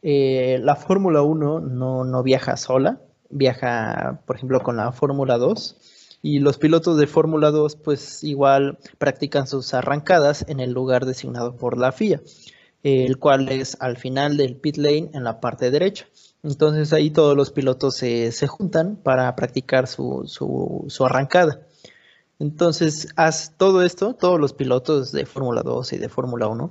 Eh, 0.03 0.59
la 0.61 0.77
Fórmula 0.77 1.23
1 1.23 1.61
no, 1.61 2.05
no 2.05 2.23
viaja 2.23 2.59
sola, 2.59 3.01
viaja, 3.31 4.21
por 4.27 4.37
ejemplo, 4.37 4.61
con 4.61 4.77
la 4.77 4.93
Fórmula 4.93 5.39
2 5.39 6.19
y 6.21 6.41
los 6.41 6.59
pilotos 6.59 6.99
de 6.99 7.07
Fórmula 7.07 7.51
2 7.51 7.77
pues 7.77 8.23
igual 8.25 8.77
practican 8.99 9.47
sus 9.47 9.73
arrancadas 9.73 10.45
en 10.49 10.61
el 10.61 10.73
lugar 10.73 11.07
designado 11.07 11.57
por 11.57 11.79
la 11.79 11.93
FIA 11.93 12.21
el 12.87 13.19
cual 13.19 13.49
es 13.49 13.77
al 13.81 13.97
final 13.97 14.37
del 14.37 14.55
pit 14.57 14.77
lane 14.77 15.11
en 15.13 15.25
la 15.25 15.41
parte 15.41 15.73
derecha. 15.73 16.07
Entonces 16.45 16.93
ahí 16.93 17.11
todos 17.11 17.37
los 17.37 17.51
pilotos 17.51 17.97
se, 17.97 18.47
juntan 18.47 18.95
para 18.95 19.35
practicar 19.35 19.89
su, 19.89 20.23
su, 20.29 21.05
arrancada. 21.05 21.67
Entonces, 22.39 23.09
haz 23.17 23.55
todo 23.57 23.83
esto, 23.83 24.15
todos 24.15 24.39
los 24.39 24.53
pilotos 24.53 25.11
de 25.11 25.27
Fórmula 25.27 25.63
2 25.63 25.95
y 25.95 25.99
de 25.99 26.09
Fórmula 26.09 26.47
1 26.47 26.71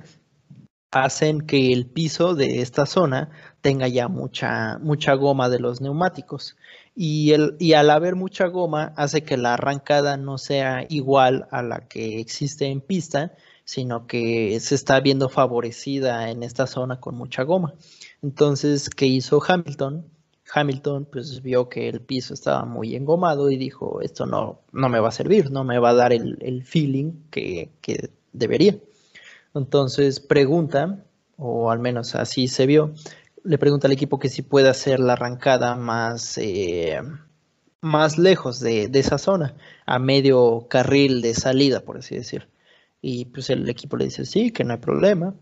hacen 0.92 1.42
que 1.42 1.72
el 1.72 1.84
piso 1.86 2.34
de 2.34 2.62
esta 2.62 2.86
zona 2.86 3.30
tenga 3.60 3.86
ya 3.88 4.08
mucha, 4.08 4.78
mucha 4.78 5.12
goma 5.14 5.50
de 5.50 5.58
los 5.58 5.82
neumáticos. 5.82 6.56
Y, 6.94 7.32
el, 7.32 7.56
y 7.58 7.74
al 7.74 7.90
haber 7.90 8.14
mucha 8.14 8.46
goma 8.46 8.94
hace 8.96 9.22
que 9.22 9.36
la 9.36 9.54
arrancada 9.54 10.16
no 10.16 10.38
sea 10.38 10.86
igual 10.88 11.46
a 11.50 11.62
la 11.62 11.88
que 11.88 12.20
existe 12.20 12.66
en 12.66 12.80
pista, 12.80 13.34
sino 13.66 14.06
que 14.06 14.58
se 14.60 14.76
está 14.76 15.00
viendo 15.00 15.28
favorecida 15.28 16.30
en 16.30 16.44
esta 16.44 16.68
zona 16.68 17.00
con 17.00 17.16
mucha 17.16 17.42
goma. 17.42 17.74
Entonces, 18.22 18.88
¿qué 18.88 19.06
hizo 19.06 19.42
Hamilton? 19.46 20.06
Hamilton 20.54 21.08
pues 21.10 21.42
vio 21.42 21.68
que 21.68 21.88
el 21.88 22.00
piso 22.00 22.32
estaba 22.32 22.64
muy 22.64 22.94
engomado 22.94 23.50
y 23.50 23.56
dijo, 23.56 24.00
esto 24.02 24.24
no, 24.24 24.60
no 24.70 24.88
me 24.88 25.00
va 25.00 25.08
a 25.08 25.12
servir, 25.12 25.50
no 25.50 25.64
me 25.64 25.80
va 25.80 25.90
a 25.90 25.94
dar 25.94 26.12
el, 26.12 26.62
feeling 26.64 27.12
que, 27.30 27.72
debería. 28.32 28.78
Entonces 29.52 30.20
pregunta, 30.20 31.04
o 31.36 31.72
al 31.72 31.80
menos 31.80 32.14
así 32.14 32.46
se 32.46 32.66
vio, 32.66 32.94
le 33.42 33.58
pregunta 33.58 33.88
al 33.88 33.92
equipo 33.92 34.20
que 34.20 34.28
si 34.28 34.42
puede 34.42 34.68
hacer 34.68 35.00
la 35.00 35.14
arrancada 35.14 35.74
más, 35.74 36.38
eh, 36.38 37.00
más 37.80 38.16
lejos 38.16 38.60
de, 38.60 38.86
de, 38.86 39.00
esa 39.00 39.18
zona, 39.18 39.56
a 39.86 39.98
medio 39.98 40.68
carril 40.68 41.20
de 41.20 41.34
salida, 41.34 41.80
por 41.80 41.98
así 41.98 42.14
decir. 42.14 42.48
Y 43.00 43.26
pues 43.26 43.50
el 43.50 43.68
equipo 43.68 43.96
le 43.96 44.06
dice 44.06 44.24
sí, 44.24 44.50
que 44.50 44.64
no 44.64 44.72
hay 44.72 44.80
problema. 44.80 45.34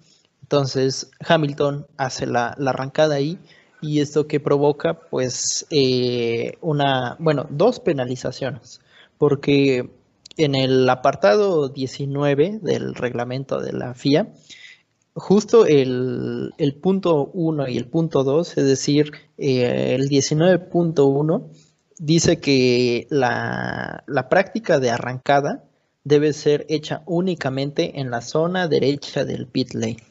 Entonces 0.43 1.11
Hamilton 1.27 1.87
hace 1.97 2.27
la, 2.27 2.49
arrancada 2.49 3.15
ahí 3.15 3.39
y 3.81 4.01
esto 4.01 4.27
que 4.27 4.41
provoca 4.41 5.01
pues 5.09 5.67
eh, 5.71 6.59
una, 6.61 7.17
bueno, 7.19 7.47
dos 7.51 7.81
penalizaciones. 7.81 8.81
Porque 9.17 9.89
en 10.37 10.55
el 10.55 10.89
apartado 10.89 11.69
19 11.69 12.59
del 12.61 12.95
reglamento 12.95 13.61
de 13.61 13.73
la 13.73 13.95
FIA, 13.95 14.35
justo 15.15 15.65
el, 15.67 16.53
punto 16.83 17.31
1 17.33 17.69
y 17.69 17.79
el 17.79 17.87
punto 17.87 18.25
2, 18.25 18.59
es 18.59 18.65
decir, 18.67 19.13
eh, 19.39 19.95
el 19.95 20.09
19.1, 20.09 21.49
dice 21.99 22.41
que 22.41 23.07
la, 23.11 24.05
la 24.07 24.29
práctica 24.29 24.81
de 24.81 24.91
arrancada 24.91 25.65
debe 26.05 26.33
ser 26.33 26.67
hecha 26.69 27.03
únicamente 27.07 27.99
en 28.01 28.11
la 28.11 28.21
zona 28.21 28.69
derecha 28.69 29.25
del 29.25 29.47
pit 29.47 29.75
lane. 29.75 30.03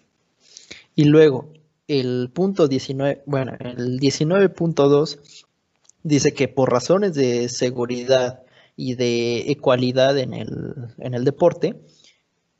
Y 0.95 1.05
luego 1.05 1.53
el 1.87 2.29
punto 2.33 2.67
19, 2.67 3.23
bueno, 3.25 3.53
el 3.59 3.99
19.2 3.99 5.19
dice 6.03 6.33
que 6.33 6.47
por 6.47 6.71
razones 6.71 7.13
de 7.13 7.49
seguridad 7.49 8.43
y 8.75 8.95
de 8.95 9.51
ecualidad 9.51 10.17
en 10.17 10.33
el, 10.33 10.49
en 10.97 11.13
el 11.13 11.23
deporte, 11.23 11.79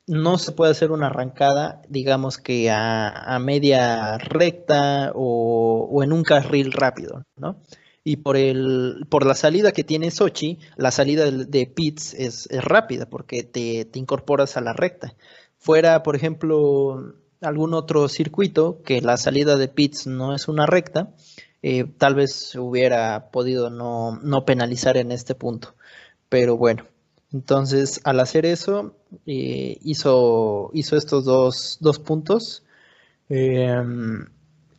no 0.06 0.38
se 0.38 0.52
puede 0.52 0.72
hacer 0.72 0.90
una 0.92 1.06
arrancada, 1.06 1.82
digamos 1.88 2.38
que 2.38 2.70
a, 2.70 3.38
media 3.40 4.18
recta 4.18 5.12
o, 5.14 6.02
en 6.02 6.12
un 6.12 6.22
carril 6.22 6.72
rápido, 6.72 7.24
¿no? 7.36 7.56
Y 8.04 8.16
por, 8.18 8.36
el, 8.36 9.06
por 9.08 9.24
la 9.24 9.34
salida 9.34 9.72
que 9.72 9.82
tiene 9.82 10.10
Sochi, 10.10 10.58
la 10.76 10.90
salida 10.90 11.30
de, 11.30 11.66
pits 11.66 12.12
es, 12.14 12.48
rápida 12.50 13.06
porque 13.06 13.42
te, 13.42 13.86
te, 13.86 13.98
incorporas 13.98 14.58
a 14.58 14.60
la 14.60 14.74
recta. 14.74 15.14
Fuera, 15.56 16.02
por 16.02 16.14
ejemplo, 16.14 17.14
algún 17.40 17.72
otro 17.72 18.08
circuito 18.08 18.82
que 18.82 19.00
la 19.00 19.16
salida 19.16 19.56
de 19.56 19.68
pits 19.68 20.06
no 20.06 20.34
es 20.34 20.48
una 20.48 20.66
recta, 20.66 21.14
eh, 21.62 21.84
tal 21.96 22.14
vez 22.14 22.54
hubiera 22.56 23.30
podido 23.30 23.70
no, 23.70 24.18
no 24.22 24.44
penalizar 24.44 24.98
en 24.98 25.10
este 25.10 25.34
punto. 25.34 25.74
Pero 26.28 26.58
bueno, 26.58 26.84
entonces, 27.32 28.00
al 28.04 28.20
hacer 28.20 28.44
eso, 28.46 28.94
eh, 29.26 29.78
hizo, 29.82 30.70
hizo 30.74 30.96
estos 30.96 31.24
dos, 31.24 31.98
puntos, 32.04 32.64
em, 33.28 34.26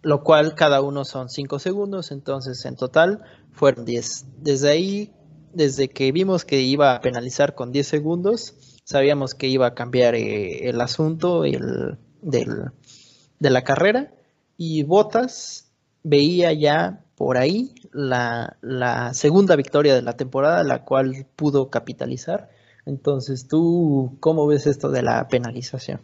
lo 0.05 0.23
cual 0.23 0.53
cada 0.53 0.81
uno 0.81 1.03
son 1.03 1.29
5 1.29 1.57
segundos, 1.57 2.11
entonces 2.11 2.63
en 2.65 2.75
total 2.75 3.23
fueron 3.51 3.85
10. 3.85 4.25
Desde 4.37 4.69
ahí, 4.69 5.11
desde 5.51 5.89
que 5.89 6.11
vimos 6.11 6.45
que 6.45 6.61
iba 6.61 6.93
a 6.93 7.01
penalizar 7.01 7.55
con 7.55 7.71
10 7.71 7.87
segundos, 7.87 8.53
sabíamos 8.83 9.33
que 9.33 9.47
iba 9.47 9.65
a 9.65 9.73
cambiar 9.73 10.13
eh, 10.13 10.69
el 10.69 10.79
asunto 10.79 11.43
el, 11.43 11.97
del, 12.21 12.71
de 13.39 13.49
la 13.49 13.63
carrera 13.63 14.13
y 14.57 14.83
Botas 14.83 15.71
veía 16.03 16.53
ya 16.53 17.03
por 17.15 17.39
ahí 17.39 17.73
la, 17.91 19.11
segunda 19.13 19.55
victoria 19.55 19.95
de 19.95 20.03
la 20.03 20.15
temporada, 20.15 20.63
la 20.63 20.85
cual 20.85 21.25
pudo 21.35 21.71
capitalizar. 21.71 22.51
Entonces, 22.85 23.47
¿tú 23.47 24.17
cómo 24.19 24.45
ves 24.45 24.67
esto 24.67 24.91
de 24.91 25.01
la 25.01 25.27
penalización? 25.29 25.99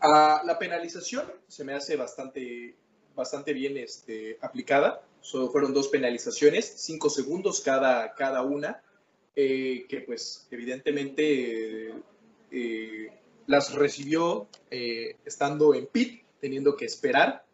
Ah, 0.00 0.42
la 0.46 0.58
penalización 0.58 1.30
se 1.46 1.62
me 1.62 1.74
hace 1.74 1.96
bastante, 1.96 2.74
bastante 3.14 3.52
bien 3.52 3.76
este, 3.76 4.38
aplicada. 4.40 5.02
Solo 5.20 5.50
fueron 5.50 5.74
dos 5.74 5.88
penalizaciones, 5.88 6.72
cinco 6.78 7.10
segundos 7.10 7.60
cada, 7.60 8.14
cada 8.14 8.42
una, 8.42 8.82
eh, 9.36 9.84
que 9.88 10.00
pues 10.00 10.48
evidentemente 10.50 11.92
eh, 12.50 13.12
las 13.46 13.74
recibió 13.74 14.48
eh, 14.70 15.16
estando 15.26 15.74
en 15.74 15.86
pit, 15.86 16.22
teniendo 16.40 16.76
que 16.76 16.86
esperar 16.86 17.44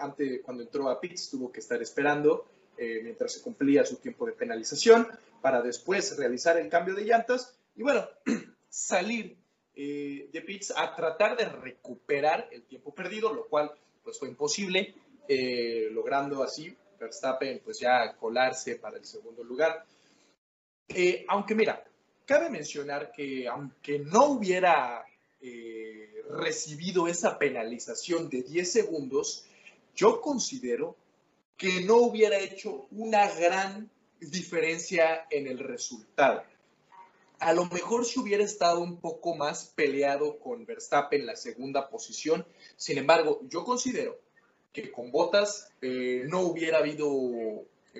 antes, 0.00 0.40
cuando 0.42 0.62
entró 0.62 0.88
a 0.88 1.00
pits, 1.00 1.30
tuvo 1.30 1.52
que 1.52 1.60
estar 1.60 1.80
esperando 1.80 2.46
mientras 2.78 3.32
se 3.32 3.42
cumplía 3.42 3.84
su 3.84 3.96
tiempo 3.96 4.24
de 4.26 4.32
penalización 4.32 5.06
para 5.42 5.62
después 5.62 6.16
realizar 6.16 6.56
el 6.58 6.68
cambio 6.68 6.94
de 6.94 7.04
llantas 7.04 7.56
y 7.76 7.82
bueno, 7.82 8.08
salir 8.68 9.36
eh, 9.80 10.28
de 10.32 10.40
pits 10.42 10.72
a 10.76 10.94
tratar 10.94 11.36
de 11.36 11.44
recuperar 11.48 12.48
el 12.50 12.64
tiempo 12.64 12.92
perdido, 12.92 13.32
lo 13.32 13.46
cual 13.46 13.70
pues 14.02 14.18
fue 14.18 14.28
imposible, 14.28 14.94
logrando 15.92 16.42
así 16.42 16.74
Verstappen 16.98 17.60
pues 17.62 17.78
ya 17.78 18.16
colarse 18.16 18.76
para 18.76 18.96
el 18.96 19.04
segundo 19.04 19.44
lugar. 19.44 19.84
aunque 21.28 21.54
mira, 21.54 21.84
cabe 22.24 22.50
mencionar 22.50 23.12
que 23.12 23.46
aunque 23.46 23.98
no 23.98 24.24
hubiera 24.30 25.04
recibido 26.30 27.06
esa 27.06 27.38
penalización 27.38 28.28
de 28.30 28.42
10 28.42 28.72
segundos, 28.72 29.44
yo 29.94 30.20
considero 30.20 30.96
que 31.58 31.80
no 31.84 31.96
hubiera 31.96 32.38
hecho 32.38 32.86
una 32.92 33.28
gran 33.34 33.90
diferencia 34.20 35.26
en 35.28 35.48
el 35.48 35.58
resultado. 35.58 36.44
A 37.40 37.52
lo 37.52 37.66
mejor 37.66 38.04
si 38.04 38.18
hubiera 38.18 38.42
estado 38.42 38.80
un 38.80 39.00
poco 39.00 39.34
más 39.34 39.72
peleado 39.74 40.38
con 40.38 40.66
Verstappen 40.66 41.20
en 41.20 41.26
la 41.26 41.36
segunda 41.36 41.88
posición, 41.88 42.44
sin 42.76 42.98
embargo, 42.98 43.40
yo 43.48 43.64
considero 43.64 44.18
que 44.72 44.90
con 44.90 45.10
Botas 45.10 45.70
eh, 45.80 46.24
no 46.28 46.40
hubiera 46.40 46.78
habido 46.78 47.08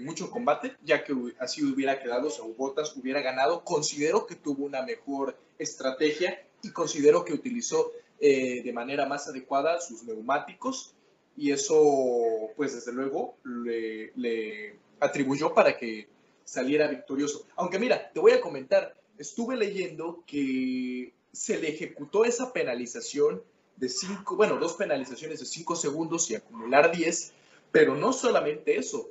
mucho 0.01 0.31
combate, 0.31 0.77
ya 0.85 1.05
que 1.05 1.15
así 1.39 1.65
hubiera 1.65 2.01
quedado, 2.01 2.29
o 2.29 2.55
Botas 2.55 2.97
hubiera 2.97 3.21
ganado. 3.21 3.65
Considero 3.65 4.27
que 4.27 4.35
tuvo 4.35 4.65
una 4.65 4.83
mejor 4.83 5.37
estrategia 5.59 6.45
y 6.63 6.71
considero 6.71 7.25
que 7.25 7.33
utilizó 7.33 7.93
eh, 8.21 8.63
de 8.63 8.73
manera 8.73 9.07
más 9.07 9.29
adecuada 9.29 9.81
sus 9.81 10.03
neumáticos 10.03 10.95
y 11.37 11.53
eso, 11.53 12.51
pues 12.57 12.75
desde 12.75 12.93
luego, 12.93 13.37
le, 13.45 14.75
atribuyó 14.99 15.55
para 15.55 15.77
que 15.77 16.09
saliera 16.45 16.89
victorioso. 16.89 17.47
Aunque 17.55 17.79
mira, 17.79 18.11
te 18.11 18.19
voy 18.19 18.33
a 18.33 18.41
comentar, 18.41 18.97
estuve 19.19 19.57
leyendo 19.57 20.23
que 20.27 21.13
se 21.33 21.59
le 21.59 21.69
ejecutó 21.69 22.25
esa 22.25 22.53
penalización 22.53 23.43
de 23.77 23.89
cinco, 23.89 24.37
bueno, 24.37 24.57
dos 24.57 24.75
penalizaciones 24.75 25.41
de 25.41 25.47
cinco 25.47 25.77
segundos 25.77 26.31
y 26.31 26.35
acumular 26.35 26.95
10, 26.95 27.33
pero 27.71 27.95
no 27.95 28.13
solamente 28.13 28.77
eso. 28.77 29.11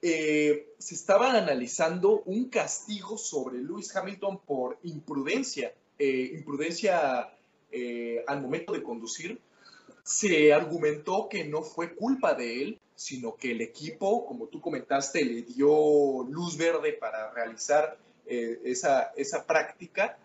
Eh, 0.00 0.74
se 0.78 0.94
estaba 0.94 1.32
analizando 1.32 2.22
un 2.22 2.48
castigo 2.48 3.18
sobre 3.18 3.58
Lewis 3.58 3.94
Hamilton 3.94 4.38
por 4.46 4.78
imprudencia, 4.84 5.74
eh, 5.98 6.30
imprudencia 6.34 7.34
eh, 7.72 8.24
al 8.28 8.40
momento 8.40 8.72
de 8.72 8.82
conducir, 8.82 9.40
se 10.04 10.52
argumentó 10.52 11.28
que 11.28 11.44
no 11.44 11.62
fue 11.62 11.94
culpa 11.94 12.34
de 12.34 12.62
él, 12.62 12.80
sino 12.94 13.36
que 13.36 13.52
el 13.52 13.60
equipo, 13.60 14.24
como 14.24 14.46
tú 14.46 14.60
comentaste, 14.60 15.24
le 15.24 15.42
dio 15.42 16.24
luz 16.28 16.56
verde 16.56 16.92
para 16.92 17.32
realizar 17.32 17.98
eh, 18.28 18.60
esa, 18.64 19.12
esa 19.16 19.46
práctica 19.46 20.18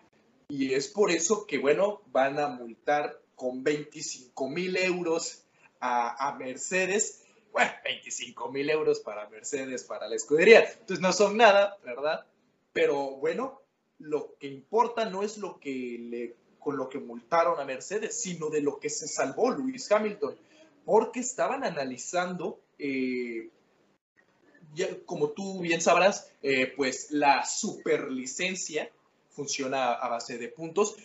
y 0.48 0.74
es 0.74 0.88
por 0.88 1.12
eso 1.12 1.48
que, 1.48 1.58
bueno, 1.58 2.02
van 2.12 2.40
a 2.40 2.48
multar 2.48 3.20
con 3.36 3.64
25 3.64 4.50
mil 4.50 4.78
euros 4.78 5.46
a, 5.80 6.36
Mercedes. 6.38 7.24
Bueno, 7.52 7.72
25 7.84 8.52
mil 8.52 8.70
euros 8.70 9.00
para 9.00 9.28
Mercedes, 9.30 9.84
para 9.84 10.08
la 10.08 10.16
escudería. 10.16 10.64
Entonces 10.64 11.00
no 11.00 11.12
son 11.12 11.38
nada, 11.38 11.78
¿verdad? 11.84 12.26
Pero 12.72 13.18
bueno, 13.18 13.62
lo 14.00 14.36
que 14.40 14.48
importa 14.48 15.06
no 15.06 15.24
es 15.24 15.38
lo 15.38 15.60
que 15.60 15.98
le 16.00 16.36
con 16.60 16.78
lo 16.78 16.88
que 16.88 17.00
multaron 17.00 17.60
a 17.60 17.66
Mercedes, 17.66 18.22
sino 18.22 18.50
de 18.50 18.62
lo 18.62 18.80
que 18.80 18.90
se 18.90 19.08
salvó 19.08 19.52
Luis 19.52 19.92
Hamilton, 19.92 20.36
porque 20.86 21.20
estaban 21.20 21.66
analizando, 21.66 22.62
eh, 22.80 23.50
como 25.06 25.30
tú 25.30 25.60
bien 25.60 25.82
sabrás, 25.82 26.32
eh, 26.42 26.74
pues 26.76 27.12
la 27.12 27.46
superlicencia 27.46 28.90
funciona 29.30 29.94
a 29.94 30.08
base 30.10 30.38
de 30.38 30.50
puntos. 30.50 30.96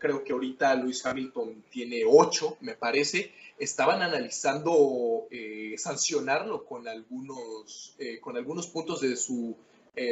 Creo 0.00 0.24
que 0.24 0.32
ahorita 0.32 0.74
Luis 0.74 1.06
Hamilton 1.06 1.64
tiene 1.70 2.02
ocho, 2.06 2.56
me 2.60 2.74
parece. 2.74 3.32
Estaban 3.58 4.02
analizando 4.02 5.28
eh, 5.30 5.74
sancionarlo 5.78 6.64
con 6.64 6.88
algunos, 6.88 7.96
con 8.20 8.36
algunos 8.36 8.66
puntos 8.66 9.00
de 9.00 9.16
su 9.16 9.56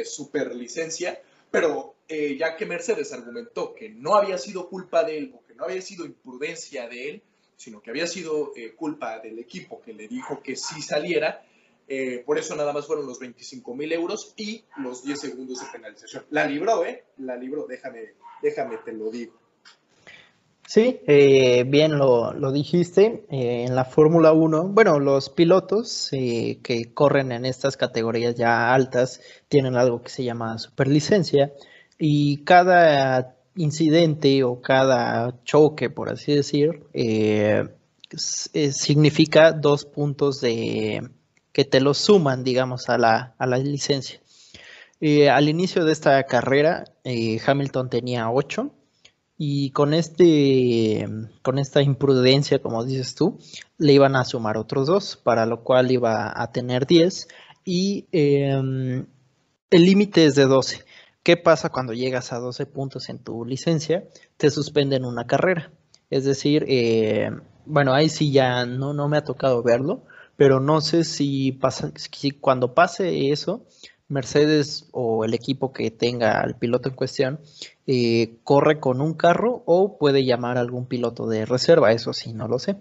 superlicencia 0.03 1.21
pero 1.51 1.95
eh, 2.07 2.35
ya 2.37 2.55
que 2.55 2.65
Mercedes 2.65 3.13
argumentó 3.13 3.73
que 3.73 3.89
no 3.89 4.15
había 4.15 4.37
sido 4.37 4.69
culpa 4.69 5.03
de 5.03 5.17
él 5.17 5.33
o 5.35 5.45
que 5.45 5.55
no 5.55 5.65
había 5.65 5.81
sido 5.81 6.05
imprudencia 6.05 6.87
de 6.87 7.09
él, 7.09 7.21
sino 7.55 7.81
que 7.81 7.89
había 7.89 8.07
sido 8.07 8.53
eh, 8.55 8.73
culpa 8.75 9.19
del 9.19 9.39
equipo 9.39 9.81
que 9.81 9.93
le 9.93 10.07
dijo 10.07 10.41
que 10.41 10.55
sí 10.55 10.81
saliera, 10.81 11.43
eh, 11.89 12.21
por 12.25 12.37
eso 12.37 12.53
nada 12.55 12.73
más 12.73 12.85
fueron 12.85 13.07
los 13.07 13.17
25 13.19 13.73
mil 13.73 13.91
euros 13.93 14.33
y 14.35 14.65
los 14.77 15.05
10 15.05 15.19
segundos 15.19 15.59
de 15.59 15.67
penalización. 15.71 16.25
La 16.31 16.45
libró, 16.45 16.85
¿eh? 16.85 17.05
La 17.17 17.37
libró, 17.37 17.65
déjame, 17.65 18.13
déjame, 18.41 18.77
te 18.83 18.91
lo 18.91 19.09
digo. 19.09 19.33
Sí, 20.67 20.99
eh, 21.07 21.63
bien 21.65 21.97
lo, 21.97 22.51
dijiste. 22.51 23.25
Eh, 23.29 23.63
en 23.65 23.73
la 23.73 23.85
Fórmula 23.85 24.33
1, 24.33 24.65
bueno, 24.67 24.99
los 24.99 25.29
pilotos 25.29 26.09
que 26.11 26.91
corren 26.93 27.31
en 27.31 27.45
estas 27.45 27.77
categorías 27.77 28.35
ya 28.35 28.73
altas 28.73 29.21
tienen 29.47 29.77
algo 29.77 30.01
que 30.01 30.09
se 30.09 30.25
llama 30.25 30.57
superlicencia 30.57 31.53
y 31.97 32.43
cada 32.43 33.37
incidente 33.55 34.43
o 34.43 34.61
cada 34.61 35.41
choque, 35.45 35.89
por 35.89 36.09
así 36.09 36.35
decir, 36.35 36.83
significa 38.09 39.53
dos 39.53 39.85
puntos 39.85 40.41
de 40.41 41.01
que 41.57 41.65
te 41.65 41.81
los 41.81 41.97
suman, 41.97 42.43
digamos, 42.43 42.87
a 42.87 42.99
la, 42.99 43.33
a 43.39 43.47
la 43.47 43.57
licencia. 43.57 44.21
al 45.33 45.49
inicio 45.49 45.85
de 45.85 45.91
esta 45.91 46.23
carrera, 46.27 46.83
Hamilton 47.03 47.89
tenía 47.89 48.29
ocho 48.29 48.75
y 49.39 49.71
con 49.71 49.95
este 49.95 51.07
con 51.41 51.57
esta 51.57 51.81
imprudencia, 51.81 52.61
como 52.61 52.85
dices 52.85 53.15
tú, 53.15 53.39
le 53.79 53.93
iban 53.93 54.15
a 54.15 54.23
sumar 54.23 54.55
otros 54.55 54.85
dos, 54.85 55.17
para 55.17 55.47
lo 55.47 55.63
cual 55.63 55.89
iba 55.89 56.31
a 56.39 56.51
tener 56.51 56.85
10 56.85 57.27
y 57.65 58.05
em, 58.11 59.07
el 59.71 59.81
límite 59.83 60.25
es 60.25 60.35
de 60.35 60.45
12. 60.45 60.85
¿Qué 61.23 61.37
pasa 61.37 61.69
cuando 61.69 61.93
llegas 61.93 62.33
a 62.33 62.37
12 62.37 62.67
puntos 62.67 63.09
en 63.09 63.17
tu 63.17 63.45
licencia? 63.45 64.03
Te 64.37 64.51
suspenden 64.51 65.05
una 65.05 65.25
carrera. 65.25 65.71
Es 66.11 66.23
decir, 66.23 66.65
eh, 66.67 67.31
bueno, 67.65 67.95
ahí 67.95 68.09
sí 68.09 68.31
ya 68.31 68.67
no, 68.67 68.93
no 68.93 69.09
me 69.09 69.17
ha 69.17 69.23
tocado 69.23 69.63
verlo, 69.63 70.03
pero 70.37 70.59
no 70.59 70.79
sé 70.81 71.03
si, 71.03 71.51
pasa, 71.51 71.91
si 71.95 72.31
cuando 72.31 72.73
pase 72.73 73.31
eso, 73.31 73.65
Mercedes 74.07 74.87
o 74.91 75.25
el 75.25 75.33
equipo 75.33 75.73
que 75.73 75.91
tenga 75.91 76.39
al 76.39 76.55
piloto 76.55 76.87
en 76.87 76.95
cuestión 76.95 77.39
eh, 77.87 78.37
corre 78.43 78.79
con 78.79 79.01
un 79.01 79.15
carro 79.15 79.63
o 79.65 79.97
puede 79.97 80.23
llamar 80.23 80.57
a 80.57 80.61
algún 80.61 80.85
piloto 80.85 81.27
de 81.27 81.45
reserva, 81.45 81.91
eso 81.91 82.13
sí, 82.13 82.33
no 82.33 82.47
lo 82.47 82.59
sé. 82.59 82.77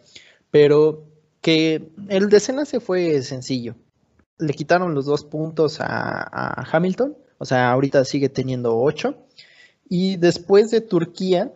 Pero 0.50 1.06
que 1.40 1.90
el 2.08 2.28
desenlace 2.28 2.78
fue 2.78 3.22
sencillo. 3.22 3.74
Le 4.38 4.52
quitaron 4.52 4.94
los 4.94 5.06
dos 5.06 5.24
puntos 5.24 5.78
a, 5.80 6.64
Hamilton, 6.70 7.16
o 7.38 7.44
sea, 7.44 7.72
ahorita 7.72 8.04
sigue 8.04 8.28
teniendo 8.28 8.78
ocho. 8.78 9.16
Y 9.88 10.16
después 10.16 10.70
de 10.70 10.80
Turquía 10.80 11.52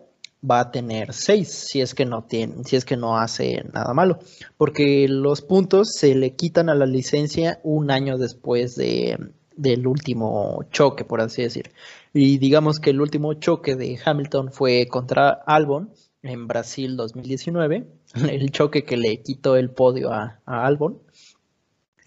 va 0.49 0.59
a 0.59 0.71
tener 0.71 1.13
seis, 1.13 1.49
si 1.49 1.81
es 1.81 1.93
que 1.93 2.05
no 2.05 2.23
tiene, 2.23 2.63
si 2.63 2.75
es 2.75 2.85
que 2.85 2.97
no 2.97 3.17
hace 3.17 3.63
nada 3.73 3.93
malo, 3.93 4.19
porque 4.57 5.07
los 5.07 5.41
puntos 5.41 5.91
se 5.93 6.15
le 6.15 6.35
quitan 6.35 6.69
a 6.69 6.75
la 6.75 6.85
licencia 6.85 7.59
un 7.63 7.91
año 7.91 8.17
después 8.17 8.75
de, 8.75 9.17
del 9.55 9.85
último 9.87 10.63
choque, 10.71 11.05
por 11.05 11.21
así 11.21 11.43
decir. 11.43 11.71
Y 12.13 12.37
digamos 12.39 12.79
que 12.79 12.89
el 12.89 13.01
último 13.01 13.33
choque 13.35 13.75
de 13.75 13.99
Hamilton 14.03 14.51
fue 14.51 14.87
contra 14.87 15.29
Albon 15.29 15.91
en 16.23 16.47
Brasil 16.47 16.97
2019, 16.97 17.87
el 18.29 18.51
choque 18.51 18.83
que 18.83 18.97
le 18.97 19.21
quitó 19.21 19.55
el 19.55 19.69
podio 19.69 20.11
a, 20.11 20.39
Albon. 20.45 20.99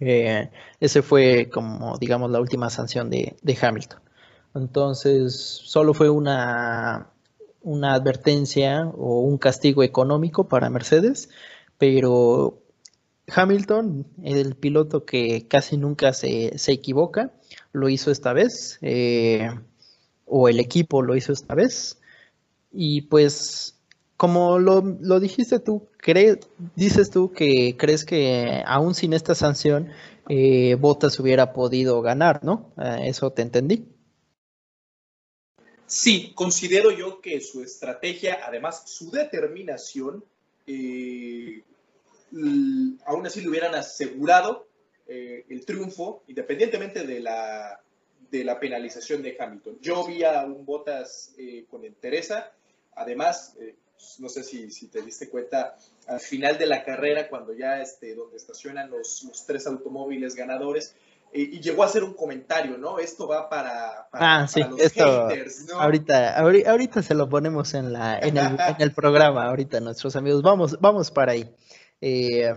Eh, 0.00 0.50
ese 0.80 1.02
fue 1.02 1.48
como, 1.48 1.96
digamos, 1.98 2.30
la 2.30 2.40
última 2.40 2.68
sanción 2.68 3.10
de, 3.10 3.36
Hamilton. 3.60 4.00
Entonces, 4.54 5.34
solo 5.64 5.94
fue 5.94 6.10
una, 6.10 7.10
una 7.64 7.94
advertencia 7.94 8.86
o 8.86 9.20
un 9.20 9.38
castigo 9.38 9.82
económico 9.82 10.48
para 10.48 10.70
Mercedes, 10.70 11.30
pero 11.78 12.62
Hamilton, 13.34 14.06
el 14.22 14.54
piloto 14.54 15.04
que 15.04 15.48
casi 15.48 15.76
nunca 15.76 16.12
se, 16.12 16.54
equivoca, 16.68 17.32
lo 17.72 17.88
hizo 17.88 18.10
esta 18.10 18.32
vez, 18.32 18.78
eh, 18.82 19.50
o 20.26 20.48
el 20.48 20.60
equipo 20.60 21.02
lo 21.02 21.16
hizo 21.16 21.32
esta 21.32 21.54
vez, 21.54 21.98
y 22.70 23.02
pues 23.02 23.74
como 24.16 24.58
lo, 24.58 25.20
dijiste 25.20 25.58
tú, 25.58 25.88
dices 26.76 27.10
tú 27.10 27.32
que 27.32 27.76
crees 27.76 28.04
que 28.04 28.62
aún 28.66 28.94
sin 28.94 29.12
esta 29.12 29.34
sanción, 29.34 29.88
eh, 30.28 30.76
Bottas 30.76 31.18
hubiera 31.18 31.52
podido 31.52 32.00
ganar, 32.00 32.44
¿no? 32.44 32.72
Eh, 32.78 33.08
eso 33.08 33.30
te 33.32 33.42
entendí. 33.42 33.86
Sí, 35.86 36.32
considero 36.34 36.90
yo 36.90 37.20
que 37.20 37.40
su 37.40 37.62
estrategia, 37.62 38.40
además 38.46 38.84
su 38.86 39.10
determinación, 39.10 40.24
eh, 40.66 41.62
aún 43.06 43.26
así 43.26 43.40
le 43.42 43.48
hubieran 43.48 43.74
asegurado 43.74 44.66
eh, 45.06 45.44
el 45.50 45.64
triunfo, 45.66 46.22
independientemente 46.28 47.06
de 47.06 47.20
la, 47.20 47.80
de 48.30 48.44
la 48.44 48.58
penalización 48.58 49.22
de 49.22 49.36
Hamilton. 49.38 49.78
Yo 49.80 50.06
vi 50.06 50.24
a 50.24 50.44
un 50.44 50.64
Bottas 50.64 51.34
eh, 51.36 51.66
con 51.70 51.84
entereza, 51.84 52.52
además, 52.94 53.54
eh, 53.60 53.76
no 54.18 54.28
sé 54.28 54.42
si, 54.42 54.70
si, 54.70 54.88
te 54.88 55.02
diste 55.02 55.28
cuenta, 55.28 55.76
al 56.06 56.20
final 56.20 56.56
de 56.58 56.66
la 56.66 56.84
carrera, 56.84 57.28
cuando 57.28 57.52
ya 57.52 57.82
este, 57.82 58.14
donde 58.14 58.36
estacionan 58.36 58.90
los, 58.90 59.24
los 59.24 59.44
tres 59.44 59.66
automóviles 59.66 60.34
ganadores, 60.34 60.96
y 61.36 61.60
llegó 61.60 61.82
a 61.82 61.86
hacer 61.86 62.04
un 62.04 62.14
comentario, 62.14 62.78
¿no? 62.78 63.00
Esto 63.00 63.26
va 63.26 63.48
para, 63.48 64.08
ah, 64.12 64.46
sí, 64.48 64.62
los 64.62 64.80
haters, 64.92 65.66
¿no? 65.68 65.80
Ahorita, 65.80 66.38
ahorita, 66.38 67.02
se 67.02 67.14
lo 67.14 67.28
ponemos 67.28 67.74
en, 67.74 67.92
la, 67.92 68.18
en, 68.20 68.36
el, 68.36 68.56
en 68.56 68.76
el 68.78 68.92
programa, 68.92 69.46
ahorita 69.46 69.80
nuestros 69.80 70.14
amigos, 70.14 70.42
vamos, 70.42 70.78
vamos 70.80 71.10
para 71.10 71.32
ahí. 71.32 71.52
Eh, 72.00 72.54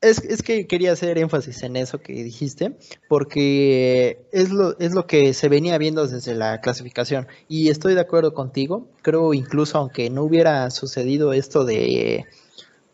es, 0.00 0.42
que 0.42 0.66
quería 0.66 0.92
hacer 0.92 1.18
énfasis 1.18 1.62
en 1.62 1.76
eso 1.76 1.98
que 1.98 2.12
dijiste, 2.24 2.76
porque 3.08 4.26
es 4.32 4.50
lo, 4.50 4.78
es 4.78 4.92
lo 4.92 5.06
que 5.06 5.34
se 5.34 5.48
venía 5.48 5.76
viendo 5.78 6.06
desde 6.06 6.34
la 6.34 6.60
clasificación. 6.60 7.28
Y 7.48 7.68
estoy 7.68 7.94
de 7.94 8.00
acuerdo 8.00 8.32
contigo. 8.32 8.88
Creo 9.02 9.34
incluso 9.34 9.78
aunque 9.78 10.08
no 10.10 10.22
hubiera 10.22 10.70
sucedido 10.70 11.32
esto 11.32 11.64
de, 11.64 12.24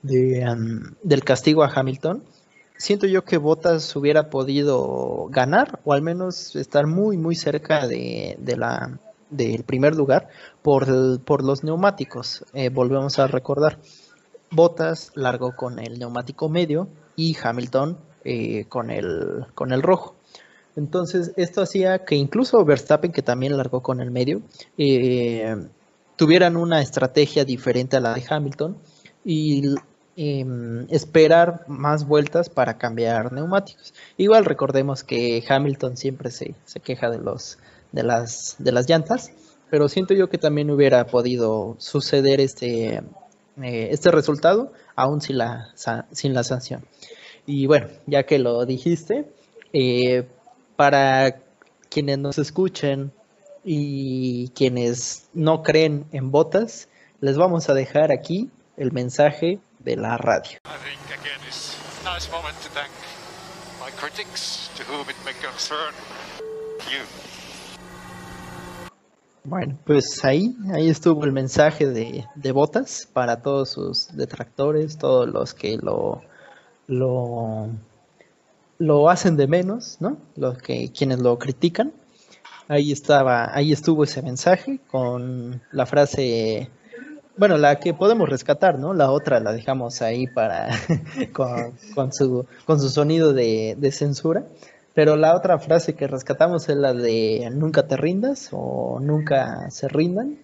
del 0.03 1.25
castigo 1.25 1.63
a 1.63 1.73
Hamilton, 1.73 2.25
siento 2.79 3.07
yo 3.07 3.25
que 3.25 3.39
Bottas 3.39 3.95
hubiera 3.97 4.31
podido 4.31 5.29
ganar 5.31 5.81
o 5.85 5.93
al 5.93 6.03
menos 6.03 6.57
estar 6.57 6.87
muy 6.87 7.17
muy 7.17 7.35
cerca 7.35 7.87
de, 7.87 8.37
la 8.57 8.99
del 9.31 9.65
primer 9.65 9.95
lugar 9.95 10.29
por, 10.63 11.21
por 11.23 11.45
los 11.45 11.65
neumáticos. 11.65 12.45
Eh, 12.53 12.69
volvemos 12.69 13.19
a 13.19 13.27
recordar. 13.27 13.79
Bottas 14.51 15.11
largó 15.15 15.57
con 15.57 15.79
el 15.79 15.99
neumático 15.99 16.49
medio 16.49 16.89
y 17.17 17.37
Hamilton 17.43 17.99
eh, 18.25 18.67
con, 18.69 18.91
el, 18.91 19.47
con 19.55 19.73
el 19.73 19.83
rojo. 19.83 20.15
Entonces, 20.77 21.33
esto 21.37 21.63
hacía 21.63 22.05
que 22.05 22.17
incluso 22.17 22.65
Verstappen, 22.65 23.11
que 23.11 23.23
también 23.23 23.57
largó 23.57 23.83
con 23.83 24.01
el 24.01 24.11
medio, 24.11 24.43
eh, 24.77 25.57
tuvieran 26.17 26.57
una 26.57 26.81
estrategia 26.81 27.45
diferente 27.45 27.97
a 27.97 28.01
la 28.01 28.15
de 28.15 28.25
Hamilton 28.29 28.77
y 29.25 29.63
em, 30.17 30.87
esperar 30.91 31.65
más 31.69 32.07
vueltas 32.07 32.49
para 32.49 32.79
cambiar 32.79 33.33
neumáticos. 33.33 33.95
Igual 34.17 34.45
recordemos 34.45 35.05
que 35.05 35.45
Hamilton 35.49 35.97
siempre 35.97 36.31
se, 36.31 36.55
se 36.65 36.81
queja 36.81 37.11
de, 37.11 37.19
los, 37.19 37.59
de, 37.93 38.03
las, 38.03 38.57
de 38.59 38.73
las 38.73 38.89
llantas, 38.89 39.33
pero 39.71 39.89
siento 39.89 40.15
yo 40.15 40.29
que 40.29 40.39
también 40.39 40.71
hubiera 40.71 41.07
podido 41.07 41.77
suceder 41.79 42.41
este, 42.41 43.03
eh, 43.63 43.89
este 43.91 44.11
resultado, 44.11 44.73
aún 44.95 45.21
sin 45.21 45.39
la, 45.39 45.69
sin 46.13 46.35
la 46.35 46.45
sanción. 46.45 46.85
Y 47.47 47.67
bueno, 47.67 47.89
ya 48.07 48.25
que 48.25 48.39
lo 48.39 48.67
dijiste, 48.67 49.27
eh, 49.73 50.27
para 50.77 51.41
quienes 51.89 52.19
nos 52.19 52.39
escuchen 52.39 53.13
y 53.65 54.49
quienes 54.51 55.29
no 55.33 55.63
creen 55.63 56.07
en 56.13 56.31
botas, 56.31 56.89
les 57.21 57.37
vamos 57.37 57.69
a 57.69 57.75
dejar 57.75 58.13
aquí 58.13 58.51
el 58.77 58.93
mensaje 58.93 59.59
de 59.87 59.97
la 59.97 60.19
radio. 60.19 60.59
Bueno, 69.45 69.79
pues 69.87 70.25
ahí, 70.25 70.57
ahí 70.75 70.91
estuvo 70.91 71.25
el 71.25 71.31
mensaje 71.31 71.87
de, 71.87 72.27
de 72.35 72.53
Botas 72.53 73.09
para 73.13 73.43
todos 73.43 73.71
sus 73.71 74.09
detractores, 74.17 74.99
todos 74.99 75.29
los 75.29 75.55
que 75.55 75.77
lo, 75.77 76.21
lo, 76.89 77.69
lo 78.79 79.09
hacen 79.09 79.37
de 79.37 79.47
menos, 79.47 79.99
¿no? 80.01 80.17
Los 80.35 80.59
que 80.59 80.91
quienes 80.91 81.21
lo 81.21 81.39
critican. 81.39 81.93
Ahí 82.67 82.91
estaba, 82.91 83.55
ahí 83.55 83.73
estuvo 83.73 84.03
ese 84.03 84.21
mensaje 84.21 84.81
con 84.91 85.63
la 85.71 85.87
frase, 85.87 86.69
bueno, 87.37 87.59
la 87.59 87.79
que 87.79 87.95
podemos 87.95 88.29
rescatar, 88.29 88.79
¿no? 88.79 88.95
La 88.95 89.11
otra 89.11 89.41
la 89.41 89.53
dejamos 89.53 90.03
ahí 90.03 90.27
para 90.27 90.69
con, 91.33 92.13
su, 92.13 92.47
con 92.65 92.81
su 92.81 92.89
sonido 92.89 93.33
de, 93.33 93.77
de 93.79 93.93
censura. 93.93 94.45
Pero 94.95 95.17
la 95.17 95.37
otra 95.37 95.59
frase 95.59 95.95
que 95.95 96.07
rescatamos 96.07 96.71
es 96.71 96.77
la 96.77 96.95
de 96.95 97.51
nunca 97.53 97.87
te 97.87 97.99
rindas 97.99 98.49
o 98.53 98.99
nunca 98.99 99.71
se 99.71 99.89
rindan. 99.89 100.39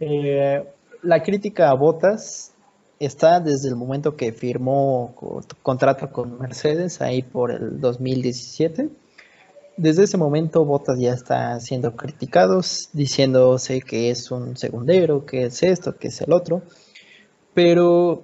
Eh, 0.00 0.62
la 1.02 1.22
crítica 1.22 1.70
a 1.70 1.74
Botas 1.74 2.52
está 2.98 3.40
desde 3.40 3.70
el 3.70 3.76
momento 3.76 4.16
que 4.16 4.32
firmó 4.32 5.14
contrato 5.62 6.12
con 6.12 6.38
Mercedes, 6.38 7.00
ahí 7.00 7.22
por 7.22 7.50
el 7.50 7.80
2017. 7.80 8.90
Desde 9.76 10.04
ese 10.04 10.16
momento 10.16 10.64
Botas 10.64 10.98
ya 10.98 11.12
está 11.12 11.58
siendo 11.60 11.96
criticados, 11.96 12.90
diciéndose 12.92 13.80
que 13.80 14.10
es 14.10 14.30
un 14.30 14.56
segundero, 14.56 15.24
que 15.24 15.44
es 15.44 15.62
esto, 15.62 15.96
que 15.96 16.08
es 16.08 16.20
el 16.20 16.32
otro. 16.32 16.62
Pero 17.54 18.22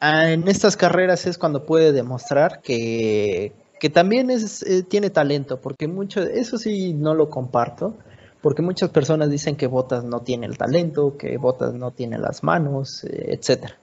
ah, 0.00 0.30
en 0.30 0.48
estas 0.48 0.76
carreras 0.76 1.26
es 1.26 1.38
cuando 1.38 1.64
puede 1.64 1.92
demostrar 1.92 2.60
que, 2.60 3.52
que 3.80 3.90
también 3.90 4.30
es, 4.30 4.62
eh, 4.62 4.82
tiene 4.82 5.10
talento, 5.10 5.60
porque 5.60 5.88
mucho, 5.88 6.22
eso 6.22 6.58
sí 6.58 6.92
no 6.92 7.14
lo 7.14 7.30
comparto, 7.30 7.96
porque 8.42 8.62
muchas 8.62 8.90
personas 8.90 9.30
dicen 9.30 9.56
que 9.56 9.66
Botas 9.66 10.04
no 10.04 10.20
tiene 10.20 10.46
el 10.46 10.58
talento, 10.58 11.16
que 11.16 11.36
Botas 11.38 11.74
no 11.74 11.92
tiene 11.92 12.18
las 12.18 12.42
manos, 12.42 13.04
etc. 13.04 13.14
Eh, 13.14 13.34
etcétera. 13.34 13.78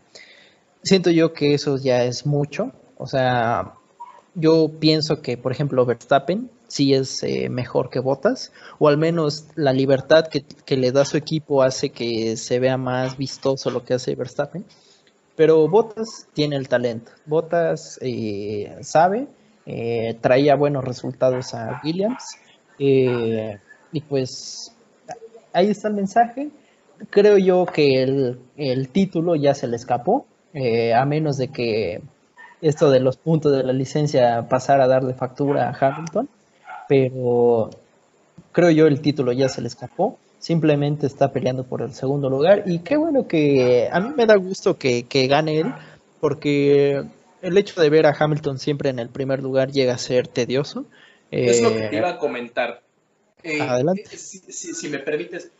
Siento 0.84 1.10
yo 1.10 1.34
que 1.34 1.56
eso 1.56 1.78
ya 1.78 2.04
es 2.04 2.26
mucho, 2.26 2.72
o 2.98 3.08
sea, 3.08 3.74
yo 4.36 4.70
pienso 4.80 5.22
que, 5.22 5.38
por 5.38 5.52
ejemplo, 5.52 5.86
Verstappen 5.86 6.50
sí 6.68 6.94
es 6.94 7.24
eh, 7.24 7.50
mejor 7.50 7.90
que 7.90 8.00
Botas, 8.00 8.52
o 8.80 8.88
al 8.88 8.98
menos 8.98 9.48
la 9.56 9.74
libertad 9.74 10.28
que, 10.28 10.44
que, 10.44 10.78
le 10.78 10.92
da 10.92 11.06
su 11.06 11.18
equipo 11.18 11.64
hace 11.64 11.90
que 11.90 12.38
se 12.38 12.60
vea 12.60 12.78
más 12.78 13.18
vistoso 13.18 13.72
lo 13.72 13.84
que 13.84 13.96
hace 13.96 14.16
Verstappen. 14.16 14.66
Pero 15.36 15.68
Botas 15.68 16.28
tiene 16.34 16.56
el 16.56 16.68
talento, 16.68 17.12
Botas 17.26 18.00
sabe 18.82 19.28
eh, 19.66 20.16
traía 20.22 20.56
buenos 20.56 20.84
resultados 20.84 21.54
a 21.54 21.82
Williams. 21.84 22.38
Eh, 22.78 23.58
y 23.92 24.02
pues 24.02 24.76
ahí 25.54 25.70
está 25.70 25.88
el 25.88 25.96
mensaje. 25.96 26.50
creo 27.10 27.38
yo 27.38 27.66
que 27.66 28.04
el, 28.04 28.90
título 28.90 29.36
ya 29.36 29.54
se 29.54 29.68
le 29.68 29.76
escapó, 29.76 30.28
eh, 30.54 30.94
a 30.94 31.06
menos 31.06 31.38
de 31.38 31.50
que 31.50 32.02
esto 32.62 32.89
de 32.89 32.99
los 32.99 33.18
puntos 33.18 33.51
de 33.51 33.64
la 33.64 33.74
licencia 33.74 34.47
pasara 34.49 34.86
a 34.86 34.88
darle 34.88 35.14
factura 35.14 35.70
a 35.70 35.78
Hamilton, 35.78 36.30
pero 36.88 37.70
creo 38.51 38.72
yo 38.72 38.88
el 38.88 39.01
título 39.01 39.32
ya 39.32 39.49
se 39.49 39.62
le 39.62 39.68
escapó, 39.68 40.18
simplemente 40.39 41.08
está 41.08 41.32
peleando 41.32 41.64
por 41.64 41.82
el 41.82 41.93
segundo 41.93 42.30
lugar 42.30 42.64
y 42.66 42.80
qué 42.80 42.97
bueno 42.97 43.28
que 43.28 43.89
a 43.91 43.99
mí 43.99 44.14
me 44.16 44.26
da 44.26 44.36
gusto 44.36 44.78
que, 44.78 45.03
que 45.03 45.28
gane 45.28 45.60
él, 45.60 45.74
porque 46.20 47.03
el 47.41 47.58
hecho 47.58 47.80
de 47.82 47.89
ver 47.89 48.06
a 48.08 48.16
Hamilton 48.18 48.58
siempre 48.58 48.89
en 48.89 48.99
el 48.99 49.10
primer 49.10 49.41
lugar 49.43 49.72
llega 49.72 49.93
a 49.93 49.97
ser 49.97 50.28
tedioso. 50.28 50.86
Es 51.32 51.62
lo 51.62 51.74
que 51.74 51.82
te 51.82 51.95
eh, 51.95 51.99
iba 51.99 52.10
a 52.12 52.18
comentar. 52.18 52.82
Eh, 53.43 53.62
adelante. 53.62 54.03
Eh, 54.12 54.18
si, 54.18 54.89
me 54.89 54.99
permites, 54.99 55.51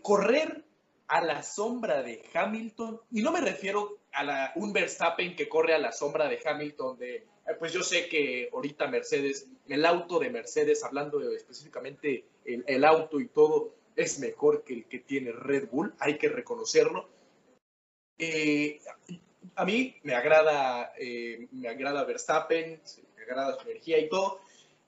correr 0.00 0.62
a 1.08 1.20
la 1.20 1.42
sombra 1.42 2.02
de 2.02 2.22
Hamilton, 2.32 3.00
y 3.10 3.22
no 3.22 3.32
me 3.32 3.40
refiero 3.40 3.98
a 4.14 4.52
un 4.56 4.72
Verstappen 4.72 5.34
que 5.36 5.48
corre 5.48 5.74
a 5.74 5.78
la 5.78 5.92
sombra 5.92 6.28
de 6.28 6.40
Hamilton, 6.44 6.98
de, 6.98 7.26
pues 7.58 7.72
yo 7.72 7.82
sé 7.82 8.08
que 8.08 8.48
ahorita 8.52 8.88
Mercedes, 8.88 9.48
el 9.68 9.84
auto 9.84 10.18
de 10.18 10.30
Mercedes, 10.30 10.84
hablando 10.84 11.20
específicamente 11.32 12.24
el, 12.44 12.64
el 12.66 12.84
auto 12.84 13.20
y 13.20 13.28
todo, 13.28 13.74
es 13.96 14.18
mejor 14.18 14.64
que 14.64 14.74
el 14.74 14.84
que 14.86 15.00
tiene 15.00 15.32
Red 15.32 15.68
Bull, 15.70 15.94
hay 15.98 16.18
que 16.18 16.28
reconocerlo 16.28 17.08
eh, 18.24 18.80
a 19.56 19.64
mí 19.64 19.96
me 20.04 20.14
agrada, 20.14 20.92
eh, 20.96 21.48
me 21.50 21.68
agrada 21.68 22.04
Verstappen, 22.04 22.80
me 23.16 23.22
agrada 23.22 23.56
su 23.56 23.68
energía 23.68 23.98
y 23.98 24.08
todo. 24.08 24.40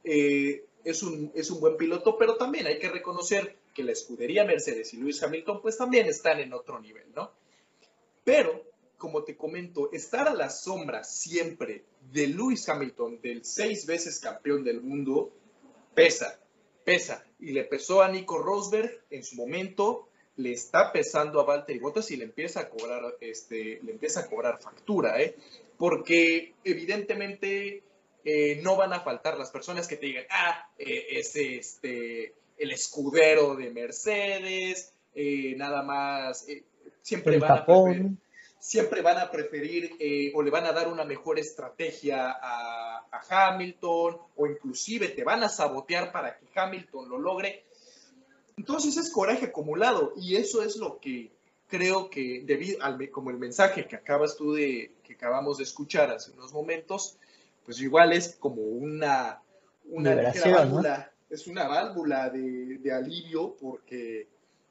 Eh, 0.04 0.64
es, 0.84 1.02
un, 1.02 1.32
es 1.34 1.50
un 1.50 1.60
buen 1.60 1.76
piloto, 1.76 2.16
pero 2.16 2.36
también 2.36 2.66
hay 2.66 2.78
que 2.78 2.88
reconocer 2.88 3.56
que 3.74 3.82
la 3.82 3.92
escudería 3.92 4.44
Mercedes 4.44 4.94
y 4.94 4.98
Lewis 4.98 5.20
Hamilton 5.22 5.60
pues 5.60 5.76
también 5.76 6.06
están 6.06 6.38
en 6.38 6.52
otro 6.52 6.78
nivel, 6.78 7.12
¿no? 7.12 7.32
Pero, 8.22 8.62
como 9.04 9.22
te 9.22 9.36
comento, 9.36 9.92
estar 9.92 10.28
a 10.28 10.32
la 10.32 10.48
sombra 10.48 11.04
siempre 11.04 11.84
de 12.10 12.26
Lewis 12.26 12.66
Hamilton, 12.66 13.20
del 13.20 13.44
seis 13.44 13.84
veces 13.84 14.18
campeón 14.18 14.64
del 14.64 14.80
mundo, 14.80 15.30
pesa, 15.94 16.40
pesa. 16.84 17.22
Y 17.38 17.52
le 17.52 17.64
pesó 17.64 18.00
a 18.00 18.08
Nico 18.08 18.38
Rosberg 18.38 19.04
en 19.10 19.22
su 19.22 19.36
momento, 19.36 20.08
le 20.36 20.52
está 20.52 20.90
pesando 20.90 21.38
a 21.38 21.44
Valtteri 21.44 21.80
Bottas 21.80 22.10
y 22.12 22.16
le 22.16 22.24
empieza 22.24 22.60
a 22.60 22.70
cobrar, 22.70 23.02
este, 23.20 23.78
le 23.82 23.92
empieza 23.92 24.20
a 24.20 24.26
cobrar 24.26 24.58
factura, 24.58 25.20
¿eh? 25.20 25.36
Porque 25.76 26.54
evidentemente 26.64 27.82
eh, 28.24 28.58
no 28.62 28.76
van 28.76 28.94
a 28.94 29.00
faltar 29.00 29.36
las 29.36 29.50
personas 29.50 29.86
que 29.86 29.98
te 29.98 30.06
digan, 30.06 30.24
ah, 30.30 30.66
eh, 30.78 31.08
es 31.10 31.36
este, 31.36 32.32
el 32.56 32.70
escudero 32.70 33.54
de 33.54 33.68
Mercedes, 33.68 34.94
eh, 35.14 35.54
nada 35.58 35.82
más, 35.82 36.46
siempre 37.02 37.38
van, 37.38 37.52
a 37.52 37.66
preferir, 37.66 38.12
siempre 38.64 39.02
van 39.02 39.18
a 39.18 39.30
preferir 39.30 39.92
o 40.34 40.42
le 40.42 40.50
van 40.50 40.64
a 40.64 40.72
dar 40.72 40.88
una 40.88 41.04
mejor 41.04 41.38
estrategia 41.38 42.30
a, 42.30 43.04
a 43.12 43.50
Hamilton 43.50 44.16
o 44.36 44.46
inclusive 44.46 45.08
te 45.08 45.22
van 45.22 45.42
a 45.42 45.50
sabotear 45.50 46.10
para 46.10 46.38
que 46.38 46.46
Hamilton 46.54 47.10
lo 47.10 47.18
logre. 47.18 47.62
Entonces 48.56 48.96
es 48.96 49.10
coraje 49.10 49.46
acumulado 49.46 50.14
y 50.16 50.36
eso 50.36 50.62
es 50.62 50.76
lo 50.76 50.98
que 50.98 51.30
creo 51.68 52.08
que 52.08 52.42
debido 52.46 52.82
al 52.82 53.10
como 53.10 53.28
el 53.28 53.36
mensaje 53.36 53.86
que 53.86 53.96
acabas 53.96 54.34
tú 54.34 54.54
de 54.54 54.92
que 55.02 55.12
acabamos 55.12 55.58
de 55.58 55.64
escuchar 55.64 56.10
hace 56.10 56.30
unos 56.30 56.54
momentos, 56.54 57.18
pues 57.66 57.82
igual 57.82 58.14
es 58.14 58.34
como 58.36 58.62
una 58.62 59.42
una 59.90 60.32
válvula, 60.42 61.12
es 61.28 61.46
una 61.46 61.68
válvula 61.68 62.30
de, 62.30 62.78
de, 62.78 62.92
alivio 62.92 63.56
porque 63.60 64.26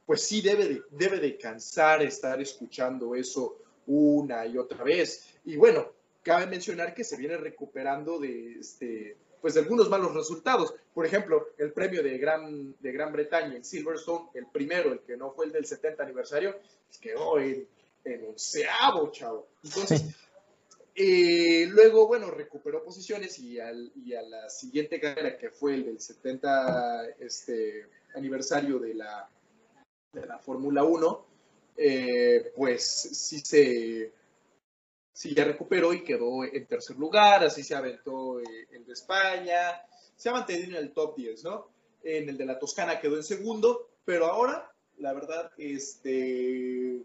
pues 0.07 0.23
sí 0.23 0.41
debe 0.41 0.67
de, 0.67 0.81
debe 0.89 1.19
de 1.19 1.37
cansar 1.37 2.01
estar 2.01 2.41
escuchando 2.41 3.13
eso 3.13 3.59
una 3.87 4.45
y 4.45 4.57
otra 4.57 4.83
vez. 4.83 5.27
Y 5.45 5.55
bueno, 5.55 5.91
cabe 6.21 6.47
mencionar 6.47 6.93
que 6.93 7.03
se 7.03 7.17
viene 7.17 7.37
recuperando 7.37 8.19
de 8.19 8.59
este 8.59 9.17
pues 9.43 9.57
algunos 9.57 9.89
malos 9.89 10.13
resultados. 10.13 10.73
Por 10.93 11.05
ejemplo, 11.05 11.49
el 11.57 11.73
premio 11.73 12.01
de 12.01 12.17
Gran, 12.17 12.77
de 12.79 12.91
Gran 12.93 13.11
Bretaña 13.11 13.57
en 13.57 13.65
Silverstone, 13.65 14.29
el 14.35 14.47
primero, 14.47 14.93
el 14.93 15.01
que 15.01 15.17
no 15.17 15.31
fue 15.31 15.47
el 15.47 15.51
del 15.51 15.65
70 15.65 16.01
aniversario, 16.01 16.55
pues 16.87 16.97
quedó 16.97 17.37
en, 17.37 17.67
en 18.05 18.25
onceavo, 18.25 19.11
chavo. 19.11 19.49
Entonces, 19.61 20.15
eh, 20.95 21.67
luego, 21.69 22.07
bueno, 22.07 22.31
recuperó 22.31 22.85
posiciones 22.85 23.37
y, 23.39 23.59
al, 23.59 23.91
y, 23.95 24.13
a 24.13 24.21
la 24.21 24.49
siguiente 24.49 24.99
carrera, 24.99 25.37
que 25.37 25.49
fue 25.49 25.73
el 25.73 25.85
del 25.85 25.99
70 25.99 27.09
este, 27.19 27.87
aniversario 28.15 28.79
de 28.79 28.93
la, 28.93 29.27
de 30.13 30.25
la 30.25 30.37
Fórmula 30.39 30.85
1, 30.85 31.25
eh, 31.77 32.51
pues 32.55 32.83
sí 32.83 33.39
se 33.39 34.11
sí 35.13 35.35
ya 35.35 35.45
recuperó 35.45 35.93
y 35.93 36.03
quedó 36.03 36.43
en 36.43 36.65
tercer 36.65 36.97
lugar, 36.97 37.43
así 37.43 37.63
se 37.63 37.75
aventó 37.75 38.39
eh, 38.39 38.67
el 38.71 38.85
de 38.85 38.93
España, 38.93 39.81
se 40.15 40.29
ha 40.29 40.33
mantenido 40.33 40.77
en 40.77 40.83
el 40.83 40.91
top 40.91 41.15
10, 41.15 41.43
¿no? 41.43 41.67
En 42.03 42.27
el 42.27 42.37
de 42.37 42.45
la 42.45 42.59
Toscana 42.59 42.99
quedó 42.99 43.15
en 43.15 43.23
segundo, 43.23 43.89
pero 44.03 44.25
ahora, 44.25 44.71
la 44.97 45.13
verdad, 45.13 45.51
este, 45.57 47.03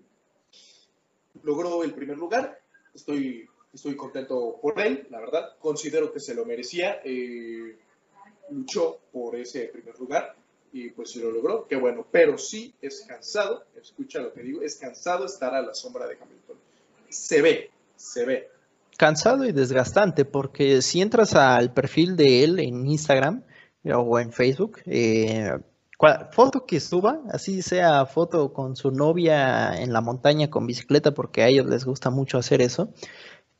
logró 1.42 1.84
el 1.84 1.94
primer 1.94 2.16
lugar, 2.16 2.58
estoy, 2.94 3.48
estoy 3.72 3.94
contento 3.94 4.58
por 4.60 4.80
él, 4.80 5.06
la 5.10 5.20
verdad, 5.20 5.56
considero 5.60 6.10
que 6.10 6.20
se 6.20 6.34
lo 6.34 6.46
merecía, 6.46 7.00
eh, 7.04 7.76
luchó 8.50 9.00
por 9.12 9.36
ese 9.36 9.66
primer 9.66 9.98
lugar 9.98 10.38
y 10.72 10.90
pues 10.90 11.12
se 11.12 11.20
lo 11.20 11.30
logró, 11.30 11.66
qué 11.66 11.76
bueno, 11.76 12.06
pero 12.10 12.38
sí 12.38 12.74
es 12.82 13.04
cansado, 13.08 13.64
escucha 13.80 14.20
lo 14.20 14.32
que 14.32 14.42
digo, 14.42 14.62
es 14.62 14.76
cansado 14.76 15.26
estar 15.26 15.54
a 15.54 15.62
la 15.62 15.74
sombra 15.74 16.06
de 16.06 16.16
Hamilton. 16.20 16.56
Se 17.08 17.42
ve, 17.42 17.70
se 17.96 18.24
ve. 18.24 18.50
Cansado 18.96 19.44
y 19.44 19.52
desgastante, 19.52 20.24
porque 20.24 20.82
si 20.82 21.00
entras 21.00 21.34
al 21.34 21.72
perfil 21.72 22.16
de 22.16 22.44
él 22.44 22.58
en 22.58 22.86
Instagram 22.86 23.44
eh, 23.84 23.92
o 23.94 24.18
en 24.18 24.32
Facebook, 24.32 24.80
eh, 24.86 25.52
foto 26.32 26.64
que 26.66 26.80
suba, 26.80 27.20
así 27.30 27.62
sea 27.62 28.06
foto 28.06 28.52
con 28.52 28.76
su 28.76 28.90
novia 28.90 29.80
en 29.80 29.92
la 29.92 30.00
montaña 30.00 30.50
con 30.50 30.66
bicicleta, 30.66 31.12
porque 31.12 31.42
a 31.42 31.48
ellos 31.48 31.66
les 31.66 31.84
gusta 31.84 32.10
mucho 32.10 32.38
hacer 32.38 32.60
eso, 32.60 32.92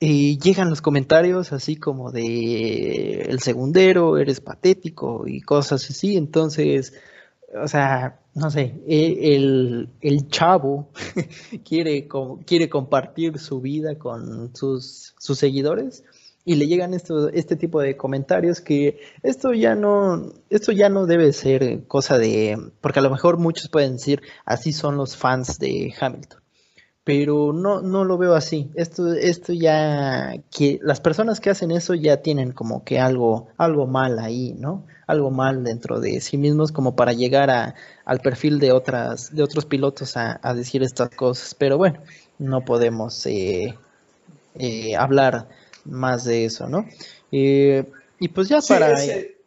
y 0.01 0.39
llegan 0.39 0.71
los 0.71 0.81
comentarios 0.81 1.53
así 1.53 1.77
como 1.77 2.13
de 2.13 3.23
el 3.23 3.41
segundero, 3.41 4.17
eres 4.19 4.41
patético 4.41 5.27
y 5.27 5.41
cosas 5.41 5.91
así, 5.91 6.17
entonces, 6.17 6.95
o 7.61 7.67
sea, 7.67 8.21
no 8.35 8.51
sé, 8.51 8.81
e, 8.87 9.35
el, 9.35 9.89
el 10.01 10.29
chavo 10.29 10.91
quiere, 11.65 12.09
quiere 12.47 12.69
compartir 12.69 13.39
su 13.39 13.61
vida 13.61 13.99
con 13.99 14.55
sus, 14.55 15.15
sus 15.19 15.39
seguidores 15.39 16.05
y 16.45 16.55
le 16.55 16.69
llegan 16.69 16.95
esto, 16.95 17.29
este 17.31 17.57
tipo 17.57 17.81
de 17.81 17.97
comentarios 17.97 18.61
que 18.61 19.01
esto 19.23 19.53
ya 19.53 19.75
no, 19.75 20.33
esto 20.49 20.73
ya 20.73 20.89
no 20.89 21.07
debe 21.07 21.33
ser 21.33 21.87
cosa 21.89 22.19
de, 22.19 22.57
porque 22.81 23.01
a 23.01 23.03
lo 23.03 23.11
mejor 23.11 23.37
muchos 23.39 23.69
pueden 23.69 23.95
decir, 23.95 24.23
así 24.45 24.73
son 24.73 24.97
los 24.97 25.17
fans 25.17 25.59
de 25.59 25.93
Hamilton 26.01 26.41
pero 27.09 27.55
no, 27.55 27.81
no 27.81 28.05
lo 28.05 28.19
veo 28.19 28.35
así. 28.35 28.71
Esto, 28.75 29.15
esto 29.15 29.55
ya, 29.55 30.35
que 30.55 30.79
las 30.83 31.01
personas 31.01 31.41
que 31.41 31.49
hacen 31.49 31.71
eso 31.71 31.95
ya 31.95 32.19
tienen 32.19 32.53
como 32.53 32.85
que 32.85 33.01
algo, 33.01 33.49
algo 33.57 33.87
mal 33.87 34.19
ahí, 34.19 34.55
¿no? 34.59 34.85
Algo 35.07 35.31
mal 35.31 35.65
dentro 35.65 36.01
de 36.01 36.21
sí 36.21 36.37
mismos 36.37 36.71
como 36.71 36.97
para 36.97 37.15
llegar 37.15 37.49
a, 37.49 37.75
al 38.05 38.21
perfil 38.21 38.59
de 38.59 38.73
otras, 38.73 39.35
de 39.35 39.43
otros 39.43 39.65
pilotos 39.65 40.19
a, 40.19 40.39
decir 40.53 40.83
estas 40.83 41.09
cosas. 41.09 41.55
Pero 41.55 41.79
bueno, 41.79 41.99
no 42.39 42.63
podemos 42.67 43.25
eh, 43.25 43.75
eh, 44.57 44.95
hablar 44.95 45.49
más 45.87 46.25
de 46.25 46.45
eso, 46.45 46.69
¿no? 46.69 46.85
Eh, 47.33 47.91
y 48.21 48.29
pues 48.29 48.51
ya 48.51 48.61
para 48.61 48.93
ese 48.93 49.38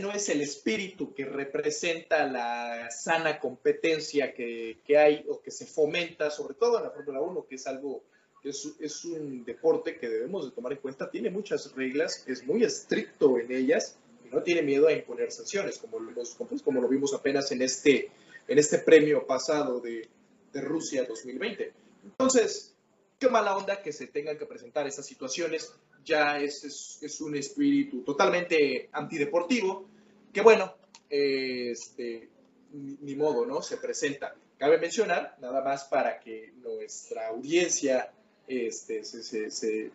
no 0.00 0.12
es 0.12 0.28
el 0.28 0.40
espíritu 0.40 1.12
que 1.14 1.24
representa 1.24 2.26
la 2.26 2.90
sana 2.90 3.40
competencia 3.40 4.32
que, 4.32 4.78
hay 4.96 5.24
o 5.28 5.40
que 5.40 5.50
se 5.50 5.66
fomenta, 5.66 6.30
sobre 6.30 6.54
todo 6.54 6.78
en 6.78 6.84
la 6.84 6.90
Fórmula 6.90 7.20
1, 7.20 7.46
que 7.48 7.56
es 7.56 7.66
algo, 7.66 8.04
que 8.42 8.50
es, 8.50 9.04
un 9.04 9.44
deporte 9.44 9.98
que 9.98 10.08
debemos 10.08 10.44
de 10.44 10.52
tomar 10.52 10.72
en 10.72 10.78
cuenta. 10.78 11.10
Tiene 11.10 11.30
muchas 11.30 11.74
reglas, 11.74 12.24
es 12.28 12.46
muy 12.46 12.62
estricto 12.62 13.38
en 13.38 13.50
ellas 13.50 13.96
y 14.24 14.34
no 14.34 14.42
tiene 14.42 14.62
miedo 14.62 14.86
a 14.86 14.92
imponer 14.92 15.32
sanciones, 15.32 15.78
como 15.78 15.98
lo, 15.98 16.12
pues, 16.14 16.62
como 16.62 16.80
lo 16.80 16.88
vimos 16.88 17.12
apenas 17.12 17.50
en 17.50 17.62
este, 17.62 18.10
en 18.46 18.58
este 18.58 18.78
premio 18.78 19.26
pasado 19.26 19.80
de, 19.80 20.08
de 20.52 20.60
Rusia 20.60 21.04
2020. 21.08 21.72
Entonces, 22.04 22.72
qué 23.18 23.28
mala 23.28 23.56
onda 23.56 23.82
que 23.82 23.92
se 23.92 24.06
tengan 24.06 24.38
que 24.38 24.46
presentar 24.46 24.86
estas 24.86 25.06
situaciones 25.06 25.74
ya 26.06 26.38
es, 26.38 27.02
es, 27.02 27.20
un 27.20 27.36
espíritu 27.36 28.02
totalmente 28.02 28.88
antideportivo, 28.92 29.86
que 30.32 30.40
bueno, 30.40 30.74
este, 31.10 32.28
ni, 32.72 33.14
modo, 33.16 33.44
¿no? 33.44 33.60
Se 33.60 33.76
presenta. 33.76 34.34
Cabe 34.56 34.78
mencionar, 34.78 35.36
nada 35.40 35.60
más 35.62 35.84
para 35.84 36.20
que 36.20 36.54
nuestra 36.62 37.28
audiencia 37.28 38.12
este, 38.46 39.04
se, 39.04 39.90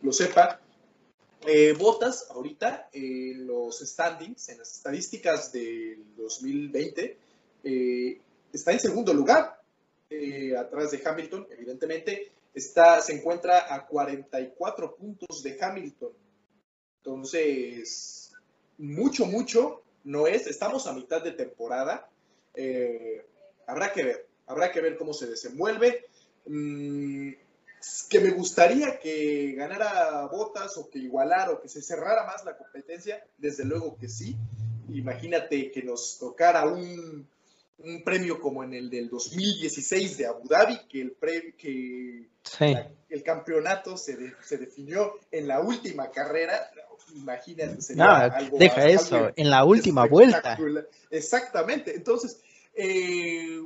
lo 0.00 0.12
sepa, 0.12 0.60
eh, 1.46 1.74
Botas 1.76 2.28
ahorita 2.30 2.88
en 2.92 3.46
los 3.46 3.80
standings, 3.80 4.48
en 4.48 4.58
las 4.58 4.72
estadísticas 4.72 5.52
del 5.52 6.04
2020, 6.16 7.18
eh, 7.64 8.20
está 8.52 8.72
en 8.72 8.80
segundo 8.80 9.12
lugar, 9.12 9.60
eh, 10.08 10.56
atrás 10.56 10.92
de 10.92 11.02
Hamilton, 11.04 11.48
evidentemente, 11.50 12.32
está, 12.56 13.00
se 13.02 13.14
encuentra 13.14 13.72
a 13.72 13.86
44 13.86 14.96
puntos 14.96 15.42
de 15.42 15.58
Hamilton. 15.60 16.12
Entonces, 16.98 18.32
mucho, 18.78 19.26
mucho 19.26 19.82
no 20.02 20.26
es, 20.26 20.46
estamos 20.46 20.86
a 20.86 20.92
mitad 20.92 21.22
de 21.22 21.32
temporada, 21.32 22.08
habrá 23.66 23.92
que 23.92 24.02
ver, 24.02 24.28
habrá 24.46 24.72
que 24.72 24.80
ver 24.80 24.96
cómo 24.96 25.12
se 25.12 25.26
desenvuelve. 25.26 26.06
Mm, 26.46 27.32
que 28.08 28.20
me 28.20 28.30
gustaría 28.30 28.98
que 28.98 29.52
ganara 29.52 30.26
botas 30.26 30.76
o 30.76 30.88
que 30.88 30.98
igualara 30.98 31.52
o 31.52 31.60
que 31.60 31.68
se 31.68 31.82
cerrara 31.82 32.24
más 32.26 32.44
la 32.44 32.56
competencia, 32.56 33.24
desde 33.38 33.64
luego 33.64 33.96
que 33.96 34.08
sí. 34.08 34.36
Imagínate 34.88 35.70
que 35.70 35.82
nos 35.82 36.18
tocara 36.18 36.66
un, 36.66 37.28
un 37.78 38.02
premio 38.02 38.40
como 38.40 38.64
en 38.64 38.74
el 38.74 38.90
del 38.90 39.08
2016 39.08 40.18
de 40.18 40.26
Abu 40.26 40.48
Dhabi, 40.48 40.78
que 40.88 41.02
el, 41.02 41.16
que 41.56 42.28
el 43.08 43.22
campeonato 43.22 43.96
se, 43.96 44.34
se, 44.42 44.58
definió 44.58 45.18
en 45.30 45.46
la 45.48 45.60
última 45.60 46.10
carrera. 46.10 46.70
Imagínate, 47.14 47.80
sería 47.82 48.36
deja 48.52 48.86
eso, 48.86 49.30
en 49.36 49.50
la 49.50 49.64
última 49.64 50.06
vuelta. 50.06 50.58
Exactamente. 51.10 51.94
Entonces, 51.94 52.40
eh, 52.74 53.62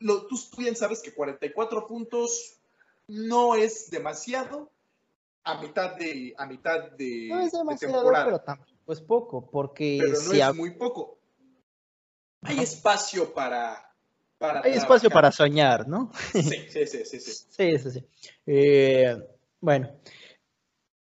lo, 0.00 0.26
tú 0.26 0.38
bien 0.56 0.76
sabes 0.76 1.00
que 1.00 1.12
44 1.12 1.86
puntos 1.86 2.58
no 3.08 3.54
es 3.54 3.90
demasiado 3.90 4.70
a 5.44 5.60
mitad 5.60 5.96
de, 5.96 6.34
a 6.36 6.46
mitad 6.46 6.90
de, 6.92 7.28
no 7.30 7.40
es 7.40 7.52
demasiado, 7.52 8.10
Pero 8.12 8.40
tampoco 8.40 8.92
es 8.92 9.00
poco, 9.00 9.50
porque... 9.50 9.98
Pero 10.00 10.20
no 10.20 10.32
es 10.32 10.54
muy 10.54 10.72
poco. 10.72 11.17
Hay 12.42 12.60
espacio 12.60 13.32
para... 13.32 13.92
para 14.38 14.60
Hay 14.64 14.72
espacio 14.72 15.10
para 15.10 15.32
soñar, 15.32 15.88
¿no? 15.88 16.10
Sí, 16.32 16.42
sí, 16.42 16.86
sí, 16.86 17.04
sí. 17.04 17.20
sí, 17.20 17.78
sí, 17.78 17.90
sí. 17.90 18.04
Eh, 18.46 19.16
bueno, 19.60 19.90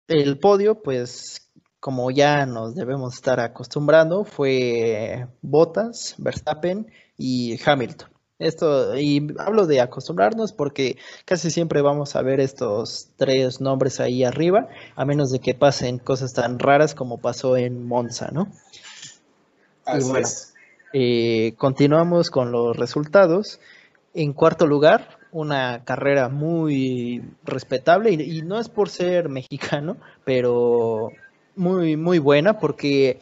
el 0.07 0.39
podio, 0.39 0.81
pues 0.81 1.51
como 1.79 2.11
ya 2.11 2.45
nos 2.45 2.75
debemos 2.75 3.15
estar 3.15 3.39
acostumbrando, 3.39 4.23
fue 4.23 5.27
Bottas, 5.41 6.15
Verstappen 6.17 6.91
y 7.17 7.59
Hamilton. 7.63 8.09
Esto, 8.39 8.95
y 8.95 9.33
hablo 9.39 9.65
de 9.65 9.81
acostumbrarnos 9.81 10.53
porque 10.53 10.97
casi 11.25 11.49
siempre 11.49 11.81
vamos 11.81 12.15
a 12.15 12.21
ver 12.21 12.39
estos 12.39 13.09
tres 13.15 13.61
nombres 13.61 13.99
ahí 13.99 14.23
arriba, 14.23 14.67
a 14.95 15.05
menos 15.05 15.31
de 15.31 15.39
que 15.39 15.55
pasen 15.55 15.97
cosas 15.97 16.33
tan 16.33 16.59
raras 16.59 16.93
como 16.93 17.17
pasó 17.19 17.57
en 17.57 17.83
Monza, 17.87 18.29
¿no? 18.31 18.51
Así 19.85 20.07
bueno, 20.09 20.27
eh, 20.93 21.53
continuamos 21.57 22.29
con 22.29 22.51
los 22.51 22.75
resultados. 22.75 23.59
En 24.13 24.33
cuarto 24.33 24.65
lugar, 24.65 25.19
una 25.31 25.83
carrera 25.83 26.29
muy 26.29 27.23
respetable, 27.43 28.11
y, 28.11 28.41
no 28.41 28.59
es 28.59 28.69
por 28.69 28.89
ser 28.89 29.29
mexicano, 29.29 29.97
pero 30.23 31.09
muy, 31.55 31.97
muy 31.97 32.19
buena, 32.19 32.59
porque 32.59 33.19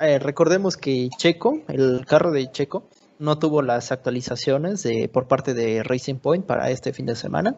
eh, 0.00 0.18
recordemos 0.18 0.76
que 0.76 1.08
Checo, 1.16 1.60
el 1.68 2.04
carro 2.06 2.30
de 2.30 2.50
Checo, 2.50 2.84
no 3.18 3.38
tuvo 3.38 3.62
las 3.62 3.90
actualizaciones 3.90 4.82
de, 4.84 5.08
por 5.08 5.26
parte 5.26 5.52
de 5.52 5.82
Racing 5.82 6.16
Point 6.16 6.46
para 6.46 6.70
este 6.70 6.92
fin 6.92 7.06
de 7.06 7.16
semana. 7.16 7.56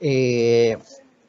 Eh, 0.00 0.78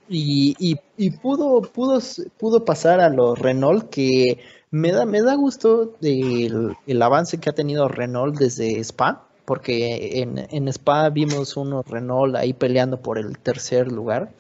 y, 0.08 0.76
pudo, 1.22 1.62
pudo, 1.62 2.00
pudo 2.38 2.64
pasar 2.64 3.02
a 3.02 3.10
los 3.10 3.38
Renault, 3.40 3.90
que 3.90 4.40
me 4.76 4.92
da, 4.92 5.06
me 5.06 5.22
da 5.22 5.36
gusto 5.36 5.94
el, 6.02 6.76
el 6.86 7.02
avance 7.02 7.38
que 7.38 7.50
ha 7.50 7.54
tenido 7.54 7.88
Renault 7.88 8.38
desde 8.38 8.78
Spa, 8.84 9.26
porque 9.46 10.22
en, 10.22 10.38
en, 10.50 10.68
Spa 10.68 11.10
vimos 11.10 11.56
unos 11.56 11.88
Renault 11.88 12.36
ahí 12.36 12.52
peleando 12.52 12.98
por 12.98 13.18
el 13.18 13.38
tercer 13.38 13.90
lugar. 13.90 14.34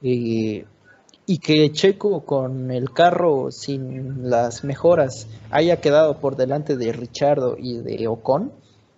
y 0.00 0.64
que 1.38 1.72
Checo 1.72 2.24
con 2.24 2.70
el 2.70 2.92
carro 2.92 3.50
sin 3.50 4.30
las 4.30 4.62
mejoras 4.62 5.26
haya 5.50 5.80
quedado 5.80 6.18
por 6.18 6.36
delante 6.36 6.76
de 6.76 6.92
Richardo 6.92 7.56
y 7.58 7.78
de 7.78 8.06
Ocon, 8.06 8.52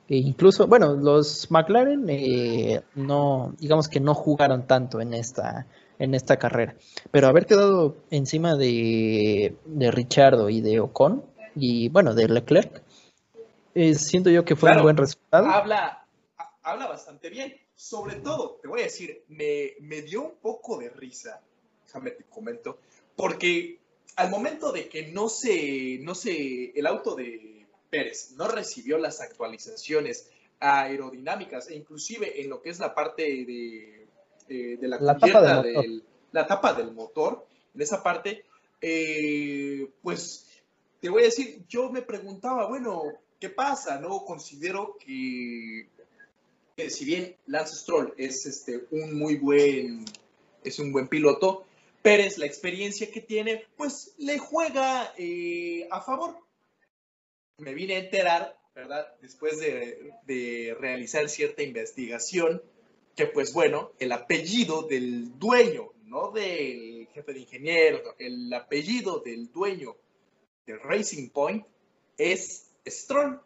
e 0.09 0.17
incluso, 0.17 0.67
bueno, 0.67 0.95
los 0.95 1.51
McLaren 1.51 2.05
eh, 2.09 2.83
no, 2.95 3.55
digamos 3.59 3.89
que 3.89 4.01
no 4.01 4.15
jugaron 4.15 4.67
tanto 4.67 5.01
en 5.01 5.15
esta, 5.15 5.67
en 5.99 6.15
esta 6.15 6.39
carrera, 6.39 6.77
pero 7.11 7.29
haber 7.29 7.47
quedado 7.47 7.97
encima 8.11 8.55
de, 8.57 9.57
de 9.65 9.91
Richardo 9.91 10.51
y 10.51 10.61
de 10.61 10.81
Ocon, 10.81 11.25
y 11.55 11.89
bueno, 11.89 12.15
de 12.15 12.29
Leclerc, 12.29 12.83
eh, 13.75 13.95
siento 13.95 14.29
yo 14.31 14.45
que 14.45 14.57
fue 14.57 14.77
un 14.77 14.83
buen 14.83 14.97
resultado. 14.97 15.49
Habla, 15.49 16.07
habla 16.63 16.87
bastante 16.87 17.31
bien, 17.31 17.55
sobre 17.75 18.17
todo, 18.17 18.59
te 18.61 18.69
voy 18.69 18.81
a 18.81 18.85
decir, 18.85 19.25
me, 19.29 19.73
me 19.81 20.03
dio 20.03 20.23
un 20.23 20.35
poco 20.41 20.79
de 20.79 20.91
risa, 20.91 21.41
déjame 21.87 22.11
te 22.11 22.25
comento, 22.25 22.79
porque 23.17 23.79
al 24.17 24.31
momento 24.31 24.71
de 24.71 24.89
que 24.89 25.09
no 25.09 25.29
se, 25.29 25.99
no 26.03 26.15
se, 26.15 26.73
el 26.79 26.87
auto 26.87 27.15
de 27.15 27.54
Pérez 27.95 28.33
no 28.33 28.49
recibió 28.49 28.99
las 28.99 29.21
actualizaciones 29.21 30.29
aerodinámicas 30.59 31.69
e 31.71 31.77
inclusive 31.77 32.41
en 32.41 32.51
lo 32.51 32.61
que 32.61 32.71
es 32.71 32.81
la 32.81 32.93
parte 32.93 33.23
de, 33.23 34.09
eh, 34.49 34.79
la, 34.81 35.17
tapa 35.17 35.63
del, 35.63 36.03
la 36.33 36.45
tapa 36.45 36.75
del 36.75 36.93
motor, 36.93 37.47
en 37.73 37.83
esa 37.83 38.03
parte, 38.03 38.45
eh, 38.81 39.89
pues 40.03 40.47
te 41.01 41.09
voy 41.09 41.23
a 41.23 41.27
decir, 41.27 41.63
yo 41.69 41.89
me 41.91 42.03
preguntaba, 42.03 42.67
bueno, 42.67 43.05
¿qué 43.39 43.49
pasa? 43.49 44.01
No 44.01 44.25
considero 44.25 44.97
que, 44.99 45.87
si 46.89 47.05
bien 47.05 47.37
Lance 47.47 47.77
Stroll 47.77 48.13
es 48.17 48.45
este, 48.47 48.87
un 48.91 49.17
muy 49.17 49.37
buen, 49.37 50.05
es 50.65 50.81
un 50.81 50.91
buen 50.91 51.07
piloto, 51.07 51.65
Pérez, 52.03 52.39
la 52.39 52.47
experiencia 52.47 53.11
que 53.11 53.21
tiene, 53.21 53.67
pues 53.77 54.15
le 54.19 54.39
juega 54.39 55.15
eh, 55.17 55.87
a 55.93 56.01
favor 56.01 56.44
me 57.59 57.75
vine 57.75 57.97
a 57.97 57.99
enterar, 57.99 58.59
¿verdad? 58.75 59.15
Después 59.21 59.59
de, 59.59 60.77
realizar 60.79 61.29
cierta 61.29 61.63
investigación, 61.63 62.63
que 63.17 63.27
pues 63.27 63.53
bueno, 63.53 63.93
el 63.99 64.13
apellido 64.13 64.83
del 64.83 65.39
dueño, 65.39 65.93
no 66.05 66.33
del 66.33 67.09
jefe 67.13 67.33
de 67.33 67.41
ingenieros, 67.41 68.03
el 68.19 68.53
apellido 68.53 69.21
del 69.21 69.53
dueño 69.53 69.97
de 70.67 70.77
Racing 70.77 71.31
Point 71.31 71.65
es 72.19 72.73
Stroll. 72.87 73.41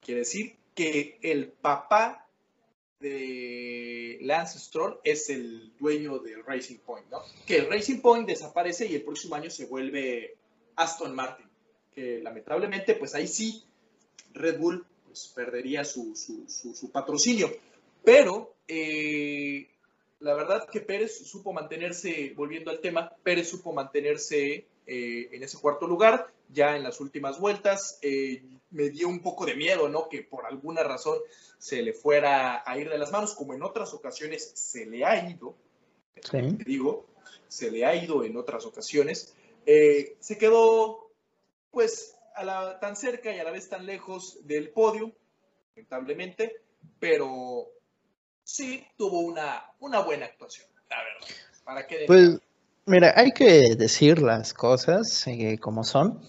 Quiere 0.00 0.20
decir 0.20 0.56
que 0.74 1.18
el 1.22 1.52
papá 1.52 2.28
de 2.98 4.18
Lance 4.22 4.58
Stroll 4.58 5.00
es 5.04 5.28
el 5.30 5.76
dueño 5.78 6.18
de 6.18 6.42
Racing 6.42 6.78
Point, 6.78 7.08
¿no? 7.08 7.20
Que 7.46 7.58
el 7.58 7.70
Racing 7.70 8.00
Point 8.00 8.26
desaparece 8.26 8.86
y 8.86 8.96
el 8.96 9.02
próximo 9.02 9.36
año 9.36 9.50
se 9.50 9.66
vuelve 9.66 10.36
Aston 10.76 11.14
Martin 11.14 11.51
que 11.94 12.20
lamentablemente, 12.22 12.94
pues 12.94 13.14
ahí 13.14 13.26
sí, 13.26 13.64
Red 14.34 14.58
Bull 14.58 14.84
pues, 15.06 15.30
perdería 15.34 15.84
su, 15.84 16.14
patrocinio. 16.92 17.50
Pero 18.02 18.54
eh, 18.66 19.68
la 20.20 20.34
verdad 20.34 20.66
que 20.70 20.80
Pérez 20.80 21.28
supo 21.28 21.52
mantenerse, 21.52 22.32
volviendo 22.34 22.70
al 22.70 22.80
tema, 22.80 23.10
Pérez 23.22 23.48
supo 23.48 23.72
mantenerse 23.72 24.66
eh, 24.86 25.28
en 25.30 25.42
ese 25.42 25.58
cuarto 25.58 25.86
lugar, 25.86 26.32
ya 26.48 26.76
en 26.76 26.82
las 26.82 27.00
últimas 27.00 27.38
vueltas. 27.38 27.98
Eh, 28.02 28.42
me 28.70 28.88
dio 28.88 29.06
un 29.08 29.20
poco 29.20 29.44
de 29.44 29.54
miedo, 29.54 29.88
¿no? 29.88 30.08
Que 30.08 30.22
por 30.22 30.46
alguna 30.46 30.82
razón 30.82 31.18
se 31.58 31.82
le 31.82 31.92
fuera 31.92 32.62
a 32.66 32.78
ir 32.78 32.88
de 32.88 32.96
las 32.96 33.12
manos, 33.12 33.34
como 33.34 33.52
en 33.52 33.62
otras 33.62 33.92
ocasiones 33.92 34.50
se 34.54 34.86
le 34.86 35.04
ha 35.04 35.28
ido. 35.30 35.54
Digo, 36.64 37.04
se 37.48 37.70
le 37.70 37.84
ha 37.84 37.94
ido 37.94 38.24
en 38.24 38.36
otras 38.38 38.64
ocasiones. 38.64 39.34
se 39.66 40.38
quedó 40.38 41.11
pues 41.72 42.14
a 42.36 42.44
la, 42.44 42.78
tan 42.78 42.94
cerca 42.94 43.34
y 43.34 43.40
a 43.40 43.44
la 43.44 43.50
vez 43.50 43.68
tan 43.68 43.84
lejos 43.84 44.38
del 44.46 44.70
podio, 44.70 45.12
lamentablemente, 45.74 46.62
pero 47.00 47.66
sí 48.44 48.86
tuvo 48.96 49.20
una, 49.20 49.64
una 49.80 50.00
buena 50.00 50.26
actuación, 50.26 50.68
la 50.88 50.98
verdad. 50.98 51.36
¿Para 51.64 51.86
pues, 52.06 52.38
mira, 52.86 53.12
hay 53.16 53.32
que 53.32 53.74
decir 53.76 54.20
las 54.20 54.52
cosas 54.54 55.26
eh, 55.26 55.58
como 55.58 55.82
son. 55.84 56.20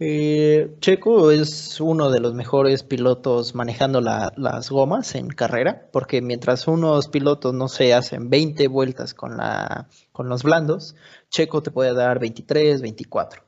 Eh, 0.00 0.74
Checo 0.80 1.30
es 1.30 1.80
uno 1.80 2.10
de 2.10 2.20
los 2.20 2.34
mejores 2.34 2.82
pilotos 2.82 3.54
manejando 3.54 4.00
las 4.00 4.70
gomas 4.70 5.14
en 5.14 5.28
carrera, 5.28 5.88
porque 5.92 6.20
mientras 6.20 6.66
unos 6.66 7.08
pilotos 7.08 7.54
no 7.54 7.68
se 7.68 7.94
hacen 7.94 8.28
20 8.28 8.66
vueltas 8.68 9.14
con, 9.14 9.36
la, 9.36 9.88
con 10.12 10.28
los 10.28 10.42
blandos, 10.42 10.96
Checo 11.30 11.62
te 11.62 11.70
puede 11.70 11.94
dar 11.94 12.18
23, 12.18 12.82
24. 12.82 13.43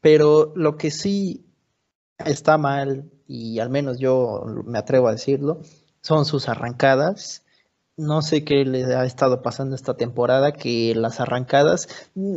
Pero 0.00 0.52
lo 0.56 0.76
que 0.76 0.90
sí 0.90 1.44
está 2.18 2.58
mal, 2.58 3.10
y 3.26 3.58
al 3.58 3.70
menos 3.70 3.98
yo 3.98 4.44
me 4.64 4.78
atrevo 4.78 5.08
a 5.08 5.12
decirlo, 5.12 5.60
son 6.00 6.24
sus 6.24 6.48
arrancadas. 6.48 7.44
No 7.96 8.22
sé 8.22 8.44
qué 8.44 8.64
le 8.64 8.84
ha 8.94 9.04
estado 9.04 9.42
pasando 9.42 9.74
esta 9.74 9.96
temporada, 9.96 10.52
que 10.52 10.94
las 10.94 11.18
arrancadas 11.20 11.88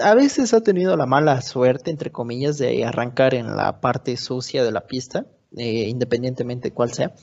a 0.01 0.15
veces 0.15 0.53
ha 0.53 0.61
tenido 0.61 0.97
la 0.97 1.05
mala 1.05 1.39
suerte, 1.41 1.91
entre 1.91 2.11
comillas, 2.11 2.57
de 2.57 2.83
arrancar 2.83 3.35
en 3.35 3.55
la 3.55 3.79
parte 3.79 4.17
sucia 4.17 4.63
de 4.63 4.71
la 4.71 4.87
pista, 4.87 5.27
eh, 5.55 5.87
independientemente 5.87 6.71
cuál 6.71 6.93
sea. 6.93 7.13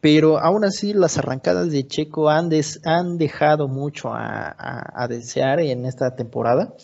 Pero 0.00 0.38
aún 0.38 0.64
así 0.64 0.94
las 0.94 1.18
arrancadas 1.18 1.70
de 1.70 1.86
Checo 1.86 2.30
han, 2.30 2.50
han 2.84 3.18
dejado 3.18 3.68
mucho 3.68 4.10
a, 4.12 5.06
desear 5.08 5.60
en 5.60 5.84
esta 5.84 6.16
temporada. 6.16 6.74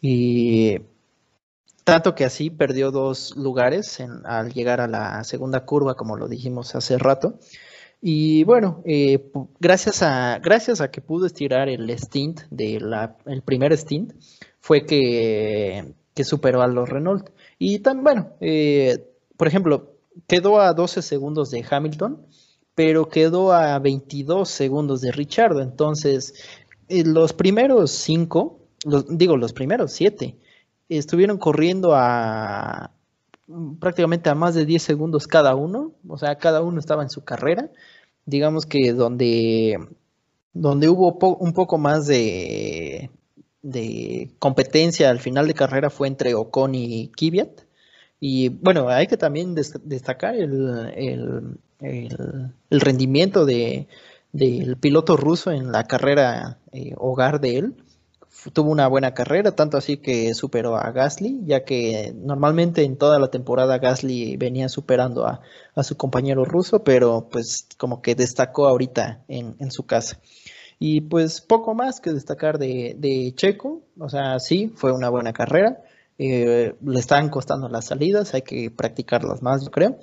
Y 0.00 0.78
tanto 1.86 2.16
que 2.16 2.24
así 2.24 2.50
perdió 2.50 2.90
dos 2.90 3.36
lugares 3.36 4.02
al 4.24 4.52
llegar 4.52 4.80
a 4.80 4.88
la 4.88 5.22
segunda 5.22 5.64
curva, 5.64 5.94
como 5.94 6.16
lo 6.16 6.26
dijimos 6.26 6.74
hace 6.74 6.98
rato. 6.98 7.38
Y 8.02 8.42
bueno, 8.42 8.82
eh, 8.84 9.30
gracias, 9.60 10.02
a, 10.02 10.40
gracias 10.40 10.80
a 10.80 10.90
que 10.90 11.00
pudo 11.00 11.26
estirar 11.26 11.68
el 11.68 11.88
stint, 11.96 12.40
de 12.50 12.80
la, 12.80 13.16
el 13.26 13.40
primer 13.42 13.72
stint, 13.78 14.14
fue 14.58 14.84
que, 14.84 15.94
que 16.12 16.24
superó 16.24 16.60
a 16.60 16.66
los 16.66 16.88
Renault. 16.88 17.30
Y 17.56 17.78
tan 17.78 18.02
bueno, 18.02 18.32
eh, 18.40 19.06
por 19.36 19.46
ejemplo, 19.46 19.94
quedó 20.26 20.58
a 20.58 20.72
12 20.72 21.02
segundos 21.02 21.52
de 21.52 21.64
Hamilton, 21.70 22.26
pero 22.74 23.08
quedó 23.08 23.52
a 23.52 23.78
22 23.78 24.48
segundos 24.48 25.02
de 25.02 25.12
Richardo. 25.12 25.62
Entonces, 25.62 26.34
eh, 26.88 27.04
los 27.06 27.32
primeros 27.32 27.92
cinco, 27.92 28.58
digo, 29.08 29.36
los 29.36 29.52
primeros 29.52 29.92
siete, 29.92 30.36
estuvieron 30.88 31.38
corriendo 31.38 31.94
a 31.94 32.90
prácticamente 33.80 34.28
a 34.28 34.34
más 34.34 34.54
de 34.54 34.66
10 34.66 34.82
segundos 34.82 35.26
cada 35.26 35.54
uno. 35.54 35.92
O 36.08 36.18
sea, 36.18 36.36
cada 36.36 36.62
uno 36.62 36.78
estaba 36.78 37.02
en 37.02 37.10
su 37.10 37.24
carrera. 37.24 37.70
Digamos 38.24 38.66
que 38.66 38.92
donde, 38.92 39.78
donde 40.52 40.88
hubo 40.88 41.16
un 41.38 41.52
poco 41.52 41.78
más 41.78 42.06
de, 42.06 43.10
de 43.62 44.30
competencia 44.38 45.10
al 45.10 45.20
final 45.20 45.46
de 45.48 45.54
carrera 45.54 45.90
fue 45.90 46.08
entre 46.08 46.34
Ocon 46.34 46.74
y 46.74 47.08
Kvyat. 47.08 47.62
Y 48.20 48.48
bueno, 48.48 48.88
hay 48.88 49.06
que 49.06 49.16
también 49.16 49.54
destacar 49.54 50.34
el, 50.36 51.58
rendimiento 52.70 53.44
de, 53.44 53.88
del 54.32 54.76
piloto 54.76 55.16
ruso 55.16 55.50
en 55.50 55.72
la 55.72 55.84
carrera 55.84 56.58
eh, 56.72 56.94
hogar 56.96 57.40
de 57.40 57.58
él. 57.58 57.74
Tuvo 58.52 58.70
una 58.70 58.86
buena 58.86 59.14
carrera, 59.14 59.56
tanto 59.56 59.76
así 59.76 59.96
que 59.96 60.32
superó 60.34 60.76
a 60.76 60.90
Gasly, 60.92 61.42
ya 61.44 61.64
que 61.64 62.12
normalmente 62.14 62.84
en 62.84 62.96
toda 62.96 63.18
la 63.18 63.28
temporada 63.28 63.78
Gasly 63.78 64.36
venía 64.36 64.68
superando 64.68 65.26
a, 65.26 65.40
su 65.82 65.96
compañero 65.96 66.44
ruso, 66.44 66.84
pero 66.84 67.28
pues 67.30 67.66
como 67.76 68.02
que 68.02 68.14
destacó 68.14 68.68
ahorita 68.68 69.24
en, 69.28 69.56
en 69.58 69.70
su 69.70 69.84
casa. 69.84 70.20
Y 70.78 71.02
pues 71.02 71.40
poco 71.40 71.74
más 71.74 72.00
que 72.00 72.12
destacar 72.12 72.58
de, 72.58 72.94
de 72.98 73.32
Checo, 73.34 73.82
o 73.98 74.08
sea, 74.08 74.38
sí, 74.38 74.72
fue 74.74 74.92
una 74.92 75.08
buena 75.08 75.32
carrera 75.32 75.82
eh, 76.18 76.74
le 76.82 76.98
están 76.98 77.28
costando 77.28 77.68
las 77.68 77.86
salidas, 77.86 78.32
hay 78.34 78.42
que 78.42 78.70
practicarlas 78.70 79.42
más, 79.42 79.64
yo 79.64 79.70
creo. 79.70 79.98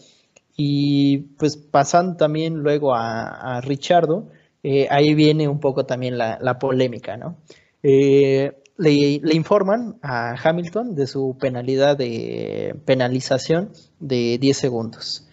Y 0.55 1.19
pues 1.39 1.57
pasando 1.57 2.15
también 2.17 2.55
luego 2.57 2.93
a, 2.93 3.57
a 3.57 3.61
Richardo, 3.61 4.29
eh, 4.61 4.87
ahí 4.91 5.15
viene 5.15 5.47
un 5.47 5.59
poco 5.59 5.85
también 5.85 6.17
la, 6.17 6.59
polémica, 6.59 7.17
¿no? 7.17 7.37
Eh, 7.83 8.53
le, 8.77 9.35
informan 9.35 9.99
a 10.01 10.35
Hamilton 10.41 10.95
de 10.95 11.05
su 11.05 11.37
penalidad 11.39 11.97
de 11.97 12.75
penalización 12.85 13.71
de 13.99 14.37
10 14.39 14.57
segundos. 14.57 15.27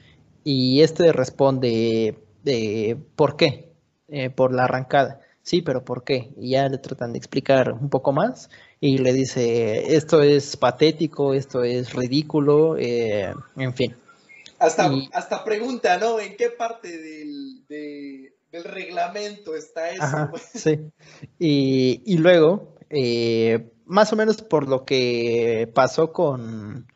Y 0.44 0.82
este 0.82 1.12
responde 1.12 2.18
de 2.42 2.98
¿por 3.16 3.36
qué? 3.36 3.70
por 4.34 4.52
la 4.52 4.64
arrancada. 4.64 5.20
Sí, 5.42 5.62
pero 5.62 5.84
¿por 5.84 6.04
qué? 6.04 6.32
Y 6.36 6.50
ya 6.50 6.68
le 6.68 6.78
tratan 6.78 7.12
de 7.12 7.18
explicar 7.18 7.72
un 7.72 7.88
poco 7.88 8.12
más 8.12 8.50
y 8.80 8.98
le 8.98 9.12
dice, 9.12 9.96
esto 9.96 10.22
es 10.22 10.56
patético, 10.56 11.34
esto 11.34 11.64
es 11.64 11.92
ridículo, 11.94 12.76
eh, 12.78 13.32
en 13.56 13.74
fin. 13.74 13.96
Hasta, 14.58 14.90
hasta 15.12 15.42
pregunta, 15.42 15.98
¿no? 15.98 16.20
¿En 16.20 16.36
qué 16.36 16.50
parte 16.50 16.98
del, 16.98 18.32
del 18.52 18.64
reglamento 18.64 19.54
está 19.54 19.90
eso? 19.90 20.30
sí. 20.54 20.90
Y, 21.38 22.16
luego, 22.18 22.74
eh, 22.90 23.72
más 23.84 24.12
o 24.12 24.16
menos 24.16 24.42
por 24.42 24.68
lo 24.68 24.84
que 24.84 25.70
pasó 25.74 26.12
con 26.12 26.86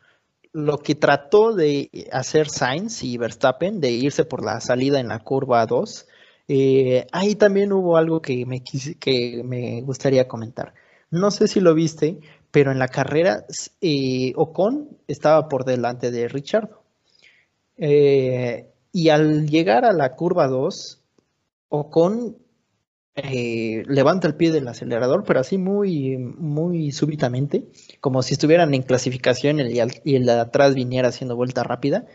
lo 0.51 0.77
que 0.77 0.95
trató 0.95 1.53
de 1.53 1.89
hacer 2.11 2.49
Sainz 2.49 3.03
y 3.03 3.17
Verstappen, 3.17 3.81
de 3.81 3.91
irse 3.91 4.23
por 4.23 4.43
la 4.43 4.61
salida 4.61 4.99
en 4.99 5.09
la 5.09 5.19
curva 5.19 5.65
2, 5.65 6.07
eh, 6.47 7.07
ahí 7.11 7.35
también 7.35 7.73
hubo 7.73 7.97
algo 7.97 8.21
que 8.21 8.45
me, 8.45 8.63
que 8.63 9.41
me 9.43 9.81
gustaría 9.81 10.27
comentar. 10.27 10.73
No 11.11 11.31
sé 11.31 11.47
si 11.47 11.59
lo 11.59 11.73
viste, 11.73 12.19
pero 12.51 12.71
en 12.71 12.79
la 12.79 12.87
carrera 12.87 13.45
eh, 13.81 14.33
Ocon 14.35 14.97
estaba 15.07 15.49
por 15.49 15.65
delante 15.65 16.11
de 16.11 16.27
Richard. 16.27 16.69
Eh, 17.77 18.71
y 18.91 19.09
al 19.09 19.49
llegar 19.49 19.83
a 19.83 19.91
la 19.91 20.15
curva 20.15 20.47
2, 20.47 21.01
Ocon 21.69 22.37
eh, 23.15 23.83
levanta 23.87 24.27
el 24.27 24.35
pie 24.35 24.51
del 24.51 24.67
acelerador, 24.67 25.23
pero 25.25 25.39
así 25.39 25.57
muy, 25.57 26.17
muy 26.17 26.91
súbitamente, 26.91 27.65
como 28.01 28.23
si 28.23 28.33
estuvieran 28.33 28.73
en 28.73 28.83
clasificación 28.83 29.59
y 29.59 29.79
el, 29.79 30.01
y 30.03 30.15
el 30.15 30.25
de 30.25 30.33
atrás 30.33 30.75
viniera 30.75 31.09
haciendo 31.09 31.35
vuelta 31.35 31.63
rápida. 31.63 32.05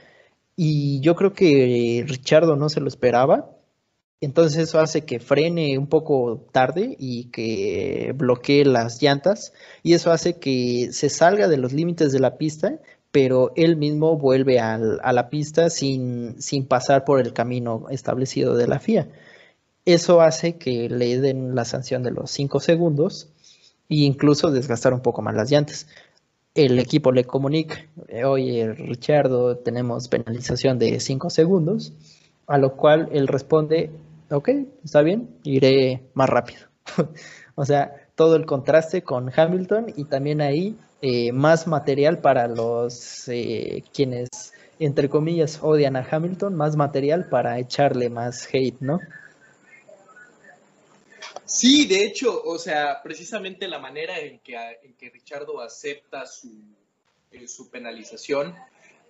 Y 0.56 1.00
yo 1.00 1.16
creo 1.16 1.32
que 1.32 2.04
Richardo 2.06 2.56
no 2.56 2.68
se 2.68 2.80
lo 2.80 2.88
esperaba 2.88 3.60
entonces 4.20 4.58
eso 4.58 4.80
hace 4.80 5.04
que 5.06 5.18
frene 5.18 5.78
un 5.78 5.86
poco 5.86 6.46
tarde 6.52 6.94
y 6.98 7.30
que 7.30 8.12
bloquee 8.14 8.64
las 8.66 9.00
llantas 9.02 9.54
y 9.82 9.94
eso 9.94 10.12
hace 10.12 10.38
que 10.38 10.90
se 10.92 11.08
salga 11.08 11.48
de 11.48 11.56
los 11.56 11.72
límites 11.72 12.12
de 12.12 12.20
la 12.20 12.36
pista, 12.36 12.80
pero 13.10 13.52
él 13.56 13.76
mismo 13.76 14.18
vuelve 14.18 14.60
a 14.60 14.78
la 14.78 15.30
pista 15.30 15.70
sin, 15.70 16.40
sin 16.40 16.66
pasar 16.66 17.04
por 17.04 17.20
el 17.20 17.32
camino 17.32 17.86
establecido 17.88 18.56
de 18.56 18.66
la 18.68 18.78
FIA. 18.78 19.08
Eso 19.84 20.20
hace 20.20 20.56
que 20.56 20.88
le 20.88 21.20
den 21.20 21.54
la 21.54 21.64
sanción 21.64 22.02
de 22.02 22.10
los 22.10 22.30
5 22.30 22.60
segundos 22.60 23.28
e 23.88 23.96
incluso 23.96 24.50
desgastar 24.50 24.92
un 24.92 25.00
poco 25.00 25.22
más 25.22 25.34
las 25.34 25.50
llantas. 25.50 25.86
El 26.54 26.78
equipo 26.78 27.12
le 27.12 27.24
comunica, 27.24 27.76
oye 28.24 28.72
Richardo, 28.72 29.56
tenemos 29.56 30.08
penalización 30.08 30.78
de 30.78 31.00
5 31.00 31.30
segundos, 31.30 31.92
a 32.46 32.58
lo 32.58 32.76
cual 32.76 33.08
él 33.12 33.28
responde, 33.28 33.90
ok, 34.30 34.48
está 34.84 35.02
bien, 35.02 35.30
iré 35.44 36.02
más 36.14 36.28
rápido. 36.28 36.66
o 37.54 37.64
sea, 37.64 37.94
todo 38.14 38.36
el 38.36 38.46
contraste 38.46 39.02
con 39.02 39.32
Hamilton 39.34 39.92
y 39.96 40.04
también 40.04 40.40
ahí 40.40 40.76
eh, 41.02 41.32
más 41.32 41.66
material 41.66 42.18
para 42.18 42.46
los 42.48 43.28
eh, 43.28 43.82
quienes, 43.94 44.28
entre 44.78 45.08
comillas, 45.08 45.60
odian 45.62 45.96
a 45.96 46.06
Hamilton, 46.08 46.54
más 46.54 46.76
material 46.76 47.28
para 47.30 47.58
echarle 47.58 48.10
más 48.10 48.46
hate, 48.52 48.76
¿no? 48.80 48.98
Sí, 51.50 51.84
de 51.88 52.04
hecho, 52.04 52.44
o 52.44 52.58
sea, 52.58 53.02
precisamente 53.02 53.66
la 53.66 53.80
manera 53.80 54.20
en 54.20 54.38
que, 54.38 54.54
en 54.54 55.12
Richardo 55.12 55.60
acepta 55.60 56.24
su, 56.24 56.62
eh, 57.32 57.44
penalización 57.72 58.54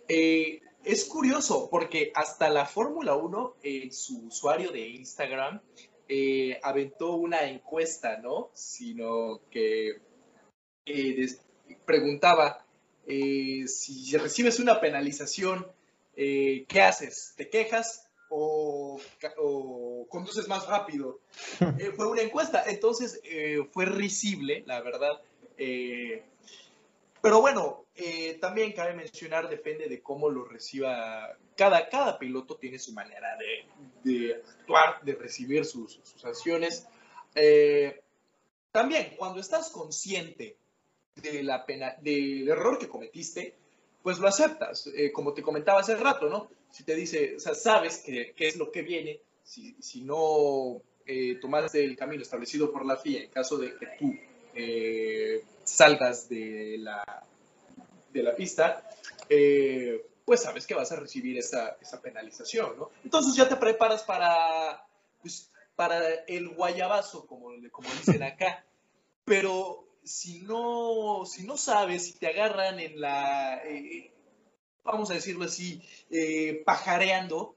eh, 0.08 0.62
es 0.82 1.04
curioso 1.04 1.68
porque 1.70 2.10
hasta 2.14 2.48
la 2.48 2.64
Fórmula 2.64 3.14
1, 3.14 3.56
en 3.62 3.92
su 3.92 4.28
usuario 4.28 4.72
de 4.72 4.88
Instagram, 4.88 5.60
eh, 6.08 6.58
aventó 6.62 7.12
una 7.16 7.44
encuesta, 7.44 8.16
¿no? 8.16 8.50
Sino 8.54 9.42
que 9.50 10.00
eh, 10.86 11.26
preguntaba 11.84 12.64
si 13.06 14.16
recibes 14.16 14.60
una 14.60 14.80
penalización, 14.80 15.70
¿qué 16.14 16.82
haces? 16.82 17.34
¿Te 17.36 17.50
quejas 17.50 18.09
o, 18.30 18.98
conduces 20.08 20.48
más 20.48 20.66
rápido? 20.66 21.20
fue 21.96 22.06
una 22.06 22.22
encuesta, 22.22 22.64
entonces 22.66 23.20
fue 23.72 23.84
risible, 23.84 24.64
la 24.66 24.80
verdad. 24.80 25.20
Pero 27.22 27.40
bueno, 27.40 27.84
eh, 27.94 28.38
también 28.40 28.72
cabe 28.72 28.94
mencionar, 28.94 29.48
depende 29.48 29.88
de 29.88 30.02
cómo 30.02 30.30
lo 30.30 30.44
reciba. 30.44 31.36
Cada, 31.54 31.88
cada 31.88 32.18
piloto 32.18 32.56
tiene 32.56 32.78
su 32.78 32.92
manera 32.94 33.36
de, 34.02 34.34
actuar, 34.36 35.02
de 35.02 35.14
recibir 35.14 35.66
sus, 35.66 36.00
sanciones. 36.16 36.86
Eh, 37.34 38.02
también, 38.72 39.14
cuando 39.18 39.40
estás 39.40 39.68
consciente 39.70 40.56
de 41.16 41.42
la 41.42 41.66
pena, 41.66 41.94
del 42.00 42.48
error 42.48 42.78
que 42.78 42.88
cometiste, 42.88 43.54
pues 44.02 44.18
lo 44.18 44.28
aceptas. 44.28 44.86
Eh, 44.96 45.12
como 45.12 45.34
te 45.34 45.42
comentaba 45.42 45.80
hace 45.80 45.96
rato, 45.96 46.30
¿no? 46.30 46.48
Si 46.70 46.84
te 46.84 46.94
dice, 46.94 47.36
o 47.36 47.40
sea, 47.40 47.54
sabes 47.54 47.98
qué 47.98 48.34
es 48.38 48.56
lo 48.56 48.70
que 48.70 48.82
viene, 48.82 49.20
si, 49.42 49.74
si 49.80 50.02
no 50.02 50.82
tomaste 51.40 51.84
el 51.84 51.96
camino 51.96 52.22
establecido 52.22 52.70
por 52.70 52.86
la 52.86 52.96
FIA 52.96 53.24
en 53.24 53.30
caso 53.30 53.58
de 53.58 53.76
que 53.76 53.86
tú 53.98 54.14
salgas 55.64 56.28
de 56.28 56.76
la, 56.78 57.24
de 58.12 58.22
la 58.22 58.34
pista, 58.34 58.88
eh, 59.28 60.06
pues 60.24 60.42
sabes 60.42 60.66
que 60.66 60.74
vas 60.74 60.92
a 60.92 60.96
recibir 60.96 61.38
esa, 61.38 61.76
esa, 61.80 62.00
penalización, 62.00 62.76
¿no? 62.76 62.90
Entonces 63.04 63.34
ya 63.34 63.48
te 63.48 63.56
preparas 63.56 64.02
para, 64.02 64.84
pues, 65.20 65.50
para 65.76 66.08
el 66.26 66.48
guayabazo, 66.50 67.26
como, 67.26 67.50
como 67.70 67.88
dicen 67.90 68.22
acá. 68.22 68.64
Pero 69.24 69.88
si 70.04 70.40
no, 70.40 71.24
si 71.26 71.46
no 71.46 71.56
sabes, 71.56 72.06
si 72.06 72.18
te 72.18 72.28
agarran 72.28 72.80
en 72.80 73.00
la... 73.00 73.62
Eh, 73.64 74.12
vamos 74.84 75.10
a 75.10 75.14
decirlo 75.14 75.44
así, 75.44 75.82
eh, 76.10 76.62
pajareando, 76.64 77.54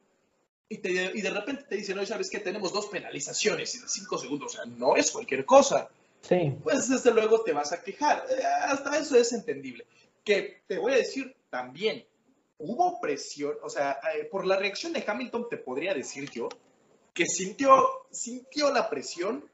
y, 0.70 0.76
y, 0.76 1.22
de 1.22 1.30
repente 1.30 1.64
te 1.64 1.76
dicen, 1.76 1.96
no, 1.96 2.06
¿sabes 2.06 2.30
qué? 2.30 2.40
Tenemos 2.40 2.74
dos 2.74 2.88
penalizaciones 2.88 3.76
en 3.76 3.88
cinco 3.88 4.18
segundos, 4.18 4.54
o 4.54 4.58
sea, 4.58 4.66
no 4.66 4.96
es 4.96 5.12
cualquier 5.12 5.46
cosa. 5.46 5.90
Sí. 6.22 6.56
Pues 6.64 6.90
desde 6.90 7.14
luego 7.14 7.44
te 7.44 7.52
vas 7.52 7.74
a 7.74 7.84
quejar. 7.84 8.26
Eh, 8.30 8.44
hasta 8.44 8.98
eso 8.98 9.16
es 9.18 9.34
entendible. 9.34 9.86
Que 10.24 10.62
te 10.68 10.78
voy 10.78 10.94
a 10.94 10.98
decir 10.98 11.36
también, 11.50 12.06
hubo 12.58 13.00
presión, 13.00 13.56
o 13.62 13.70
sea, 13.70 14.00
eh, 14.16 14.26
por 14.26 14.46
la 14.48 14.56
reacción 14.56 14.94
de 14.94 15.04
Hamilton 15.06 15.48
te 15.50 15.58
podría 15.58 15.94
decir 15.94 16.30
yo 16.32 16.50
que 17.14 17.26
sintió, 17.26 18.06
sintió 18.10 18.72
la 18.72 18.90
presión 18.90 19.46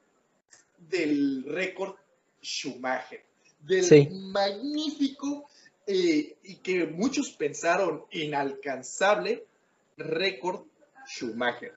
del 0.77 1.43
récord 1.45 1.95
Schumacher, 2.41 3.25
del 3.59 4.11
magnífico 4.11 5.49
eh, 5.91 6.37
y 6.43 6.57
que 6.57 6.85
muchos 6.85 7.31
pensaron 7.31 8.05
inalcanzable 8.11 9.47
récord 9.97 10.67
Schumacher. 11.07 11.73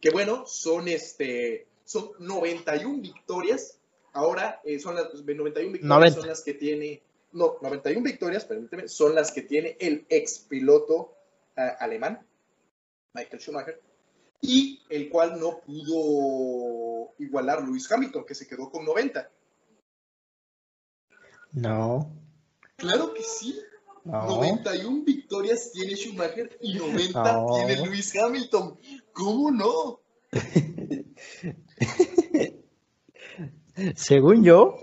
Que 0.00 0.10
bueno, 0.10 0.46
son, 0.46 0.88
este, 0.88 1.68
son 1.84 2.10
91 2.18 3.00
victorias. 3.00 3.78
Ahora 4.14 4.60
eh, 4.64 4.80
son 4.80 4.96
las 4.96 5.14
91 5.14 5.74
victorias 5.74 6.14
son 6.14 6.26
las 6.26 6.42
que 6.42 6.54
tiene, 6.54 7.02
no, 7.30 7.58
91 7.62 8.02
victorias, 8.02 8.44
permíteme, 8.44 8.88
son 8.88 9.14
las 9.14 9.30
que 9.30 9.42
tiene 9.42 9.76
el 9.78 10.06
ex 10.08 10.40
piloto 10.40 11.14
eh, 11.56 11.60
alemán, 11.78 12.26
Michael 13.14 13.40
Schumacher, 13.40 13.80
y 14.40 14.82
el 14.90 15.08
cual 15.08 15.38
no 15.38 15.60
pudo 15.60 17.14
igualar 17.20 17.62
Luis 17.62 17.90
Hamilton, 17.92 18.24
que 18.24 18.34
se 18.34 18.48
quedó 18.48 18.68
con 18.72 18.84
90. 18.84 19.30
No. 21.52 22.21
Claro 22.82 23.14
que 23.14 23.22
sí. 23.22 23.58
91 24.04 25.04
victorias 25.04 25.70
tiene 25.72 25.94
Schumacher 25.94 26.58
y 26.60 26.74
90 26.74 27.46
tiene 27.54 27.86
Luis 27.86 28.12
Hamilton. 28.16 28.76
¿Cómo 29.12 29.52
no? 29.52 30.00
Según 33.94 34.42
yo, 34.42 34.76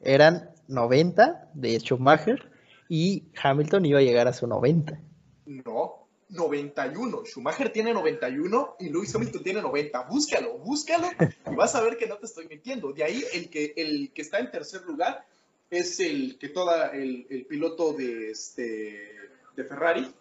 eran 0.00 0.54
90 0.68 1.50
de 1.54 1.80
Schumacher 1.80 2.48
y 2.88 3.24
Hamilton 3.42 3.86
iba 3.86 3.98
a 3.98 4.02
llegar 4.02 4.28
a 4.28 4.32
su 4.32 4.46
90. 4.46 5.02
No, 5.46 6.06
91. 6.28 7.24
Schumacher 7.24 7.72
tiene 7.72 7.92
91 7.92 8.76
y 8.78 8.90
Luis 8.90 9.12
Hamilton 9.12 9.42
tiene 9.42 9.60
90. 9.60 10.06
Búscalo, 10.08 10.56
búscalo 10.58 11.08
y 11.50 11.56
vas 11.56 11.74
a 11.74 11.80
ver 11.80 11.96
que 11.96 12.06
no 12.06 12.16
te 12.18 12.26
estoy 12.26 12.46
mintiendo. 12.46 12.92
De 12.92 13.02
ahí 13.02 13.24
el 13.34 13.50
que, 13.50 13.74
el 13.76 14.12
que 14.12 14.22
está 14.22 14.38
en 14.38 14.52
tercer 14.52 14.82
lugar 14.82 15.26
es 15.70 16.00
el 16.00 16.36
que 16.38 16.48
toda 16.48 16.88
el, 16.88 17.46
piloto 17.48 17.92
de, 17.92 18.32
este, 18.32 19.16
de 19.54 19.64
Ferrari, 19.64 20.12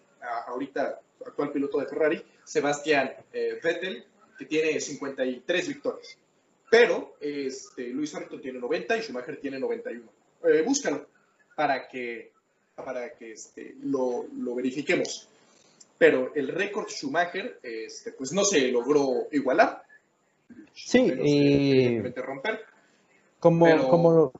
ahorita 0.47 1.01
actual 1.25 1.51
piloto 1.51 1.79
de 1.79 1.87
Ferrari, 1.87 2.23
Sebastián 2.43 3.11
eh, 3.33 3.59
Vettel, 3.61 4.05
que 4.37 4.45
tiene 4.45 4.79
53 4.79 5.67
victorias. 5.67 6.17
Pero 6.69 7.15
este, 7.19 7.87
Luis 7.89 8.13
Hamilton 8.13 8.41
tiene 8.41 8.59
90 8.59 8.97
y 8.97 9.01
Schumacher 9.01 9.39
tiene 9.41 9.59
91. 9.59 10.11
Eh, 10.43 10.61
búscalo 10.65 11.07
para 11.55 11.87
que, 11.87 12.31
para 12.75 13.13
que 13.15 13.33
este, 13.33 13.75
lo, 13.81 14.27
lo, 14.37 14.55
verifiquemos. 14.55 15.27
Pero 15.97 16.33
el 16.35 16.47
récord 16.47 16.87
Schumacher 16.87 17.59
este, 17.63 18.11
pues 18.13 18.31
no 18.31 18.45
se 18.45 18.71
logró 18.71 19.27
igualar. 19.31 19.83
Sí, 20.73 20.99
y... 20.99 21.99
romper. 22.11 22.61
Como, 23.39 23.89
como, 23.89 24.33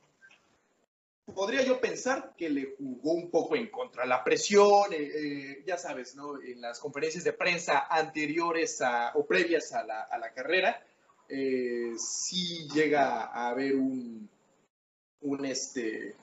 podría 1.34 1.64
yo 1.64 1.80
pensar 1.80 2.34
que 2.38 2.50
le 2.50 2.76
jugó 2.78 3.14
un 3.14 3.30
poco 3.30 3.56
en 3.56 3.68
contra. 3.68 4.06
La 4.06 4.24
presión, 4.24 4.94
eh, 4.94 4.98
eh, 4.98 5.64
ya 5.66 5.78
sabes, 5.78 6.16
¿no? 6.16 6.42
En 6.42 6.62
las 6.62 6.80
conferencias 6.80 7.24
de 7.24 7.34
prensa 7.34 7.88
anteriores 7.90 8.82
a, 8.82 9.12
o 9.16 9.26
previas 9.26 9.74
a 9.74 9.84
la, 9.84 10.04
a 10.04 10.18
la 10.18 10.34
carrera, 10.34 10.84
eh, 11.28 11.94
sí 11.98 12.68
llega 12.74 13.26
a 13.26 13.50
haber 13.50 13.76
un, 13.76 14.30
un 15.22 15.46
este, 15.46 16.16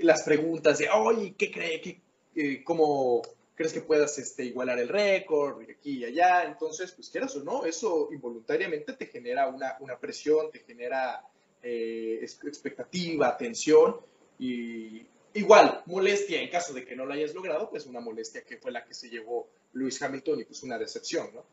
las 0.00 0.22
preguntas 0.22 0.78
de, 0.78 0.88
oye, 0.90 1.34
¿qué 1.36 1.50
cree? 1.50 1.80
Qué, 1.80 2.64
¿Cómo 2.64 3.22
crees 3.54 3.72
que 3.72 3.82
puedas 3.82 4.18
este, 4.18 4.44
igualar 4.44 4.78
el 4.78 4.88
récord? 4.88 5.62
Aquí 5.62 5.98
y 5.98 6.04
allá. 6.04 6.44
Entonces, 6.44 6.92
pues 6.92 7.10
quieras 7.10 7.36
o 7.36 7.44
no, 7.44 7.64
eso 7.64 8.08
involuntariamente 8.12 8.94
te 8.94 9.06
genera 9.06 9.48
una, 9.48 9.76
una 9.80 9.98
presión, 9.98 10.50
te 10.50 10.60
genera 10.60 11.22
eh, 11.62 12.18
expectativa, 12.22 13.36
tensión 13.36 13.96
y 14.38 15.06
igual 15.34 15.82
molestia 15.86 16.42
en 16.42 16.50
caso 16.50 16.72
de 16.72 16.84
que 16.84 16.96
no 16.96 17.06
lo 17.06 17.14
hayas 17.14 17.34
logrado, 17.34 17.70
pues 17.70 17.86
una 17.86 18.00
molestia 18.00 18.42
que 18.42 18.56
fue 18.56 18.72
la 18.72 18.84
que 18.84 18.94
se 18.94 19.08
llevó 19.08 19.48
Luis 19.72 20.02
Hamilton 20.02 20.40
y 20.40 20.44
pues 20.44 20.62
una 20.62 20.78
decepción, 20.78 21.28
¿no? 21.34 21.44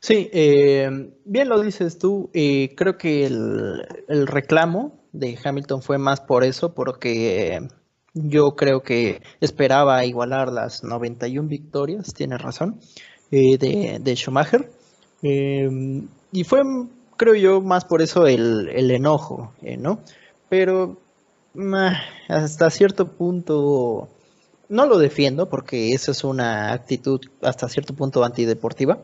Sí, 0.00 0.30
eh, 0.32 1.10
bien 1.24 1.48
lo 1.48 1.60
dices 1.60 1.98
tú, 1.98 2.30
eh, 2.34 2.74
creo 2.76 2.96
que 2.96 3.26
el, 3.26 3.84
reclamo 4.26 5.00
de 5.12 5.36
Hamilton 5.42 5.82
fue 5.82 5.98
más 5.98 6.20
por 6.20 6.44
eso, 6.44 6.74
porque 6.74 7.66
yo 8.14 8.54
creo 8.54 8.82
que 8.82 9.22
esperaba 9.40 10.04
igualar 10.04 10.52
las 10.52 10.84
91 10.84 11.48
victorias, 11.48 12.14
tienes 12.14 12.40
razón, 12.40 12.80
de, 13.30 13.98
de, 14.00 14.14
Schumacher. 14.14 14.70
y 15.22 16.44
fue 16.44 16.62
creo 17.16 17.34
yo, 17.34 17.60
más 17.60 17.84
por 17.84 18.02
eso 18.02 18.26
el, 18.26 18.90
enojo, 18.90 19.52
eh, 19.62 19.76
¿no? 19.76 20.00
Pero 20.48 20.98
hasta 22.28 22.70
cierto 22.70 23.08
punto 23.08 24.08
no 24.68 24.86
lo 24.86 24.98
defiendo 24.98 25.48
porque 25.48 25.92
esa 25.92 26.12
es 26.12 26.24
una 26.24 26.72
actitud 26.72 27.20
hasta 27.42 27.68
cierto 27.68 27.94
punto 27.94 28.24
antideportiva, 28.24 28.98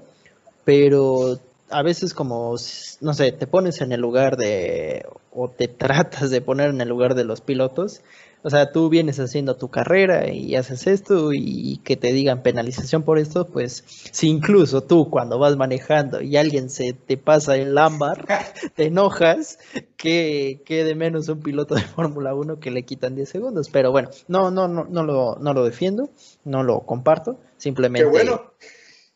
pero 0.64 1.38
a 1.72 1.82
veces 1.82 2.14
como, 2.14 2.56
no 3.00 3.14
sé, 3.14 3.32
te 3.32 3.46
pones 3.46 3.80
en 3.80 3.92
el 3.92 4.00
lugar 4.00 4.36
de, 4.36 5.06
o 5.32 5.48
te 5.48 5.68
tratas 5.68 6.30
de 6.30 6.40
poner 6.40 6.70
en 6.70 6.80
el 6.80 6.88
lugar 6.88 7.14
de 7.14 7.24
los 7.24 7.40
pilotos 7.40 8.02
o 8.44 8.50
sea, 8.50 8.72
tú 8.72 8.88
vienes 8.88 9.20
haciendo 9.20 9.56
tu 9.56 9.68
carrera 9.68 10.28
y 10.28 10.56
haces 10.56 10.88
esto 10.88 11.32
y 11.32 11.80
que 11.84 11.96
te 11.96 12.12
digan 12.12 12.42
penalización 12.42 13.04
por 13.04 13.18
esto, 13.18 13.46
pues 13.46 13.84
si 14.10 14.28
incluso 14.28 14.82
tú 14.82 15.10
cuando 15.10 15.38
vas 15.38 15.56
manejando 15.56 16.20
y 16.20 16.36
alguien 16.36 16.68
se 16.68 16.92
te 16.92 17.16
pasa 17.16 17.56
el 17.56 17.78
ámbar, 17.78 18.26
te 18.74 18.86
enojas, 18.86 19.60
que, 19.96 20.60
de 20.66 20.94
menos 20.96 21.28
un 21.28 21.40
piloto 21.40 21.76
de 21.76 21.82
Fórmula 21.94 22.34
1 22.34 22.58
que 22.58 22.72
le 22.72 22.82
quitan 22.82 23.14
10 23.14 23.28
segundos. 23.28 23.68
Pero 23.70 23.92
bueno, 23.92 24.10
no, 24.26 24.50
no, 24.50 24.66
no, 24.66 24.86
no 24.90 25.04
lo, 25.04 25.36
no 25.36 25.54
lo 25.54 25.64
defiendo, 25.64 26.10
no 26.44 26.64
lo 26.64 26.80
comparto, 26.80 27.38
simplemente... 27.58 28.04
Qué 28.04 28.10
bueno. 28.10 28.52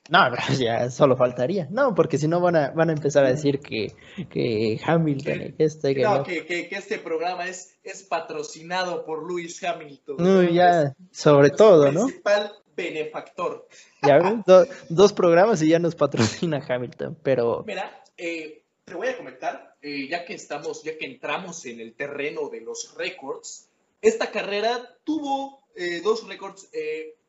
No, 0.09 0.19
ya 0.59 0.91
solo 0.91 1.17
faltaría. 1.17 1.69
No, 1.71 1.95
porque 1.95 2.19
si 2.19 2.29
no 2.29 2.41
van 2.41 2.57
a, 2.57 2.71
van 2.71 2.91
a 2.91 2.93
empezar 2.93 3.25
a 3.25 3.29
decir 3.29 3.61
que, 3.61 3.95
que 4.31 4.81
Hamilton 4.85 5.55
que 5.57 5.65
este, 5.65 5.95
no, 5.97 6.23
que, 6.23 6.69
este 6.71 6.99
programa 6.99 7.47
es, 7.47 7.77
es 7.83 8.03
patrocinado 8.03 9.05
por 9.05 9.29
Lewis 9.29 9.63
Hamilton. 9.63 10.17
No, 10.19 10.43
ya, 10.43 10.95
sobre 11.11 11.51
todo, 11.51 11.91
¿no? 11.93 12.07
Principal 12.07 12.53
benefactor. 12.77 13.67
Ya 14.03 14.43
dos 14.89 15.13
programas 15.13 15.63
y 15.63 15.69
ya 15.69 15.79
nos 15.79 15.95
patrocina 15.95 16.65
Hamilton, 16.67 17.19
pero. 17.23 17.65
Mira, 17.67 18.03
eh, 18.17 18.63
te 18.85 18.95
voy 18.95 19.09
a 19.09 19.17
comentar, 19.17 19.77
eh, 19.83 20.07
ya 20.09 20.25
que 20.25 20.35
estamos, 20.35 20.85
ya 20.85 20.97
que 20.97 21.07
entramos 21.07 21.65
en 21.67 21.81
el 21.81 21.95
terreno 21.95 22.49
de 22.49 22.61
los 22.61 22.95
récords, 22.97 23.69
esta 24.03 24.31
carrera 24.31 24.97
tuvo 25.05 25.65
eh, 25.75 26.01
dos 26.05 26.29
récords, 26.29 26.69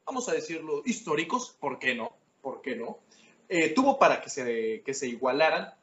vamos 0.06 0.30
a 0.30 0.34
decirlo, 0.34 0.84
históricos, 0.86 1.56
¿por 1.60 1.80
qué 1.80 1.96
no? 1.96 2.12
¿Por 2.48 2.62
qué 2.62 2.78
no? 2.78 3.00
Eh, 3.50 3.74
tuvo 3.74 4.00
para 4.00 4.22
que 4.22 4.30
se, 4.30 4.82
que 4.86 4.94
se 4.94 5.06
igualaran 5.06 5.74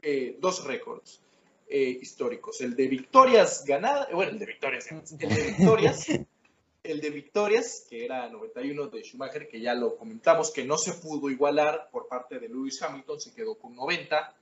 eh, 0.00 0.36
dos 0.38 0.64
récords 0.64 1.20
eh, 1.66 1.98
históricos. 2.00 2.60
El 2.60 2.76
de 2.76 2.86
victorias 2.86 3.64
ganadas, 3.66 4.12
bueno, 4.12 4.30
el 4.30 4.38
de 4.38 4.46
victorias, 4.46 4.92
el 4.92 5.18
de 5.18 5.42
victorias, 5.42 6.06
el 6.84 7.00
de 7.00 7.10
victorias, 7.10 7.84
que 7.90 8.04
era 8.04 8.28
91 8.28 8.86
de 8.86 9.02
Schumacher, 9.02 9.48
que 9.48 9.60
ya 9.60 9.74
lo 9.74 9.96
comentamos, 9.96 10.52
que 10.52 10.64
no 10.64 10.78
se 10.78 10.92
pudo 10.92 11.28
igualar 11.30 11.88
por 11.90 12.06
parte 12.06 12.38
de 12.38 12.48
Lewis 12.48 12.80
Hamilton, 12.80 13.20
se 13.20 13.34
quedó 13.34 13.56
con 13.56 13.74
90. 13.74 14.36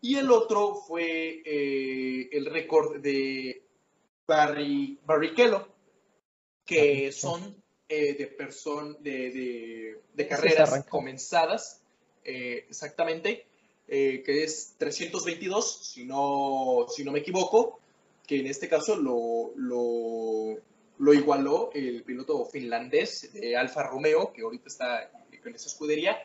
Y 0.00 0.16
el 0.16 0.28
otro 0.32 0.74
fue 0.74 1.40
el 2.32 2.46
récord 2.46 3.00
de 3.00 3.62
Barry, 4.26 4.98
Barrichello, 5.06 5.68
que 6.66 7.12
son 7.12 7.59
eh, 7.92 8.14
de, 8.14 8.28
person, 8.28 8.96
de, 9.02 9.98
de, 10.14 10.28
carreras 10.28 10.84
comenzadas, 10.88 11.80
eh, 12.24 12.64
exactamente, 12.68 13.44
eh, 13.88 14.22
que 14.24 14.44
es 14.44 14.76
322, 14.78 15.88
si 15.88 16.04
no, 16.04 16.86
si 16.88 17.02
no 17.02 17.10
me 17.10 17.18
equivoco, 17.18 17.80
que 18.28 18.38
en 18.38 18.46
este 18.46 18.68
caso 18.68 18.94
lo, 18.94 19.50
lo, 19.56 20.56
lo 20.98 21.12
igualó 21.12 21.72
el 21.74 22.04
piloto 22.04 22.44
finlandés 22.44 23.32
de 23.32 23.56
Alfa 23.56 23.82
Romeo, 23.82 24.32
que 24.32 24.42
ahorita 24.42 24.68
está 24.68 25.10
con 25.42 25.52
esa 25.52 25.66
escudería, 25.66 26.16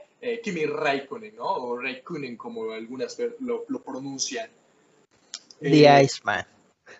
Kimi 0.44 0.66
Raikkonen, 0.66 1.36
¿no? 1.36 1.48
O 1.48 1.78
Raikkonen, 1.80 2.38
como 2.38 2.74
algunas 2.74 3.18
lo, 3.40 3.66
lo 3.68 3.82
pronuncian. 3.82 4.52
The 5.62 6.04
Iceman. 6.04 6.46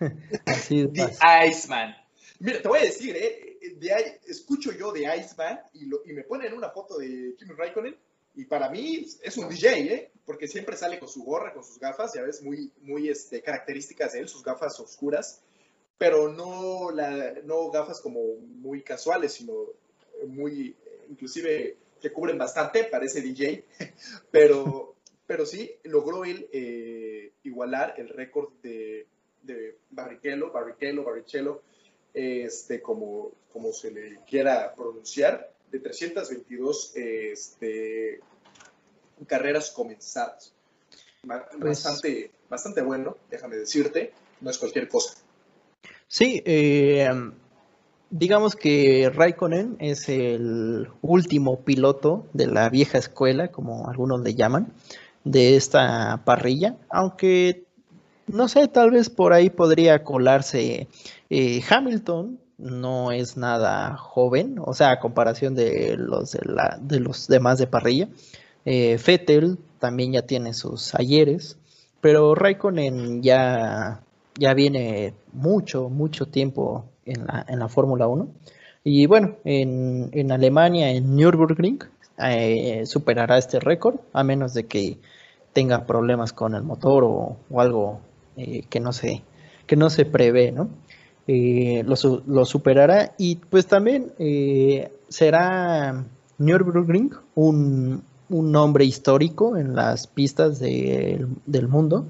The 0.00 1.16
Iceman. 1.48 1.94
Mira, 2.40 2.60
te 2.60 2.68
voy 2.68 2.80
a 2.80 2.82
decir, 2.82 3.16
¿eh? 3.16 3.55
De, 3.74 4.20
escucho 4.26 4.72
yo 4.72 4.92
de 4.92 5.02
Iceman 5.02 5.60
y, 5.72 5.84
y 5.84 6.12
me 6.12 6.24
ponen 6.24 6.54
una 6.54 6.70
foto 6.70 6.98
de 6.98 7.34
Kimi 7.38 7.54
Raikkonen 7.54 7.96
y 8.36 8.44
para 8.44 8.68
mí 8.68 9.06
es 9.22 9.36
un 9.38 9.48
DJ, 9.48 9.94
¿eh? 9.94 10.10
Porque 10.26 10.46
siempre 10.46 10.76
sale 10.76 10.98
con 10.98 11.08
su 11.08 11.24
gorra, 11.24 11.54
con 11.54 11.64
sus 11.64 11.78
gafas, 11.78 12.12
ya 12.14 12.22
ves, 12.22 12.42
muy, 12.42 12.70
muy 12.82 13.08
este, 13.08 13.40
características 13.40 14.12
de 14.12 14.20
él, 14.20 14.28
sus 14.28 14.42
gafas 14.42 14.78
oscuras, 14.78 15.42
pero 15.96 16.30
no, 16.30 16.90
la, 16.90 17.32
no 17.44 17.70
gafas 17.70 18.02
como 18.02 18.20
muy 18.36 18.82
casuales, 18.82 19.32
sino 19.32 19.54
muy, 20.26 20.76
inclusive, 21.08 21.78
que 21.98 22.12
cubren 22.12 22.36
bastante, 22.36 22.84
parece 22.84 23.22
DJ, 23.22 23.64
pero, 24.30 24.96
pero 25.26 25.46
sí, 25.46 25.72
logró 25.84 26.26
él 26.26 26.46
eh, 26.52 27.32
igualar 27.42 27.94
el 27.96 28.10
récord 28.10 28.52
de, 28.60 29.06
de 29.42 29.78
Barrichello, 29.88 30.52
Barrichello, 30.52 31.04
Barrichello, 31.04 31.62
este, 32.16 32.80
como, 32.80 33.32
como 33.52 33.72
se 33.72 33.90
le 33.90 34.18
quiera 34.26 34.74
pronunciar, 34.74 35.52
de 35.70 35.80
322 35.80 36.92
este, 36.96 38.20
carreras 39.26 39.70
comenzadas. 39.70 40.54
Pues 41.60 41.84
bastante, 41.84 42.30
bastante 42.48 42.82
bueno, 42.82 43.18
déjame 43.30 43.56
decirte, 43.56 44.14
no 44.40 44.50
es 44.50 44.56
cualquier 44.56 44.88
cosa. 44.88 45.14
Sí, 46.08 46.42
eh, 46.46 47.10
digamos 48.08 48.56
que 48.56 49.10
Raikkonen 49.12 49.76
es 49.80 50.08
el 50.08 50.88
último 51.02 51.64
piloto 51.64 52.26
de 52.32 52.46
la 52.46 52.70
vieja 52.70 52.96
escuela, 52.96 53.48
como 53.48 53.90
algunos 53.90 54.22
le 54.22 54.34
llaman, 54.34 54.72
de 55.24 55.56
esta 55.56 56.22
parrilla, 56.24 56.78
aunque 56.88 57.65
no 58.26 58.48
sé, 58.48 58.68
tal 58.68 58.90
vez 58.90 59.10
por 59.10 59.32
ahí 59.32 59.50
podría 59.50 60.04
colarse 60.04 60.88
eh, 61.30 61.62
Hamilton, 61.68 62.38
no 62.58 63.12
es 63.12 63.36
nada 63.36 63.96
joven, 63.96 64.56
o 64.58 64.74
sea, 64.74 64.92
a 64.92 65.00
comparación 65.00 65.54
de 65.54 65.96
los, 65.98 66.32
de, 66.32 66.40
la, 66.44 66.78
de 66.80 67.00
los 67.00 67.28
demás 67.28 67.58
de 67.58 67.66
parrilla. 67.66 68.08
Eh, 68.64 68.98
Fettel 68.98 69.58
también 69.78 70.12
ya 70.12 70.22
tiene 70.22 70.54
sus 70.54 70.94
ayeres, 70.94 71.58
pero 72.00 72.34
Raikkonen 72.34 73.22
ya, 73.22 74.00
ya 74.38 74.54
viene 74.54 75.14
mucho, 75.32 75.88
mucho 75.88 76.26
tiempo 76.26 76.86
en 77.04 77.26
la, 77.26 77.44
en 77.48 77.58
la 77.58 77.68
Fórmula 77.68 78.06
1. 78.06 78.28
Y 78.84 79.06
bueno, 79.06 79.36
en, 79.44 80.10
en 80.12 80.32
Alemania, 80.32 80.90
en 80.90 81.16
Nürburgring, 81.16 81.80
eh, 82.18 82.86
superará 82.86 83.36
este 83.36 83.60
récord, 83.60 83.96
a 84.12 84.24
menos 84.24 84.54
de 84.54 84.66
que 84.66 84.98
tenga 85.52 85.86
problemas 85.86 86.32
con 86.32 86.54
el 86.54 86.62
motor 86.62 87.04
o, 87.04 87.36
algo 87.58 88.00
eh, 88.36 88.64
que, 88.68 88.80
no 88.80 88.92
se, 88.92 89.22
que 89.66 89.76
no 89.76 89.90
se 89.90 90.04
prevé, 90.04 90.52
¿no? 90.52 90.68
Eh, 91.28 91.82
lo, 91.84 92.44
superará 92.44 93.14
y 93.18 93.36
pues 93.36 93.66
también 93.66 94.12
eh, 94.20 94.92
será 95.08 96.04
Nürburgring 96.38 97.10
un, 97.34 98.04
un, 98.28 98.52
nombre 98.52 98.84
histórico 98.84 99.56
en 99.56 99.74
las 99.74 100.06
pistas 100.06 100.60
del 100.60 101.68
mundo. 101.68 102.06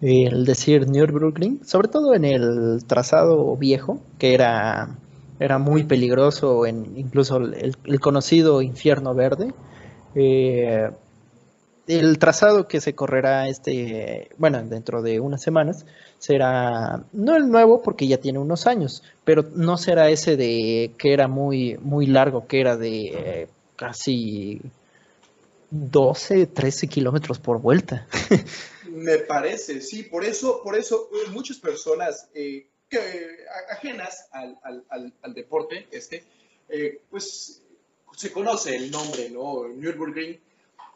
el 0.00 0.44
decir 0.44 0.88
Nürburgring, 0.88 1.64
sobre 1.64 1.86
todo 1.86 2.14
en 2.14 2.24
el 2.24 2.84
trazado 2.86 3.56
viejo, 3.56 4.00
que 4.18 4.34
era, 4.34 4.98
era 5.38 5.58
muy 5.58 5.84
peligroso, 5.84 6.66
en 6.66 6.96
incluso 6.96 7.36
el, 7.36 8.00
conocido 8.00 8.60
infierno 8.62 9.14
verde. 9.14 9.54
Eh, 10.14 10.90
el 11.88 12.18
trazado 12.18 12.68
que 12.68 12.82
se 12.82 12.94
correrá 12.94 13.48
este, 13.48 14.28
bueno, 14.36 14.62
dentro 14.62 15.00
de 15.00 15.20
unas 15.20 15.42
semanas, 15.42 15.86
será 16.18 17.02
no 17.12 17.34
el 17.34 17.48
nuevo 17.48 17.80
porque 17.82 18.06
ya 18.06 18.18
tiene 18.18 18.38
unos 18.38 18.66
años, 18.66 19.02
pero 19.24 19.42
no 19.54 19.78
será 19.78 20.10
ese 20.10 20.36
de 20.36 20.92
que 20.98 21.14
era 21.14 21.28
muy, 21.28 21.78
muy 21.78 22.06
largo, 22.06 22.46
que 22.46 22.60
era 22.60 22.76
de 22.76 23.06
eh, 23.06 23.48
casi 23.74 24.60
12, 25.70 26.46
13 26.46 26.88
kilómetros 26.88 27.38
por 27.38 27.58
vuelta. 27.58 28.06
Me 28.90 29.18
parece, 29.18 29.80
sí, 29.80 30.02
por 30.02 30.24
eso, 30.24 30.60
por 30.62 30.76
eso 30.76 31.08
eh, 31.12 31.30
muchas 31.30 31.56
personas 31.56 32.28
eh, 32.34 32.68
que, 32.90 32.98
ajenas 33.70 34.28
al, 34.32 34.58
al, 34.62 35.12
al, 35.22 35.34
deporte, 35.34 35.86
este, 35.90 36.24
pues 37.10 37.62
se 38.14 38.30
conoce 38.32 38.76
el 38.76 38.90
nombre, 38.90 39.30
¿no? 39.30 39.68
Nürburgring 39.68 40.38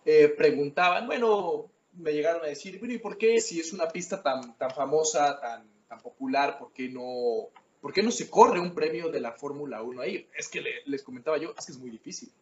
eh, 0.05 0.29
preguntaban, 0.29 1.07
bueno, 1.07 1.71
me 1.95 2.13
llegaron 2.13 2.43
a 2.43 2.49
decir, 2.49 2.79
bueno, 2.79 2.95
¿y 2.95 2.99
por 2.99 3.19
qué 3.19 3.41
si 3.41 3.61
es 3.61 3.73
una 3.73 3.89
pista 3.89 4.23
tan, 4.23 4.57
tan 4.57 4.71
famosa, 4.71 5.39
tan, 5.41 5.65
tan 5.89 6.01
popular, 6.01 6.59
¿por 6.59 6.73
qué, 6.73 6.89
no, 6.89 7.49
¿por 7.81 7.93
qué 7.93 8.03
no 8.03 8.11
se 8.11 8.31
corre 8.31 8.61
un 8.61 8.75
premio 8.75 9.11
de 9.11 9.21
la 9.21 9.33
Fórmula 9.33 9.83
1 9.83 10.01
ahí? 10.01 10.27
Es 10.37 10.49
que 10.49 10.63
les 10.87 11.03
comentaba 11.03 11.39
yo, 11.39 11.55
es 11.59 11.67
que 11.67 11.73
es 11.73 11.79
muy 11.79 11.91
difícil. 11.91 12.33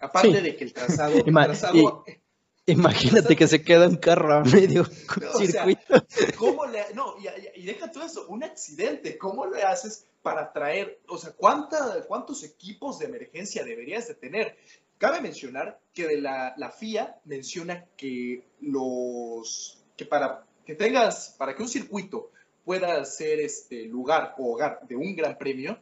Aparte 0.00 0.40
de 0.40 0.56
que 0.56 0.64
el 0.64 0.72
trazado... 0.72 1.14
imagínate 2.66 3.36
que 3.36 3.48
se 3.48 3.62
queda 3.62 3.88
un 3.88 3.96
carro 3.96 4.34
a 4.34 4.44
medio 4.44 4.84
circuito. 5.38 6.06
¿cómo 6.36 6.66
le, 6.66 6.94
no, 6.94 7.16
y, 7.54 7.64
deja 7.64 7.90
todo 7.90 8.04
eso, 8.04 8.26
un 8.28 8.44
accidente, 8.44 9.18
¿cómo 9.18 9.46
le 9.46 9.62
haces 9.62 10.06
para 10.22 10.52
traer, 10.52 11.00
o 11.08 11.18
sea, 11.18 11.32
¿cuánta, 11.32 12.04
cuántos 12.06 12.44
equipos 12.44 12.98
de 12.98 13.06
emergencia 13.06 13.64
deberías 13.64 14.08
de 14.08 14.14
tener? 14.14 14.56
Cabe 15.00 15.22
mencionar 15.22 15.80
que 15.94 16.06
de 16.06 16.20
la, 16.20 16.52
la 16.58 16.70
FIA 16.70 17.16
menciona 17.24 17.86
que 17.96 18.44
los 18.60 19.78
que 19.96 20.04
para 20.04 20.44
que 20.66 20.74
tengas, 20.74 21.34
para 21.38 21.56
que 21.56 21.62
un 21.62 21.70
circuito 21.70 22.32
pueda 22.66 23.02
ser 23.06 23.40
este 23.40 23.86
lugar 23.86 24.34
o 24.36 24.52
hogar 24.52 24.86
de 24.86 24.96
un 24.96 25.16
gran 25.16 25.38
premio, 25.38 25.78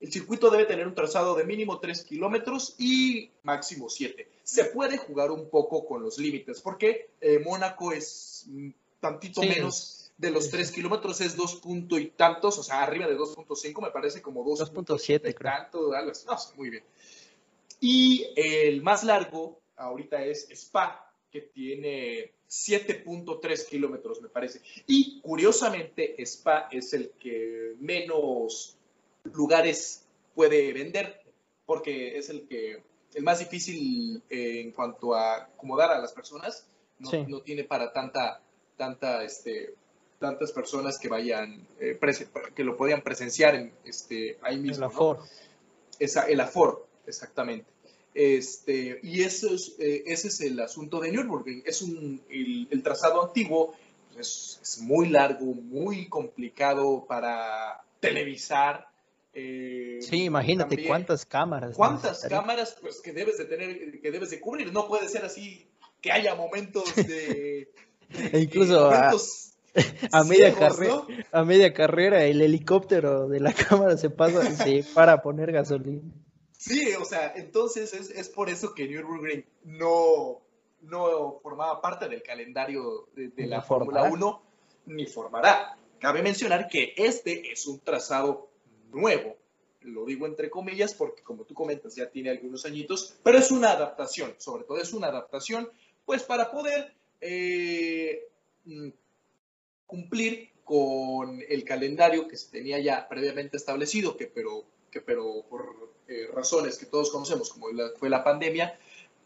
el 0.00 0.10
circuito 0.12 0.50
debe 0.50 0.64
tener 0.64 0.88
un 0.88 0.96
trazado 0.96 1.36
de 1.36 1.44
mínimo 1.44 1.78
3 1.78 2.02
kilómetros 2.02 2.74
y 2.76 3.30
máximo 3.44 3.88
7. 3.88 4.28
Se 4.42 4.64
puede 4.64 4.98
jugar 4.98 5.30
un 5.30 5.48
poco 5.48 5.86
con 5.86 6.02
los 6.02 6.18
límites, 6.18 6.60
porque 6.60 7.10
eh, 7.20 7.38
Mónaco 7.38 7.92
es 7.92 8.48
tantito 8.98 9.42
menos 9.42 10.10
de 10.18 10.32
los 10.32 10.50
3 10.50 10.72
kilómetros, 10.72 11.20
es 11.20 11.36
2 11.36 11.56
puntos 11.60 12.00
y 12.00 12.06
tantos, 12.06 12.58
o 12.58 12.64
sea, 12.64 12.82
arriba 12.82 13.06
de 13.06 13.16
2.5 13.16 13.80
me 13.80 13.92
parece 13.92 14.20
como 14.20 14.44
2.7 14.44 15.38
tanto, 15.38 15.92
algo 15.94 16.10
así. 16.10 16.26
No, 16.26 16.36
muy 16.56 16.70
bien. 16.70 16.82
Y 17.80 18.26
el 18.36 18.82
más 18.82 19.04
largo 19.04 19.60
ahorita 19.76 20.24
es 20.24 20.48
Spa, 20.50 21.12
que 21.30 21.42
tiene 21.42 22.32
7.3 22.48 23.68
kilómetros, 23.68 24.20
me 24.20 24.28
parece. 24.28 24.60
Y 24.86 25.20
curiosamente, 25.20 26.20
Spa 26.22 26.68
es 26.70 26.92
el 26.94 27.10
que 27.18 27.74
menos 27.78 28.76
lugares 29.34 30.04
puede 30.34 30.72
vender, 30.72 31.20
porque 31.64 32.16
es 32.16 32.30
el 32.30 32.46
que 32.46 32.82
el 33.14 33.22
más 33.22 33.38
difícil 33.38 34.22
eh, 34.28 34.60
en 34.60 34.72
cuanto 34.72 35.14
a 35.14 35.44
acomodar 35.44 35.90
a 35.90 35.98
las 35.98 36.12
personas. 36.12 36.66
No, 36.98 37.40
tiene 37.42 37.64
para 37.64 37.92
tanta, 37.92 38.40
tanta, 38.78 39.22
este, 39.22 39.74
tantas 40.18 40.50
personas 40.52 40.98
que 40.98 41.08
vayan, 41.08 41.66
eh, 41.78 41.98
que 42.54 42.64
lo 42.64 42.74
podían 42.74 43.02
presenciar 43.02 43.54
en, 43.54 43.72
este, 43.84 44.38
ahí 44.40 44.58
mismo. 44.58 44.86
El 44.86 44.90
aforo. 44.92 45.22
el 46.28 46.40
aforo, 46.40 46.85
exactamente. 47.06 47.66
Este, 48.16 48.98
y 49.02 49.22
eso 49.22 49.54
es, 49.54 49.74
eh, 49.78 50.04
ese 50.06 50.28
es 50.28 50.40
el 50.40 50.58
asunto 50.60 51.00
de 51.00 51.12
Nürburgring. 51.12 51.62
Es 51.66 51.82
un, 51.82 52.22
el, 52.30 52.82
trazado 52.82 53.22
antiguo 53.22 53.74
pues, 54.14 54.58
es, 54.62 54.78
muy 54.80 55.10
largo, 55.10 55.44
muy 55.44 56.08
complicado 56.08 57.04
para 57.06 57.82
televisar. 58.00 58.88
Eh, 59.34 59.98
sí, 60.00 60.24
imagínate 60.24 60.86
cuántas 60.86 61.26
cámaras. 61.26 61.76
Cuántas 61.76 62.24
cámaras 62.26 62.78
pues, 62.80 63.02
que 63.02 63.12
debes 63.12 63.36
de 63.36 63.44
tener, 63.44 64.00
que 64.00 64.10
debes 64.10 64.30
de 64.30 64.40
cubrir. 64.40 64.72
No 64.72 64.88
puede 64.88 65.08
ser 65.10 65.26
así 65.26 65.66
que 66.00 66.10
haya 66.10 66.34
momentos 66.34 66.94
de... 66.96 67.70
E 68.08 68.38
incluso 68.38 68.88
a, 70.12 70.22
media 70.24 70.54
carrera, 70.54 71.02
a 71.32 71.44
media 71.44 71.74
carrera 71.74 72.24
el 72.24 72.40
helicóptero 72.40 73.28
de 73.28 73.40
la 73.40 73.52
cámara 73.68 73.96
se 73.96 74.10
pasa 74.10 74.48
se 74.52 74.84
para 74.94 75.22
poner 75.22 75.50
gasolina. 75.50 76.02
Sí, 76.66 76.92
o 77.00 77.04
sea, 77.04 77.32
entonces 77.36 77.92
es, 77.94 78.10
es 78.10 78.28
por 78.28 78.50
eso 78.50 78.74
que 78.74 78.88
Nürburgring 78.88 79.44
no, 79.64 80.42
no 80.82 81.38
formaba 81.40 81.80
parte 81.80 82.08
del 82.08 82.24
calendario 82.24 83.08
de, 83.14 83.46
la 83.46 83.62
Fórmula 83.62 84.02
1, 84.02 84.42
ni 84.86 85.06
formará. 85.06 85.78
Cabe 86.00 86.22
mencionar 86.22 86.66
que 86.66 86.92
este 86.96 87.52
es 87.52 87.68
un 87.68 87.78
trazado 87.78 88.50
nuevo. 88.90 89.36
Lo 89.82 90.04
digo 90.04 90.26
entre 90.26 90.50
comillas 90.50 90.92
porque, 90.94 91.22
como 91.22 91.44
tú 91.44 91.54
comentas, 91.54 91.94
ya 91.94 92.10
tiene 92.10 92.30
algunos 92.30 92.66
añitos, 92.66 93.16
pero 93.22 93.38
es 93.38 93.52
una 93.52 93.70
adaptación, 93.70 94.34
sobre 94.38 94.64
todo 94.64 94.78
es 94.78 94.92
una 94.92 95.06
adaptación, 95.06 95.70
pues 96.04 96.24
para 96.24 96.50
poder 96.50 96.92
eh, 97.20 98.26
mm, 98.64 98.88
cumplir 99.86 100.50
con 100.64 101.40
el 101.48 101.62
calendario 101.62 102.26
que 102.26 102.36
se 102.36 102.50
tenía 102.50 102.80
ya 102.80 103.08
previamente 103.08 103.56
establecido, 103.56 104.16
que 104.16 104.26
pero, 104.26 104.64
que 104.90 105.00
pero 105.00 105.44
por 105.48 105.94
eh, 106.08 106.28
razones 106.34 106.78
que 106.78 106.86
todos 106.86 107.10
conocemos, 107.10 107.50
como 107.50 107.66
fue 107.98 108.08
la 108.08 108.22
pandemia, 108.22 108.78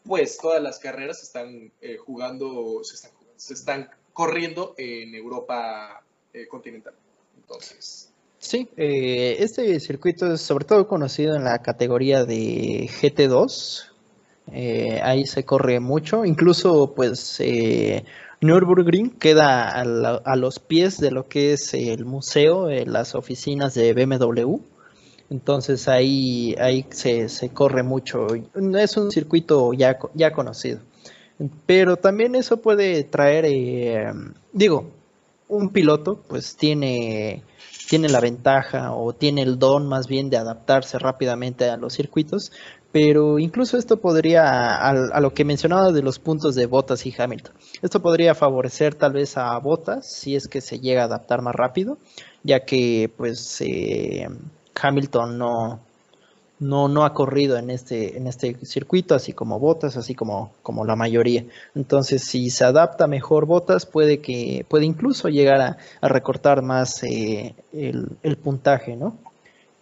pues 0.04 0.38
todas 0.38 0.62
las 0.62 0.78
carreras 0.78 1.22
están 1.22 1.72
eh, 1.80 1.96
jugando, 1.96 2.82
se 2.82 2.94
están, 2.94 3.10
se 3.36 3.54
están, 3.54 3.90
corriendo 4.12 4.74
en 4.76 5.14
Europa 5.14 6.02
eh, 6.34 6.46
continental. 6.48 6.92
Entonces. 7.40 8.10
Sí, 8.38 8.68
este 8.76 9.78
circuito 9.80 10.32
es 10.32 10.40
sobre 10.40 10.64
todo 10.64 10.88
conocido 10.88 11.36
en 11.36 11.44
la 11.44 11.62
categoría 11.62 12.24
de 12.24 12.88
GT2. 13.00 13.90
Eh, 14.52 15.00
ahí 15.02 15.26
se 15.26 15.44
corre 15.44 15.78
mucho, 15.78 16.24
incluso 16.24 16.92
pues 16.94 17.40
Nürburgring 18.40 19.10
queda 19.10 19.68
a, 19.68 20.36
los 20.36 20.58
pies 20.58 20.98
de 20.98 21.12
lo 21.12 21.28
que 21.28 21.52
es 21.52 21.72
el 21.74 22.04
museo, 22.04 22.68
las 22.68 23.14
oficinas 23.14 23.74
de 23.74 23.92
BMW. 23.92 24.58
Entonces 25.30 25.88
ahí, 25.88 26.56
ahí 26.58 26.84
se, 26.90 27.28
se, 27.28 27.50
corre 27.50 27.82
mucho. 27.84 28.26
Es 28.78 28.96
un 28.96 29.10
circuito 29.12 29.72
ya, 29.72 29.98
ya 30.14 30.32
conocido. 30.32 30.80
Pero 31.66 31.96
también 31.96 32.34
eso 32.34 32.60
puede 32.60 33.04
traer, 33.04 33.46
eh, 33.46 34.12
digo, 34.52 34.90
un 35.48 35.70
piloto 35.70 36.22
pues 36.28 36.56
tiene, 36.56 37.42
tiene 37.88 38.08
la 38.08 38.20
ventaja 38.20 38.92
o 38.92 39.12
tiene 39.14 39.42
el 39.42 39.58
don 39.58 39.86
más 39.88 40.06
bien 40.06 40.30
de 40.30 40.36
adaptarse 40.36 40.98
rápidamente 40.98 41.68
a 41.68 41.76
los 41.76 41.94
circuitos, 41.94 42.52
pero 42.92 43.38
incluso 43.38 43.78
esto 43.78 44.00
podría, 44.00 44.76
a, 44.76 45.20
lo 45.20 45.32
que 45.32 45.44
mencionaba 45.44 45.92
de 45.92 46.02
los 46.02 46.18
puntos 46.18 46.54
de 46.54 46.66
Bottas 46.66 47.06
y 47.06 47.14
Hamilton, 47.16 47.54
esto 47.82 48.02
podría 48.02 48.34
favorecer 48.34 48.94
tal 48.94 49.12
vez 49.12 49.36
a 49.36 49.56
Bottas 49.58 50.06
si 50.06 50.36
es 50.36 50.46
que 50.48 50.60
se 50.60 50.80
llega 50.80 51.02
a 51.02 51.06
adaptar 51.06 51.42
más 51.42 51.54
rápido, 51.54 51.98
ya 52.42 52.64
que 52.64 53.10
pues 53.16 53.60
eh, 53.60 54.28
Hamilton 54.80 55.38
no, 55.38 55.80
no, 56.60 56.88
no 56.88 57.04
ha 57.04 57.14
corrido 57.14 57.56
en 57.56 57.70
este, 57.70 58.16
en 58.16 58.26
este 58.26 58.54
circuito, 58.64 59.14
así 59.14 59.32
como 59.32 59.58
Botas, 59.58 59.96
así 59.96 60.14
como, 60.14 60.52
como 60.62 60.84
la 60.84 60.94
mayoría. 60.94 61.44
Entonces, 61.74 62.22
si 62.22 62.50
se 62.50 62.64
adapta 62.64 63.06
mejor 63.06 63.46
Botas, 63.46 63.86
puede 63.86 64.20
que, 64.20 64.64
puede 64.68 64.84
incluso 64.84 65.28
llegar 65.28 65.60
a, 65.60 66.08
recortar 66.08 66.62
más 66.62 67.02
eh, 67.02 67.54
el, 67.72 68.36
puntaje, 68.36 68.96
¿no? 68.96 69.16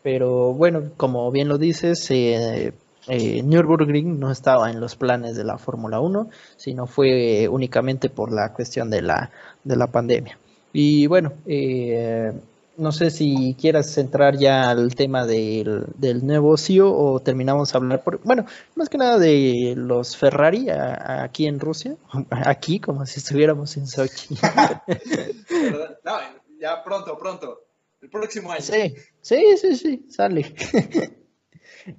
Pero 0.03 0.55
bueno, 0.55 0.91
como 0.97 1.31
bien 1.31 1.49
lo 1.49 1.59
dices, 1.59 2.11
eh, 2.11 2.73
eh, 3.09 3.43
Nürburgring 3.43 4.21
no 4.21 4.31
estaba 4.31 4.71
en 4.71 4.81
los 4.81 4.95
planes 4.95 5.37
de 5.37 5.45
la 5.45 5.59
Fórmula 5.59 5.99
1, 5.99 6.29
sino 6.57 6.87
fue 6.87 7.49
únicamente 7.49 8.11
por 8.11 8.31
la 8.33 8.53
cuestión 8.53 8.91
de 8.91 9.03
la, 9.03 9.31
de 9.65 9.77
la 9.77 9.87
pandemia. 9.87 10.39
Y 10.73 11.07
bueno, 11.07 11.33
eh, 11.47 12.33
no 12.79 12.93
sé 12.93 13.11
si 13.11 13.57
quieras 13.61 13.93
centrar 13.93 14.39
ya 14.39 14.71
al 14.71 14.95
tema 14.95 15.27
del, 15.27 15.85
del 15.97 16.25
negocio 16.25 16.95
o 16.95 17.21
terminamos 17.21 17.75
a 17.75 17.79
hablar, 17.79 18.05
por, 18.05 18.21
bueno, 18.23 18.47
más 18.77 18.89
que 18.89 18.97
nada 18.97 19.19
de 19.19 19.75
los 19.77 20.17
Ferrari 20.17 20.69
aquí 20.71 21.47
en 21.47 21.59
Rusia, 21.59 21.97
aquí 22.31 22.79
como 22.79 23.05
si 23.05 23.19
estuviéramos 23.19 23.77
en 23.77 23.87
Sochi. 23.87 24.37
no, 26.05 26.19
ya 26.61 26.83
pronto, 26.85 27.19
pronto, 27.19 27.65
el 28.01 28.09
próximo 28.11 28.53
año. 28.53 28.63
Sí, 28.63 28.95
sí, 29.21 29.57
sí, 29.61 29.77
sí, 29.77 30.07
sale. 30.09 30.55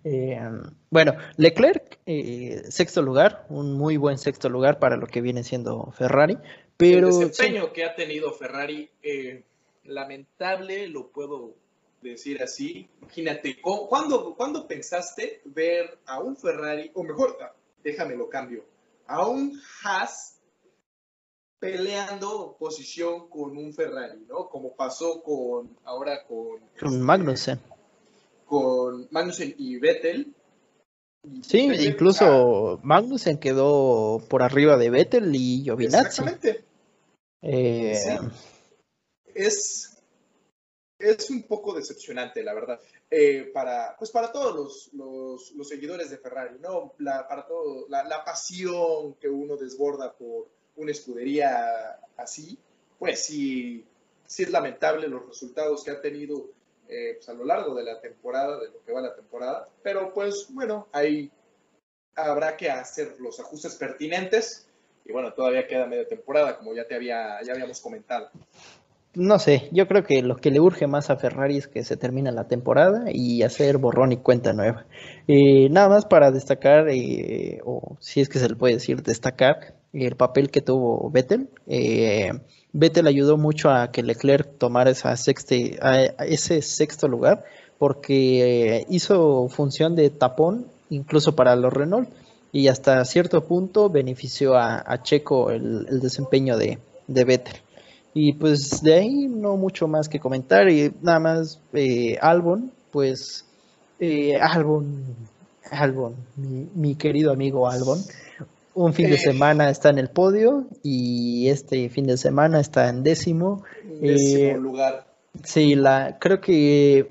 Eh, 0.04 0.40
bueno, 0.92 1.16
Leclerc, 1.38 2.00
eh, 2.06 2.62
sexto 2.70 3.02
lugar, 3.02 3.48
un 3.50 3.74
muy 3.74 3.98
buen 3.98 4.20
sexto 4.20 4.48
lugar 4.48 4.78
para 4.78 4.98
lo 4.98 5.08
que 5.08 5.20
viene 5.20 5.44
siendo 5.44 5.92
Ferrari, 5.98 6.38
pero... 6.78 7.08
El 7.08 7.30
desempeño 7.30 7.74
que 7.74 7.86
ha 7.86 7.96
tenido 7.96 8.32
Ferrari... 8.32 8.92
Eh 9.02 9.46
lamentable, 9.90 10.88
lo 10.88 11.10
puedo 11.10 11.56
decir 12.02 12.42
así. 12.42 12.90
Imagínate, 13.02 13.60
¿cuándo, 13.62 14.36
¿cuándo 14.36 14.68
pensaste 14.68 15.42
ver 15.46 16.00
a 16.06 16.20
un 16.20 16.36
Ferrari, 16.38 16.92
o 16.94 17.04
mejor, 17.04 17.38
ah, 17.42 17.54
déjame 17.84 18.16
lo 18.16 18.30
cambio, 18.30 18.66
a 19.08 19.28
un 19.28 19.60
Haas 19.84 20.40
peleando 21.60 22.56
posición 22.58 23.30
con 23.30 23.58
un 23.58 23.74
Ferrari, 23.74 24.26
¿no? 24.28 24.48
Como 24.50 24.76
pasó 24.76 25.22
con 25.22 25.76
ahora 25.84 26.26
con, 26.26 26.60
con 26.80 26.94
este, 26.94 27.04
Magnussen. 27.04 27.60
Con 28.46 29.08
Magnussen 29.12 29.56
y 29.58 29.78
Vettel. 29.78 30.34
sí, 31.42 31.70
incluso 31.82 32.80
Magnussen 32.84 33.38
quedó 33.38 34.22
por 34.30 34.42
arriba 34.42 34.78
de 34.78 34.90
Vettel 34.90 35.36
y 35.36 35.64
Giovinazzi. 35.64 36.22
Exactamente. 36.22 36.64
Eh, 37.42 38.20
es, 39.34 40.02
es 40.98 41.30
un 41.30 41.44
poco 41.44 41.74
decepcionante, 41.74 42.44
la 42.44 42.54
verdad, 42.54 42.80
eh, 43.10 43.50
para, 43.54 43.96
pues 43.98 44.12
para 44.12 44.32
todos 44.32 44.92
los, 44.94 45.54
los, 45.56 45.68
seguidores 45.68 46.10
de 46.10 46.18
Ferrari, 46.18 46.60
¿no? 46.60 46.94
La, 47.00 47.28
para 47.28 47.46
todo, 47.48 47.88
la, 47.90 48.24
pasión 48.24 49.16
que 49.16 49.30
uno 49.30 49.58
desborda 49.58 50.14
por 50.14 50.48
una 50.76 50.92
escudería 50.92 52.00
así, 52.18 52.58
pues 52.98 53.24
sí, 53.24 53.86
sí 54.26 54.44
es 54.44 54.50
lamentable 54.52 55.08
los 55.08 55.26
resultados 55.28 55.84
que 55.84 55.92
ha 55.92 56.02
tenido 56.02 56.50
eh, 56.88 57.14
pues 57.16 57.30
a 57.30 57.34
lo 57.34 57.46
largo 57.46 57.76
de 57.76 57.84
la 57.84 58.00
temporada, 58.00 58.60
de 58.60 58.70
lo 58.70 58.84
que 58.84 58.92
va 58.92 59.02
la 59.02 59.16
temporada, 59.16 59.70
pero 59.82 60.14
pues 60.14 60.48
bueno, 60.50 60.88
ahí 60.92 61.32
habrá 62.16 62.58
que 62.58 62.70
hacer 62.70 63.16
los 63.20 63.40
ajustes 63.40 63.76
pertinentes. 63.76 64.66
Y 65.06 65.12
bueno, 65.12 65.34
todavía 65.34 65.68
queda 65.68 65.88
media 65.88 66.08
temporada, 66.08 66.58
como 66.58 66.76
ya 66.76 66.88
te 66.88 66.94
había, 66.94 67.42
ya 67.42 67.54
habíamos 67.54 67.82
comentado 67.82 68.30
no 69.16 69.40
sé, 69.40 69.70
yo 69.72 69.88
creo 69.88 70.04
que 70.04 70.22
lo 70.22 70.38
que 70.38 70.52
le 70.52 70.60
urge 70.60 70.88
más 70.88 71.10
a 71.10 71.18
Ferrari 71.18 71.58
es 71.58 71.68
que 71.68 71.84
se 71.84 71.98
termine 71.98 72.32
la 72.32 72.48
temporada 72.48 73.06
y 73.12 73.42
hacer 73.44 73.78
borrón 73.78 74.12
y 74.12 74.18
cuenta 74.18 74.54
nueva. 74.54 74.86
Eh, 75.28 75.68
nada 75.70 75.90
más 75.90 76.06
para 76.06 76.32
destacar, 76.32 76.88
eh, 76.90 77.60
o 77.66 77.98
si 78.00 78.22
es 78.22 78.30
que 78.30 78.40
se 78.40 78.50
le 78.50 78.56
puede 78.56 78.76
decir 78.76 79.02
destacar, 79.02 79.74
el 79.94 80.16
papel 80.16 80.52
que 80.52 80.62
tuvo 80.62 81.10
Vettel. 81.10 81.50
Eh, 81.68 82.32
Vettel 82.72 83.08
ayudó 83.08 83.38
mucho 83.38 83.72
a 83.72 83.92
que 83.92 84.04
Leclerc 84.04 84.58
tomara 84.60 84.92
esa 84.92 85.10
a 85.12 85.16
ese 86.26 86.62
sexto 86.62 87.08
lugar 87.08 87.44
porque 87.80 88.86
hizo 88.90 89.48
función 89.50 89.96
de 89.96 90.10
tapón 90.12 90.68
incluso 90.90 91.36
para 91.36 91.56
los 91.56 91.74
Renault 91.74 92.10
y 92.52 92.68
hasta 92.68 93.04
cierto 93.06 93.44
punto 93.46 93.90
benefició 93.90 94.56
a, 94.56 95.02
Checo 95.04 95.52
el, 95.52 96.00
desempeño 96.00 96.58
de, 96.58 96.80
de 97.08 97.24
Vettel. 97.24 97.56
Y 98.14 98.34
pues 98.34 98.82
de 98.82 98.96
ahí 98.96 99.28
no 99.28 99.56
mucho 99.56 99.88
más 99.88 100.10
que 100.10 100.20
comentar. 100.20 100.70
Y 100.70 100.94
nada 101.02 101.20
más, 101.20 101.60
eh, 101.74 102.18
Albon, 102.22 102.72
pues 102.92 103.46
eh, 104.00 104.38
Albon, 104.38 105.16
Albon, 105.72 106.16
mi, 106.36 106.96
querido 106.96 107.32
amigo 107.32 107.70
Albon, 107.70 108.00
un 108.74 108.94
fin 108.94 109.10
de 109.10 109.16
eh. 109.16 109.20
semana 109.20 109.70
está 109.70 109.90
en 109.90 110.00
el 110.00 110.10
podio 110.10 110.66
y 110.82 111.50
este 111.50 111.90
fin 111.90 112.08
de 112.08 112.18
semana 112.18 112.60
está 112.60 112.90
en 112.90 113.04
décimo. 113.04 113.64
Décimo 114.02 114.58
lugar. 114.58 115.06
Sí, 115.44 115.76
la, 115.76 116.18
creo 116.20 116.42
que 116.42 117.10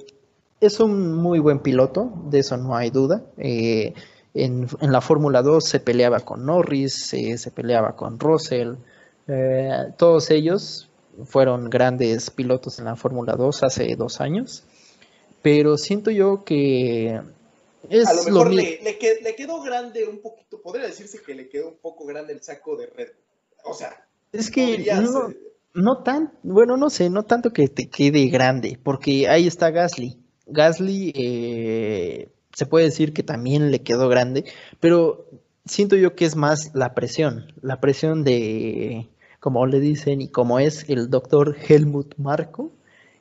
es 0.61 0.80
un 0.80 1.14
muy 1.14 1.38
buen 1.38 1.61
piloto, 1.61 2.12
de 2.28 2.40
eso 2.40 2.57
no 2.57 2.74
hay 2.74 2.90
duda. 2.90 3.22
en, 3.36 3.94
en, 4.34 4.92
la 4.92 5.01
Fórmula 5.01 5.42
2 5.42 5.64
se 5.64 5.78
peleaba 5.78 6.20
con 6.20 6.44
Norris, 6.44 7.14
se 7.36 7.51
peleaba 7.53 7.94
con 7.94 8.18
Russell. 8.18 8.74
todos 9.96 10.30
ellos 10.30 10.88
fueron 11.25 11.71
grandes 11.71 12.31
pilotos 12.31 12.79
en 12.79 12.87
la 12.87 12.97
Fórmula 12.97 13.35
2 13.37 13.62
hace 13.62 13.97
dos 13.97 14.21
años, 14.21 14.64
pero 15.43 15.77
siento 15.77 16.11
yo 16.11 16.45
que 16.45 17.21
es 17.89 18.07
a 18.07 18.14
lo 18.14 18.25
mejor 18.25 18.53
le, 18.53 18.99
quedó 19.37 19.62
grande 19.62 20.07
un 20.07 20.21
poquito, 20.21 20.61
podría 20.61 20.87
decirse 20.87 21.21
que 21.25 21.35
le 21.35 21.49
quedó 21.49 21.69
un 21.69 21.79
poco 21.79 22.05
grande 22.05 22.33
el 22.33 22.43
saco 22.43 22.77
de 22.77 22.87
red. 22.87 23.09
O 23.64 23.75
sea, 23.75 24.07
es 24.33 24.51
que 24.51 24.85
no, 25.75 26.03
tan, 26.03 26.33
bueno, 26.43 26.77
no 26.77 26.91
sé, 26.91 27.09
no 27.09 27.25
tanto 27.25 27.53
que 27.53 27.69
te 27.69 27.89
quede 27.89 28.27
grande, 28.29 28.79
porque 28.83 29.29
ahí 29.29 29.47
está 29.47 29.71
Gasly. 29.71 30.19
Gasly 30.47 31.12
eh, 31.14 32.29
se 32.53 32.66
puede 32.66 32.87
decir 32.87 33.12
que 33.12 33.23
también 33.23 33.71
le 33.71 33.83
quedó 33.83 34.09
grande, 34.09 34.45
pero 34.81 35.27
siento 35.64 35.97
yo 35.97 36.14
que 36.14 36.25
es 36.25 36.37
más 36.37 36.71
la 36.75 36.95
presión, 36.95 37.53
la 37.62 37.81
presión 37.81 38.25
de 38.25 39.09
como 39.41 39.66
le 39.66 39.80
dicen, 39.80 40.20
y 40.20 40.28
como 40.28 40.59
es 40.59 40.89
el 40.89 41.11
doctor 41.11 41.57
Helmut 41.68 42.14
Marco, 42.16 42.72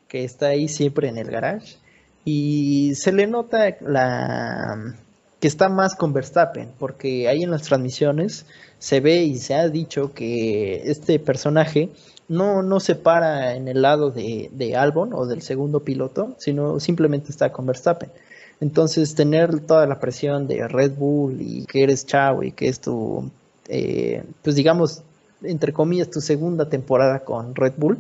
que 0.08 0.24
está 0.24 0.48
ahí 0.48 0.68
siempre 0.68 1.10
en 1.10 1.18
el 1.18 1.30
garage. 1.30 1.78
Y 2.26 2.94
se 2.96 3.12
le 3.12 3.28
nota 3.28 3.78
la 3.82 4.96
que 5.40 5.48
está 5.48 5.70
más 5.70 5.96
con 5.96 6.14
Verstappen, 6.14 6.72
porque 6.80 7.28
ahí 7.28 7.44
en 7.44 7.52
las 7.52 7.64
transmisiones 7.64 8.46
se 8.80 9.00
ve 9.00 9.24
y 9.24 9.38
se 9.38 9.56
ha 9.56 9.70
dicho 9.70 10.14
que 10.14 10.90
este 10.90 11.20
personaje 11.20 11.92
no, 12.28 12.64
no 12.64 12.80
se 12.80 12.96
para 12.96 13.56
en 13.56 13.68
el 13.68 13.82
lado 13.82 14.10
de, 14.12 14.50
de 14.52 14.76
Albon 14.76 15.14
o 15.14 15.26
del 15.26 15.42
segundo 15.42 15.82
piloto, 15.82 16.36
sino 16.38 16.80
simplemente 16.80 17.32
está 17.32 17.52
con 17.52 17.66
Verstappen. 17.66 18.10
Entonces, 18.60 19.14
tener 19.14 19.60
toda 19.62 19.86
la 19.86 20.00
presión 20.00 20.48
de 20.48 20.68
Red 20.68 20.94
Bull 20.94 21.42
y 21.42 21.66
que 21.66 21.84
eres 21.84 22.06
chavo 22.06 22.44
y 22.44 22.52
que 22.52 22.68
es 22.68 22.80
tu, 22.82 23.30
eh, 23.68 24.24
pues 24.42 24.56
digamos, 24.56 25.04
entre 25.44 25.74
comillas, 25.74 26.10
tu 26.10 26.22
segunda 26.22 26.70
temporada 26.70 27.20
con 27.20 27.56
Red 27.56 27.74
Bull, 27.78 28.00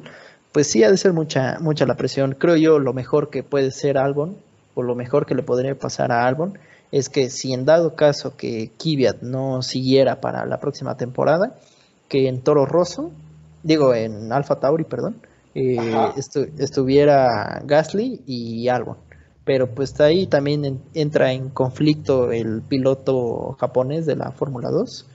pues 0.52 0.68
sí 0.68 0.84
ha 0.84 0.90
de 0.90 0.98
ser 0.98 1.14
mucha, 1.14 1.60
mucha 1.60 1.86
la 1.86 1.98
presión. 1.98 2.36
Creo 2.38 2.56
yo 2.56 2.80
lo 2.80 2.94
mejor 2.94 3.30
que 3.30 3.44
puede 3.44 3.72
ser 3.72 3.98
Albon, 3.98 4.38
o 4.76 4.84
lo 4.84 4.96
mejor 4.96 5.26
que 5.26 5.36
le 5.36 5.44
podría 5.44 5.76
pasar 5.76 6.12
a 6.12 6.26
Albon, 6.26 6.58
es 6.92 7.10
que 7.10 7.30
si 7.30 7.54
en 7.54 7.66
dado 7.66 7.96
caso 7.96 8.38
que 8.38 8.72
Kvyat 8.78 9.22
no 9.22 9.62
siguiera 9.62 10.22
para 10.22 10.46
la 10.46 10.60
próxima 10.60 10.96
temporada, 10.96 11.56
que 12.08 12.28
en 12.28 12.42
Toro 12.42 12.66
Rosso, 12.66 13.12
digo 13.64 13.94
en 13.94 14.32
Alfa 14.32 14.60
Tauri, 14.60 14.84
perdón, 14.84 15.18
eh, 15.56 15.78
estuviera 16.60 17.62
Gasly 17.66 18.22
y 18.26 18.68
Albon. 18.68 18.98
Pero 19.44 19.74
pues 19.74 20.00
ahí 20.00 20.28
también 20.28 20.82
entra 20.94 21.32
en 21.32 21.50
conflicto 21.50 22.32
el 22.32 22.62
piloto 22.62 23.56
japonés 23.60 24.06
de 24.06 24.16
la 24.16 24.32
Fórmula 24.32 24.70
2. 24.70 25.08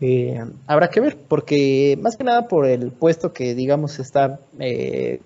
Eh, 0.00 0.40
habrá 0.66 0.88
que 0.90 1.00
ver, 1.00 1.16
porque 1.16 1.98
más 2.00 2.16
que 2.16 2.24
nada 2.24 2.46
por 2.46 2.66
el 2.66 2.92
puesto 2.92 3.32
que 3.32 3.54
digamos 3.54 3.98
está 3.98 4.40
eh, 4.60 5.20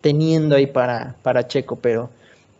teniendo 0.00 0.56
ahí 0.56 0.66
para, 0.66 1.16
para 1.22 1.46
Checo, 1.46 1.76
pero 1.76 2.10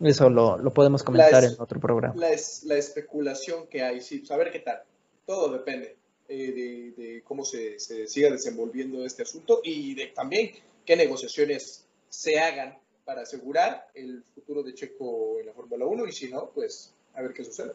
eso 0.00 0.30
lo, 0.30 0.58
podemos 0.72 1.02
comentar 1.02 1.42
en 1.44 1.54
otro 1.58 1.80
programa. 1.80 2.14
La, 2.16 2.28
la 2.64 2.76
especulación 2.76 3.66
que 3.66 3.82
hay, 3.82 4.00
sí, 4.00 4.24
saber 4.24 4.52
qué 4.52 4.60
tal. 4.60 4.82
Todo 5.24 5.52
depende 5.52 5.96
eh, 6.28 6.92
de, 6.96 7.22
cómo 7.24 7.44
se, 7.44 7.78
se, 7.78 8.06
siga 8.06 8.30
desenvolviendo 8.30 9.04
este 9.04 9.22
asunto 9.22 9.60
y 9.62 9.94
de 9.94 10.08
también 10.08 10.50
qué 10.84 10.96
negociaciones 10.96 11.84
se 12.08 12.38
hagan 12.38 12.76
para 13.04 13.22
asegurar 13.22 13.88
el 13.94 14.24
futuro 14.34 14.62
de 14.62 14.74
Checo 14.74 15.38
en 15.38 15.46
la 15.46 15.52
Fórmula 15.52 15.86
1 15.86 16.06
y 16.06 16.12
si 16.12 16.28
no, 16.28 16.50
pues 16.50 16.92
a 17.14 17.22
ver 17.22 17.32
qué 17.32 17.44
sucede. 17.44 17.72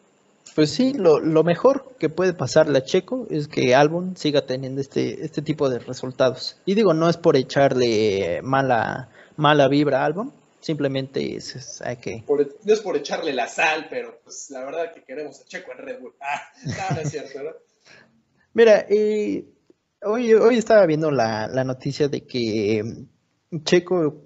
Pues 0.54 0.70
sí, 0.70 0.92
lo, 0.92 1.18
lo, 1.18 1.44
mejor 1.44 1.96
que 1.98 2.10
puede 2.10 2.34
pasarle 2.34 2.78
a 2.78 2.84
Checo 2.84 3.26
es 3.30 3.48
que 3.48 3.74
Albon 3.74 4.16
siga 4.16 4.44
teniendo 4.44 4.80
este, 4.80 5.24
este 5.24 5.40
tipo 5.40 5.70
de 5.70 5.78
resultados. 5.78 6.58
Y 6.66 6.74
digo, 6.74 6.92
no 6.92 7.08
es 7.08 7.16
por 7.16 7.36
echarle 7.36 8.40
mala, 8.42 9.08
mala 9.36 9.68
vibra 9.68 10.02
a 10.02 10.04
Albon, 10.04 10.32
simplemente 10.60 11.36
es, 11.36 11.80
hay 11.80 11.96
que... 11.96 12.24
no 12.28 12.72
es 12.72 12.80
por 12.80 12.96
echarle 12.96 13.32
la 13.32 13.48
sal, 13.48 13.86
pero 13.88 14.20
pues 14.22 14.50
la 14.50 14.64
verdad 14.64 14.92
que 14.92 15.02
queremos 15.04 15.40
a 15.40 15.44
Checo 15.44 15.72
en 15.72 15.78
Red 15.78 16.00
Bull. 16.00 16.14
Ah, 16.20 16.94
no, 16.94 17.00
es 17.00 17.10
cierto, 17.10 17.42
¿no? 17.42 17.50
Mira, 18.52 18.86
eh, 18.90 19.46
hoy, 20.02 20.34
hoy 20.34 20.58
estaba 20.58 20.84
viendo 20.84 21.10
la, 21.10 21.48
la 21.48 21.64
noticia 21.64 22.08
de 22.08 22.26
que 22.26 23.06
Checo 23.64 24.22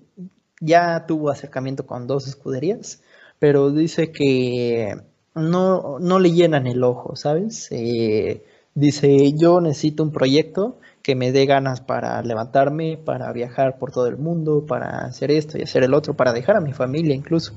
ya 0.61 1.07
tuvo 1.07 1.31
acercamiento 1.31 1.87
con 1.87 2.07
dos 2.07 2.27
escuderías, 2.27 3.03
pero 3.39 3.71
dice 3.71 4.11
que 4.11 4.97
no, 5.37 5.99
no 6.01 6.19
le 6.19 6.33
llenan 6.33 6.67
el 6.67 6.83
ojo, 6.83 7.15
¿sabes? 7.15 7.69
Eh, 7.71 8.43
dice, 8.75 9.33
yo 9.35 9.61
necesito 9.61 10.03
un 10.03 10.11
proyecto 10.11 10.79
que 11.03 11.15
me 11.15 11.31
dé 11.31 11.47
ganas 11.47 11.81
para 11.81 12.21
levantarme, 12.23 12.99
para 12.99 13.31
viajar 13.33 13.79
por 13.79 13.93
todo 13.93 14.07
el 14.09 14.17
mundo, 14.17 14.65
para 14.67 15.05
hacer 15.05 15.31
esto 15.31 15.59
y 15.59 15.63
hacer 15.63 15.85
el 15.85 15.95
otro, 15.95 16.15
para 16.15 16.33
dejar 16.33 16.57
a 16.57 16.61
mi 16.61 16.73
familia 16.73 17.15
incluso. 17.15 17.53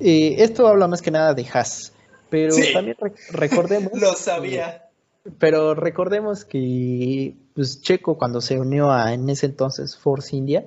Eh, 0.00 0.36
esto 0.38 0.66
habla 0.66 0.88
más 0.88 1.00
que 1.00 1.12
nada 1.12 1.34
de 1.34 1.46
Haas, 1.52 1.92
pero 2.28 2.54
también 2.72 2.96
recordemos... 3.30 3.92
Lo 4.00 4.14
sabía. 4.14 4.88
pero 5.38 5.74
recordemos 5.74 6.44
que 6.44 7.36
pues, 7.54 7.80
Checo 7.80 8.18
cuando 8.18 8.40
se 8.40 8.58
unió 8.58 8.90
a 8.90 9.14
en 9.14 9.30
ese 9.30 9.46
entonces 9.46 9.96
Force 9.96 10.34
India, 10.34 10.66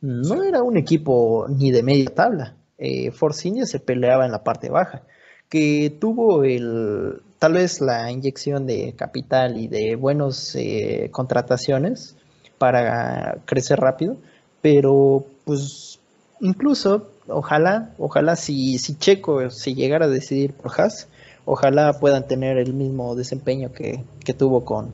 no 0.00 0.42
era 0.42 0.62
un 0.62 0.78
equipo 0.78 1.46
ni 1.50 1.70
de 1.70 1.82
media 1.82 2.08
tabla. 2.14 2.56
Eh, 2.78 3.10
Force 3.10 3.46
India 3.46 3.66
se 3.66 3.78
peleaba 3.78 4.24
en 4.24 4.32
la 4.32 4.42
parte 4.42 4.70
baja 4.70 5.02
que 5.50 5.94
tuvo 6.00 6.44
el 6.44 7.20
tal 7.38 7.54
vez 7.54 7.80
la 7.80 8.10
inyección 8.10 8.66
de 8.66 8.94
capital 8.96 9.58
y 9.58 9.66
de 9.66 9.96
buenas 9.96 10.54
eh, 10.54 11.08
contrataciones 11.10 12.16
para 12.58 13.38
crecer 13.46 13.80
rápido, 13.80 14.16
pero 14.62 15.26
pues 15.44 15.98
incluso 16.40 17.10
ojalá, 17.26 17.94
ojalá 17.98 18.36
si, 18.36 18.78
si 18.78 18.96
Checo 18.96 19.50
si 19.50 19.74
llegara 19.74 20.04
a 20.04 20.08
decidir 20.08 20.52
por 20.52 20.70
Haas, 20.78 21.08
ojalá 21.46 21.98
puedan 21.98 22.28
tener 22.28 22.58
el 22.58 22.74
mismo 22.74 23.16
desempeño 23.16 23.72
que, 23.72 24.04
tuvo 24.38 24.64
con, 24.64 24.92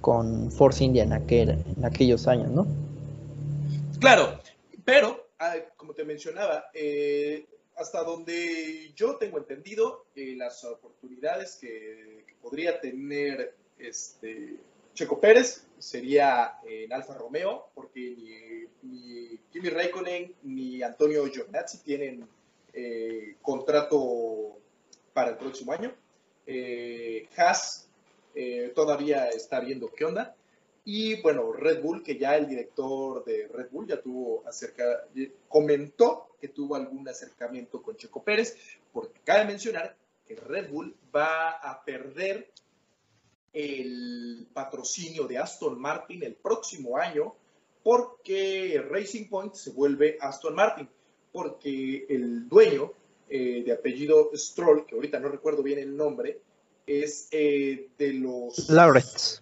con 0.00 0.50
Force 0.50 0.82
India 0.82 1.04
en, 1.04 1.12
aquel, 1.12 1.50
en 1.50 1.84
aquellos 1.84 2.26
años, 2.26 2.50
¿no? 2.50 2.66
Claro, 4.00 4.40
pero 4.84 5.28
ah, 5.38 5.54
como 5.76 5.92
te 5.92 6.04
mencionaba, 6.04 6.64
eh, 6.74 7.46
hasta 7.76 8.02
donde 8.02 8.92
yo 8.94 9.16
tengo 9.16 9.38
entendido, 9.38 10.06
eh, 10.14 10.34
las 10.36 10.64
oportunidades 10.64 11.56
que, 11.60 12.24
podría 12.40 12.78
tener 12.78 13.54
este 13.78 14.58
Checo 14.92 15.18
Pérez 15.18 15.66
sería 15.78 16.58
en 16.66 16.92
Alfa 16.92 17.14
Romeo, 17.14 17.70
porque 17.74 18.68
ni, 18.82 19.38
Kimi 19.50 19.70
Raikkonen 19.70 20.34
ni 20.42 20.82
Antonio 20.82 21.26
Giovinazzi 21.26 21.78
tienen 21.78 22.28
eh, 22.72 23.36
contrato 23.40 24.58
para 25.12 25.30
el 25.30 25.36
próximo 25.36 25.72
año. 25.72 25.94
Eh, 26.46 27.28
Haas 27.36 27.88
eh, 28.34 28.72
todavía 28.74 29.28
está 29.28 29.60
viendo 29.60 29.90
qué 29.92 30.04
onda. 30.04 30.34
Y 30.84 31.22
bueno, 31.22 31.52
Red 31.52 31.82
Bull, 31.82 32.02
que 32.02 32.18
ya 32.18 32.36
el 32.36 32.46
director 32.46 33.24
de 33.24 33.48
Red 33.48 33.70
Bull 33.70 33.86
ya 33.86 34.02
tuvo 34.02 34.46
acerca, 34.46 35.06
comentó 35.48 36.33
que 36.44 36.48
tuvo 36.48 36.76
algún 36.76 37.08
acercamiento 37.08 37.80
con 37.80 37.96
Checo 37.96 38.22
Pérez, 38.22 38.54
porque 38.92 39.18
cabe 39.24 39.46
mencionar 39.46 39.96
que 40.26 40.36
Red 40.36 40.70
Bull 40.70 40.94
va 41.14 41.52
a 41.52 41.82
perder 41.82 42.52
el 43.54 44.46
patrocinio 44.52 45.26
de 45.26 45.38
Aston 45.38 45.80
Martin 45.80 46.22
el 46.22 46.34
próximo 46.34 46.98
año 46.98 47.34
porque 47.82 48.84
Racing 48.90 49.30
Point 49.30 49.54
se 49.54 49.70
vuelve 49.70 50.18
Aston 50.20 50.54
Martin, 50.54 50.86
porque 51.32 52.04
el 52.10 52.46
dueño 52.46 52.92
eh, 53.30 53.62
de 53.64 53.72
apellido 53.72 54.30
Stroll, 54.34 54.84
que 54.84 54.96
ahorita 54.96 55.18
no 55.20 55.30
recuerdo 55.30 55.62
bien 55.62 55.78
el 55.78 55.96
nombre, 55.96 56.42
es 56.86 57.28
eh, 57.30 57.88
de 57.96 58.12
los... 58.12 58.68
Lawrence. 58.68 59.40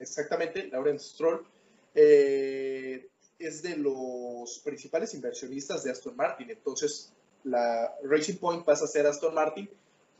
Exactamente, 0.00 0.66
Lawrence 0.66 1.10
Stroll. 1.10 1.46
Eh, 1.94 3.09
es 3.40 3.62
de 3.62 3.76
los 3.76 4.58
principales 4.60 5.14
inversionistas 5.14 5.82
de 5.82 5.90
Aston 5.90 6.14
Martin. 6.16 6.50
Entonces, 6.50 7.12
la 7.44 7.94
Racing 8.04 8.36
Point 8.36 8.64
pasa 8.64 8.84
a 8.84 8.88
ser 8.88 9.06
Aston 9.06 9.34
Martin 9.34 9.68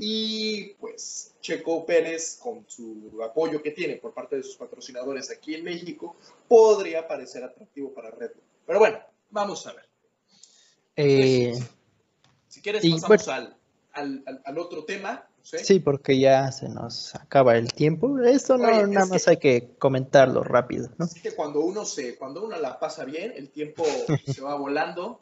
y 0.03 0.73
pues 0.81 1.35
Checo 1.43 1.85
Pérez, 1.85 2.39
con 2.43 2.65
su 2.67 3.21
apoyo 3.23 3.63
que 3.63 3.73
tiene 3.73 3.97
por 3.97 4.15
parte 4.15 4.37
de 4.37 4.43
sus 4.43 4.57
patrocinadores 4.57 5.31
aquí 5.31 5.55
en 5.55 5.63
México, 5.63 6.17
podría 6.49 7.07
parecer 7.07 7.45
atractivo 7.45 7.93
para 7.93 8.11
Red 8.11 8.31
Bull. 8.35 8.45
Pero 8.67 8.79
bueno, 8.79 8.99
vamos 9.31 9.67
a 9.67 9.75
ver. 9.75 9.85
Eh, 10.97 11.53
si 12.49 12.63
quieres, 12.63 12.83
pasamos 12.91 13.29
al, 13.29 13.57
al, 13.93 14.59
otro 14.59 14.85
tema. 14.85 15.29
¿Sí? 15.63 15.81
porque 15.81 16.19
ya 16.19 16.51
se 16.53 16.69
nos 16.69 17.15
acaba 17.15 17.57
el 17.57 17.73
tiempo. 17.73 18.19
Esto 18.21 18.57
no, 18.57 18.87
nada 18.87 19.07
más 19.07 19.29
hay 19.29 19.39
que 19.39 19.71
comentarlo 19.79 20.43
rápido. 20.43 20.91
¿no? 20.99 21.07
Es 21.07 21.15
que 21.15 21.33
cuando 21.33 21.61
uno, 21.61 21.85
se, 21.85 22.17
cuando 22.17 22.45
uno 22.45 22.59
la 22.59 22.79
pasa 22.79 23.05
bien, 23.05 23.33
el 23.37 23.51
tiempo 23.51 23.85
se 24.27 24.41
va 24.41 24.55
volando. 24.57 25.21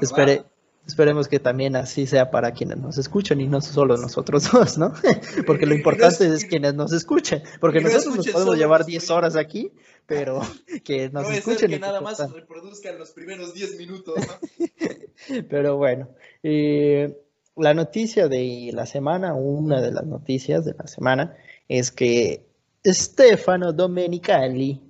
Espere, 0.00 0.44
esperemos 0.86 1.28
que 1.28 1.38
también 1.38 1.76
así 1.76 2.06
sea 2.06 2.30
para 2.30 2.52
quienes 2.52 2.78
nos 2.78 2.98
escuchan 2.98 3.40
y 3.40 3.46
no 3.46 3.60
solo 3.60 3.96
nosotros 3.96 4.50
dos, 4.50 4.78
¿no? 4.78 4.92
Porque 5.46 5.66
lo 5.66 5.74
importante 5.74 6.26
es, 6.26 6.44
quienes 6.44 6.74
nos 6.74 6.92
escuchen, 6.92 7.42
porque 7.60 7.80
nosotros 7.80 8.16
nos 8.16 8.28
podemos 8.28 8.56
llevar 8.56 8.84
10 8.84 9.10
horas 9.10 9.36
aquí, 9.36 9.72
pero 10.06 10.40
que 10.84 11.08
nos 11.10 11.30
escuchen. 11.30 11.70
que 11.70 11.78
nada 11.78 12.00
más 12.00 12.18
reproduzcan 12.32 12.98
los 12.98 13.12
primeros 13.12 13.54
10 13.54 13.78
minutos, 13.78 14.16
¿no? 14.18 15.36
pero 15.48 15.76
bueno, 15.76 16.08
eh, 16.42 17.16
la 17.62 17.74
noticia 17.74 18.28
de 18.28 18.70
la 18.72 18.86
semana, 18.86 19.34
una 19.34 19.80
de 19.80 19.92
las 19.92 20.04
noticias 20.04 20.64
de 20.64 20.74
la 20.74 20.86
semana, 20.88 21.36
es 21.68 21.92
que 21.92 22.44
Stefano 22.84 23.72
Domenicali, 23.72 24.80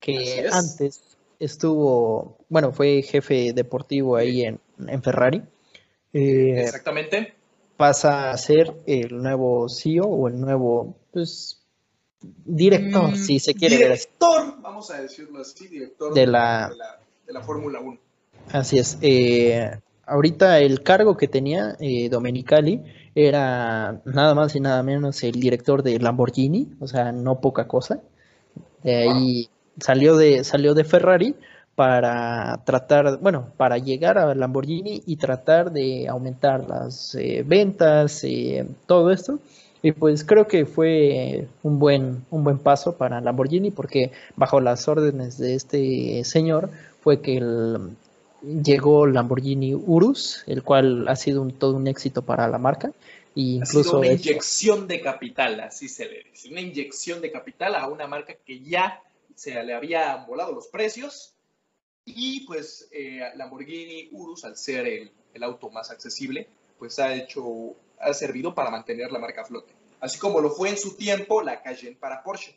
que 0.00 0.48
antes 0.50 1.02
estuvo, 1.38 2.38
bueno, 2.48 2.72
fue 2.72 3.02
jefe 3.02 3.52
deportivo 3.52 4.16
ahí 4.16 4.44
en, 4.44 5.02
Ferrari. 5.02 5.42
Eh, 6.12 6.62
Exactamente. 6.62 7.34
Pasa 7.76 8.30
a 8.30 8.38
ser 8.38 8.72
el 8.86 9.22
nuevo 9.22 9.68
CEO 9.68 10.04
o 10.04 10.28
el 10.28 10.40
nuevo, 10.40 10.96
pues, 11.12 11.60
director, 12.20 13.10
mm, 13.10 13.16
si 13.16 13.40
se 13.40 13.54
quiere 13.54 13.76
director, 13.76 14.60
vamos 14.62 14.90
a 14.90 15.02
decirlo 15.02 15.40
así, 15.40 15.68
director 15.68 16.14
de 16.14 16.26
la, 16.26 16.72
de 17.26 17.32
la, 17.32 17.42
Fórmula 17.42 17.80
1. 17.80 17.98
Así 18.52 18.78
es. 18.78 18.96
Eh, 19.02 19.70
ahorita 20.06 20.60
el 20.60 20.82
cargo 20.82 21.16
que 21.16 21.28
tenía 21.28 21.76
eh, 21.80 22.08
Domenicali 22.08 22.82
era 23.14 24.00
nada 24.04 24.34
más 24.34 24.54
y 24.56 24.60
nada 24.60 24.82
menos 24.82 25.22
el 25.22 25.40
director 25.40 25.82
de 25.82 25.98
Lamborghini, 25.98 26.72
o 26.80 26.88
sea, 26.88 27.12
no 27.12 27.40
poca 27.40 27.68
cosa. 27.68 28.00
De 28.82 28.96
ahí 28.96 29.48
salió 29.78 30.16
de, 30.16 30.44
salió 30.44 30.74
de 30.74 30.84
Ferrari 30.84 31.34
para 31.74 32.62
tratar, 32.64 33.18
bueno, 33.20 33.48
para 33.56 33.78
llegar 33.78 34.18
a 34.18 34.34
Lamborghini 34.34 35.02
y 35.06 35.16
tratar 35.16 35.72
de 35.72 36.08
aumentar 36.08 36.68
las 36.68 37.14
eh, 37.14 37.42
ventas, 37.46 38.24
y 38.24 38.56
eh, 38.56 38.66
todo 38.86 39.10
esto. 39.10 39.38
Y 39.82 39.92
pues 39.92 40.24
creo 40.24 40.46
que 40.46 40.64
fue 40.64 41.46
un 41.62 41.78
buen, 41.78 42.24
un 42.30 42.42
buen 42.42 42.58
paso 42.58 42.96
para 42.96 43.20
Lamborghini 43.20 43.70
porque 43.70 44.12
bajo 44.34 44.60
las 44.60 44.88
órdenes 44.88 45.36
de 45.38 45.54
este 45.54 46.24
señor 46.24 46.70
fue 47.02 47.20
que 47.20 47.36
el, 47.36 47.90
llegó 48.62 49.06
Lamborghini 49.06 49.74
Urus, 49.74 50.44
el 50.46 50.62
cual 50.62 51.08
ha 51.08 51.16
sido 51.16 51.42
un, 51.42 51.52
todo 51.52 51.76
un 51.76 51.86
éxito 51.86 52.22
para 52.22 52.48
la 52.48 52.58
marca. 52.58 52.92
Y 53.34 53.56
incluso 53.56 53.80
ha 53.80 53.84
sido 53.84 53.98
una 53.98 54.12
inyección 54.12 54.86
de 54.86 55.00
capital, 55.00 55.60
así 55.60 55.88
se 55.88 56.06
le 56.06 56.24
dice, 56.30 56.48
una 56.50 56.60
inyección 56.60 57.20
de 57.20 57.32
capital 57.32 57.74
a 57.74 57.88
una 57.88 58.06
marca 58.06 58.34
que 58.44 58.60
ya 58.60 59.02
se 59.34 59.60
le 59.62 59.74
había 59.74 60.14
volado 60.28 60.52
los 60.52 60.68
precios 60.68 61.34
Y 62.04 62.40
pues 62.46 62.88
eh, 62.92 63.20
Lamborghini 63.34 64.10
Urus, 64.12 64.44
al 64.44 64.56
ser 64.56 64.86
el, 64.86 65.10
el, 65.32 65.42
auto 65.42 65.70
más 65.70 65.90
accesible, 65.90 66.46
pues 66.78 66.98
ha 66.98 67.14
hecho, 67.14 67.74
ha 67.98 68.12
servido 68.12 68.54
para 68.54 68.70
mantener 68.70 69.10
la 69.10 69.18
marca 69.18 69.40
a 69.40 69.44
flote. 69.46 69.72
Así 70.00 70.18
como 70.18 70.40
lo 70.40 70.50
fue 70.50 70.68
en 70.68 70.76
su 70.76 70.96
tiempo 70.96 71.42
la 71.42 71.62
Cayenne 71.62 71.96
para 71.96 72.22
Porsche. 72.22 72.54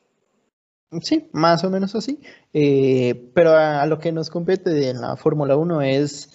Sí, 1.02 1.30
más 1.34 1.64
o 1.64 1.70
menos 1.70 1.96
así. 1.96 2.22
Eh, 2.54 3.30
pero 3.34 3.56
a, 3.56 3.86
lo 3.86 4.00
que 4.00 4.12
nos 4.12 4.30
compete 4.30 4.90
en 4.90 5.02
la 5.02 5.18
Fórmula 5.18 5.58
1 5.58 5.82
es 5.82 6.32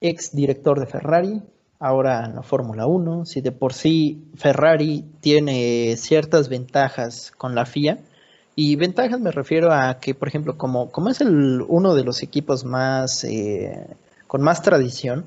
ex 0.00 0.34
director 0.34 0.80
de 0.80 0.86
Ferrari, 0.86 1.42
ahora 1.78 2.24
en 2.24 2.34
la 2.36 2.42
Fórmula 2.42 2.86
1. 2.86 3.26
Si 3.26 3.40
de 3.42 3.52
por 3.52 3.74
sí 3.74 4.30
Ferrari 4.36 5.04
tiene 5.20 5.96
ciertas 5.96 6.48
ventajas 6.48 7.30
con 7.30 7.54
la 7.54 7.66
FIA, 7.66 7.98
y 8.54 8.76
ventajas 8.76 9.20
me 9.20 9.30
refiero 9.30 9.72
a 9.72 9.98
que, 10.00 10.14
por 10.14 10.28
ejemplo, 10.28 10.58
como, 10.58 10.90
como 10.90 11.08
es 11.08 11.20
uno 11.20 11.94
de 11.94 12.04
los 12.04 12.22
equipos 12.22 12.64
más 12.64 13.24
eh, 13.24 13.86
con 14.26 14.42
más 14.42 14.62
tradición, 14.62 15.26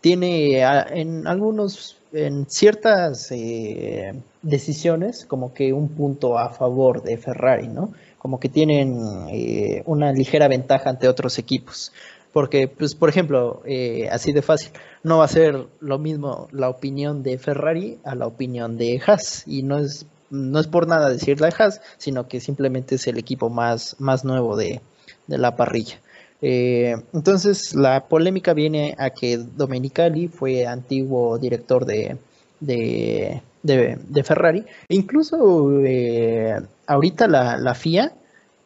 tiene 0.00 0.60
en 0.60 1.26
algunos, 1.26 1.97
en 2.12 2.48
ciertas 2.48 3.30
eh, 3.30 4.14
decisiones, 4.42 5.26
como 5.26 5.52
que 5.52 5.72
un 5.72 5.88
punto 5.88 6.38
a 6.38 6.50
favor 6.50 7.02
de 7.02 7.16
Ferrari, 7.16 7.68
¿no? 7.68 7.92
Como 8.18 8.40
que 8.40 8.48
tienen 8.48 8.98
eh, 9.30 9.82
una 9.86 10.12
ligera 10.12 10.48
ventaja 10.48 10.90
ante 10.90 11.08
otros 11.08 11.38
equipos. 11.38 11.92
Porque, 12.32 12.68
pues, 12.68 12.94
por 12.94 13.08
ejemplo, 13.08 13.62
así 14.10 14.32
de 14.32 14.42
fácil, 14.42 14.70
no 15.02 15.18
va 15.18 15.24
a 15.24 15.28
ser 15.28 15.66
lo 15.80 15.98
mismo 15.98 16.48
la 16.52 16.68
opinión 16.68 17.22
de 17.22 17.38
Ferrari 17.38 17.98
a 18.04 18.14
la 18.14 18.26
opinión 18.26 18.76
de 18.76 19.00
Haas. 19.04 19.44
Y 19.46 19.62
no 19.62 19.78
es 19.78 20.06
no 20.30 20.60
es 20.60 20.66
por 20.66 20.86
nada 20.86 21.10
decir 21.10 21.40
la 21.40 21.48
Haas, 21.48 21.80
sino 21.96 22.28
que 22.28 22.40
simplemente 22.40 22.96
es 22.96 23.06
el 23.06 23.18
equipo 23.18 23.48
más, 23.48 23.96
más 23.98 24.24
nuevo 24.24 24.56
de, 24.56 24.80
la 25.26 25.56
parrilla. 25.56 26.00
Eh, 26.40 26.96
entonces 27.12 27.74
la 27.74 28.06
polémica 28.06 28.54
viene 28.54 28.94
a 28.98 29.10
que 29.10 29.38
Domenicali 29.38 30.28
fue 30.28 30.66
antiguo 30.66 31.38
director 31.38 31.84
de, 31.84 32.16
de, 32.60 34.22
Ferrari. 34.24 34.64
E 34.88 34.94
incluso 34.94 35.80
eh, 35.84 36.60
ahorita 36.86 37.26
la, 37.26 37.74
FIA 37.74 38.12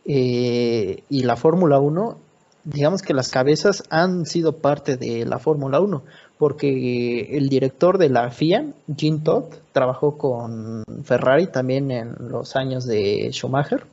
eh, 0.04 1.02
y 1.08 1.22
la 1.22 1.36
Fórmula 1.36 1.78
1, 1.78 2.18
digamos 2.64 3.02
que 3.02 3.14
las 3.14 3.30
cabezas 3.30 3.84
han 3.90 4.26
sido 4.26 4.58
parte 4.58 4.96
de 4.96 5.24
la 5.24 5.38
Fórmula 5.38 5.80
1 5.80 6.02
porque 6.42 7.36
el 7.36 7.48
director 7.48 7.98
de 7.98 8.08
la 8.08 8.28
FIA, 8.32 8.66
Jean 8.88 9.22
Todd, 9.22 9.44
trabajó 9.70 10.18
con 10.18 10.82
Ferrari 11.04 11.46
también 11.46 11.92
en 11.92 12.16
los 12.18 12.56
años 12.56 12.84
de 12.84 13.28
Schumacher. 13.30 13.84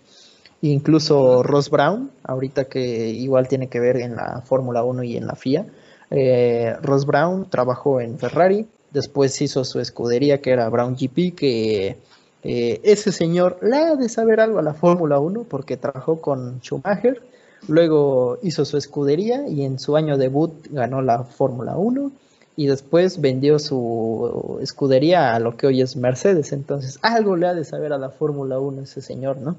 Incluso 0.62 1.42
Ross 1.42 1.70
Brown, 1.70 2.12
ahorita 2.24 2.66
que 2.66 3.10
igual 3.10 3.48
tiene 3.48 3.70
que 3.70 3.80
ver 3.80 3.98
en 3.98 4.16
la 4.16 4.42
Fórmula 4.42 4.84
1 4.84 5.04
y 5.04 5.16
en 5.16 5.28
la 5.28 5.36
FIA. 5.36 5.66
Eh, 6.12 6.76
Ross 6.82 7.06
Brown 7.06 7.50
trabajó 7.50 8.02
en 8.02 8.18
Ferrari, 8.20 8.68
después 8.92 9.42
hizo 9.42 9.64
su 9.64 9.80
escudería 9.80 10.42
que 10.42 10.52
era 10.52 10.68
Brown 10.70 10.96
GP, 10.96 11.36
que 11.36 11.98
eh, 12.44 12.80
ese 12.84 13.12
señor 13.12 13.60
le 13.62 13.78
ha 13.78 13.96
de 13.96 14.10
saber 14.10 14.40
algo 14.40 14.60
a 14.60 14.64
la 14.64 14.74
Fórmula 14.74 15.20
1 15.20 15.44
porque 15.44 15.78
trabajó 15.78 16.20
con 16.20 16.60
Schumacher, 16.62 17.22
luego 17.68 18.38
hizo 18.42 18.66
su 18.66 18.78
escudería 18.78 19.48
y 19.48 19.64
en 19.64 19.80
su 19.80 19.96
año 19.96 20.18
debut 20.18 20.52
ganó 20.72 21.02
la 21.02 21.24
Fórmula 21.24 21.78
1 21.78 22.12
y 22.56 22.68
después 22.68 23.22
vendió 23.22 23.60
su 23.60 24.60
escudería 24.62 25.34
a 25.34 25.40
lo 25.40 25.56
que 25.56 25.68
hoy 25.68 25.82
es 25.82 25.96
Mercedes. 25.96 26.52
Entonces, 26.52 27.00
algo 27.02 27.38
le 27.38 27.48
ha 27.48 27.54
de 27.54 27.64
saber 27.64 27.94
a 27.94 27.98
la 27.98 28.10
Fórmula 28.10 28.60
1 28.60 28.82
ese 28.82 29.02
señor, 29.02 29.38
¿no? 29.38 29.56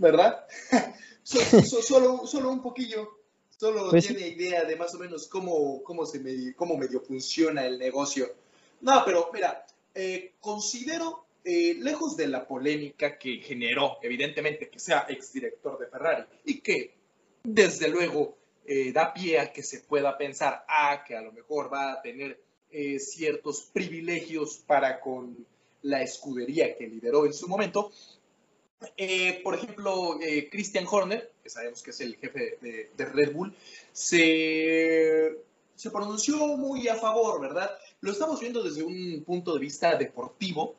¿Verdad? 0.00 0.46
solo, 1.22 2.26
solo, 2.26 2.50
un 2.50 2.62
poquillo. 2.62 3.18
Solo 3.50 3.90
pues 3.90 4.06
tiene 4.06 4.28
idea 4.28 4.64
de 4.64 4.74
más 4.74 4.94
o 4.94 4.98
menos 4.98 5.28
cómo, 5.28 5.82
cómo, 5.82 6.06
se 6.06 6.18
medio, 6.18 6.54
cómo 6.56 6.78
medio 6.78 7.02
funciona 7.02 7.66
el 7.66 7.78
negocio. 7.78 8.26
No, 8.80 9.02
pero 9.04 9.30
mira, 9.34 9.66
eh, 9.94 10.32
considero, 10.40 11.26
eh, 11.44 11.76
lejos 11.78 12.16
de 12.16 12.28
la 12.28 12.48
polémica 12.48 13.18
que 13.18 13.42
generó, 13.42 13.98
evidentemente, 14.02 14.70
que 14.70 14.78
sea 14.78 15.04
exdirector 15.06 15.78
de 15.78 15.88
Ferrari 15.88 16.24
y 16.46 16.60
que, 16.60 16.94
desde 17.42 17.88
luego, 17.88 18.38
eh, 18.64 18.92
da 18.92 19.12
pie 19.12 19.38
a 19.38 19.52
que 19.52 19.62
se 19.62 19.80
pueda 19.80 20.16
pensar, 20.16 20.64
ah, 20.66 21.04
que 21.06 21.14
a 21.14 21.20
lo 21.20 21.32
mejor 21.32 21.70
va 21.70 21.92
a 21.92 22.02
tener 22.02 22.40
ciertos 23.00 23.62
privilegios 23.72 24.58
para 24.64 25.00
con 25.00 25.44
la 25.82 26.02
escudería 26.02 26.76
que 26.76 26.86
lideró 26.86 27.26
en 27.26 27.32
su 27.32 27.48
momento. 27.48 27.90
Eh, 28.96 29.40
por 29.44 29.54
ejemplo, 29.54 30.18
Christian 30.50 30.86
Horner, 30.90 31.30
que 31.42 31.50
sabemos 31.50 31.82
que 31.82 31.90
es 31.90 32.00
el 32.00 32.16
jefe 32.16 32.58
de, 32.60 33.04
Red 33.04 33.32
Bull, 33.32 33.54
se, 33.92 35.36
se, 35.74 35.90
pronunció 35.90 36.38
muy 36.56 36.88
a 36.88 36.96
favor, 36.96 37.40
¿verdad? 37.40 37.70
Lo 38.00 38.12
estamos 38.12 38.40
viendo 38.40 38.62
desde 38.62 38.82
un 38.82 39.22
punto 39.24 39.52
de 39.54 39.60
vista 39.60 39.96
deportivo, 39.96 40.74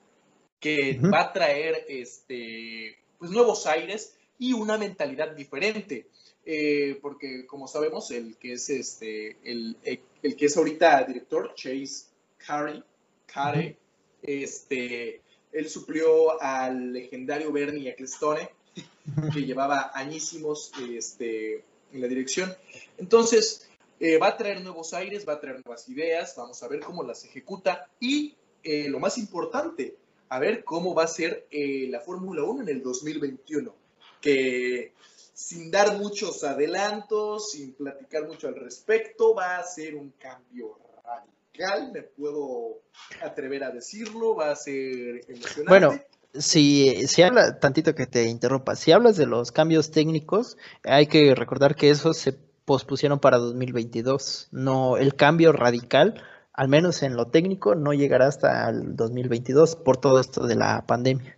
que 0.61 0.99
va 1.13 1.21
a 1.21 1.33
traer 1.33 1.85
este, 1.89 2.97
pues, 3.17 3.31
nuevos 3.31 3.65
aires 3.65 4.15
y 4.39 4.53
una 4.53 4.77
mentalidad 4.77 5.35
diferente. 5.35 6.07
Eh, 6.45 6.97
porque 7.01 7.45
como 7.45 7.67
sabemos, 7.67 8.09
el 8.11 8.37
que 8.37 8.53
es 8.53 8.69
este, 8.69 9.37
el, 9.43 9.77
el, 9.83 10.35
que 10.35 10.45
es 10.45 10.57
ahorita 10.57 11.03
director, 11.03 11.53
Chase 11.55 12.05
Carey, 12.37 12.83
Carey 13.27 13.77
este, 14.21 15.21
él 15.51 15.69
suplió 15.69 16.41
al 16.41 16.93
legendario 16.93 17.51
Bernie 17.51 17.89
Ecclestone, 17.89 18.49
que 19.33 19.41
llevaba 19.45 19.91
añísimos 19.93 20.71
este, 20.89 21.63
en 21.91 22.01
la 22.01 22.07
dirección. 22.07 22.53
Entonces, 22.97 23.69
eh, 23.99 24.17
va 24.17 24.27
a 24.27 24.37
traer 24.37 24.61
nuevos 24.61 24.93
aires, 24.93 25.27
va 25.27 25.33
a 25.33 25.39
traer 25.39 25.61
nuevas 25.65 25.87
ideas, 25.89 26.33
vamos 26.35 26.61
a 26.63 26.67
ver 26.67 26.79
cómo 26.79 27.03
las 27.03 27.23
ejecuta 27.25 27.89
y 27.99 28.35
eh, 28.63 28.89
lo 28.89 28.99
más 28.99 29.17
importante, 29.17 29.95
a 30.29 30.39
ver 30.39 30.63
cómo 30.63 30.93
va 30.93 31.03
a 31.03 31.07
ser 31.07 31.47
la 31.51 31.99
Fórmula 31.99 32.43
1 32.43 32.63
en 32.63 32.69
el 32.69 32.81
2021, 32.81 33.75
que 34.21 34.93
sin 35.41 35.71
dar 35.71 35.97
muchos 35.97 36.43
adelantos, 36.43 37.51
sin 37.51 37.73
platicar 37.73 38.27
mucho 38.27 38.47
al 38.47 38.55
respecto, 38.55 39.33
va 39.33 39.57
a 39.57 39.63
ser 39.63 39.95
un 39.95 40.11
cambio 40.11 40.77
radical, 41.03 41.40
me 41.93 42.01
puedo 42.03 42.81
atrever 43.23 43.63
a 43.63 43.71
decirlo, 43.71 44.35
va 44.35 44.51
a 44.51 44.55
ser 44.55 45.21
emocionante. 45.27 45.67
Bueno, 45.67 46.01
si, 46.33 47.07
si 47.07 47.21
habla, 47.21 47.59
tantito 47.59 47.93
que 47.93 48.07
te 48.07 48.25
interrumpa, 48.25 48.75
si 48.75 48.91
hablas 48.91 49.17
de 49.17 49.25
los 49.25 49.51
cambios 49.51 49.91
técnicos, 49.91 50.57
hay 50.83 51.07
que 51.07 51.35
recordar 51.35 51.75
que 51.75 51.89
esos 51.89 52.17
se 52.17 52.33
pospusieron 52.65 53.19
para 53.19 53.37
2022, 53.37 54.49
no 54.51 54.97
el 54.97 55.15
cambio 55.15 55.51
radical, 55.51 56.23
al 56.53 56.67
menos 56.67 57.03
en 57.03 57.15
lo 57.15 57.27
técnico, 57.27 57.75
no 57.75 57.93
llegará 57.93 58.27
hasta 58.27 58.69
el 58.69 58.95
2022 58.95 59.75
por 59.77 59.97
todo 59.97 60.19
esto 60.19 60.47
de 60.47 60.55
la 60.55 60.85
pandemia. 60.85 61.37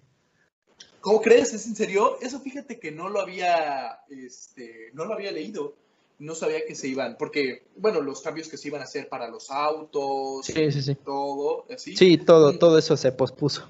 ¿Cómo 1.01 1.21
crees? 1.21 1.53
¿Es 1.53 1.67
en 1.67 1.75
serio? 1.75 2.17
Eso 2.21 2.39
fíjate 2.39 2.79
que 2.79 2.91
no 2.91 3.09
lo 3.09 3.19
había, 3.19 3.99
este, 4.09 4.89
no 4.93 5.05
lo 5.05 5.13
había 5.13 5.31
leído. 5.31 5.75
No 6.23 6.35
sabía 6.35 6.65
que 6.65 6.73
se 6.73 6.87
iban, 6.87 7.17
porque, 7.19 7.65
bueno, 7.75 7.99
los 7.99 8.21
cambios 8.21 8.47
que 8.47 8.55
se 8.55 8.69
iban 8.69 8.79
a 8.79 8.85
hacer 8.85 9.09
para 9.09 9.27
los 9.27 9.51
autos, 9.51 10.45
sí, 10.45 10.71
sí, 10.71 10.81
sí. 10.81 10.95
todo, 10.95 11.65
así. 11.69 11.97
Sí, 11.97 12.17
todo, 12.17 12.53
mm. 12.53 12.59
todo 12.59 12.77
eso 12.77 12.95
se 12.95 13.11
pospuso. 13.11 13.67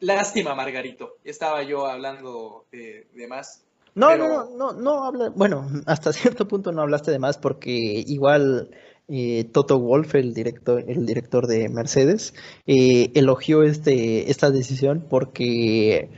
Lástima, 0.00 0.54
Margarito. 0.56 1.18
Estaba 1.24 1.62
yo 1.62 1.86
hablando 1.86 2.66
de, 2.72 3.06
más. 3.28 3.62
No, 3.94 4.16
no, 4.16 4.28
no, 4.28 4.50
no, 4.50 4.72
no 4.72 5.04
habla. 5.04 5.30
Bueno, 5.30 5.68
hasta 5.86 6.12
cierto 6.12 6.48
punto 6.48 6.72
no 6.72 6.82
hablaste 6.82 7.12
de 7.12 7.18
más 7.18 7.38
porque 7.38 7.70
igual 7.70 8.70
eh, 9.08 9.44
Toto 9.52 9.78
Wolf, 9.78 10.16
el 10.16 10.34
director, 10.34 10.84
el 10.86 11.06
director 11.06 11.46
de 11.46 11.68
Mercedes, 11.68 12.34
eh, 12.66 13.10
elogió 13.14 13.62
este, 13.62 14.30
esta 14.30 14.50
decisión 14.50 15.06
porque 15.08 16.10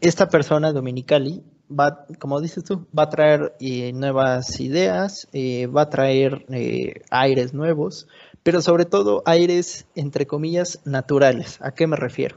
esta 0.00 0.28
persona, 0.28 0.72
Dominicali, 0.72 1.42
va, 1.70 2.06
como 2.18 2.40
dices 2.40 2.64
tú, 2.64 2.86
va 2.96 3.04
a 3.04 3.10
traer 3.10 3.54
eh, 3.60 3.92
nuevas 3.92 4.60
ideas, 4.60 5.28
va 5.34 5.82
a 5.82 5.90
traer 5.90 6.44
aires 7.10 7.54
nuevos, 7.54 8.08
pero 8.42 8.62
sobre 8.62 8.84
todo 8.84 9.22
aires, 9.26 9.86
entre 9.94 10.26
comillas, 10.26 10.80
naturales. 10.84 11.58
¿A 11.60 11.72
qué 11.72 11.86
me 11.86 11.96
refiero? 11.96 12.36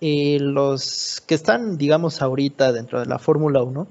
los 0.00 1.20
que 1.26 1.34
están, 1.34 1.76
digamos, 1.76 2.22
ahorita 2.22 2.72
dentro 2.72 3.00
de 3.00 3.06
la 3.06 3.18
Fórmula 3.18 3.64
1, 3.64 3.88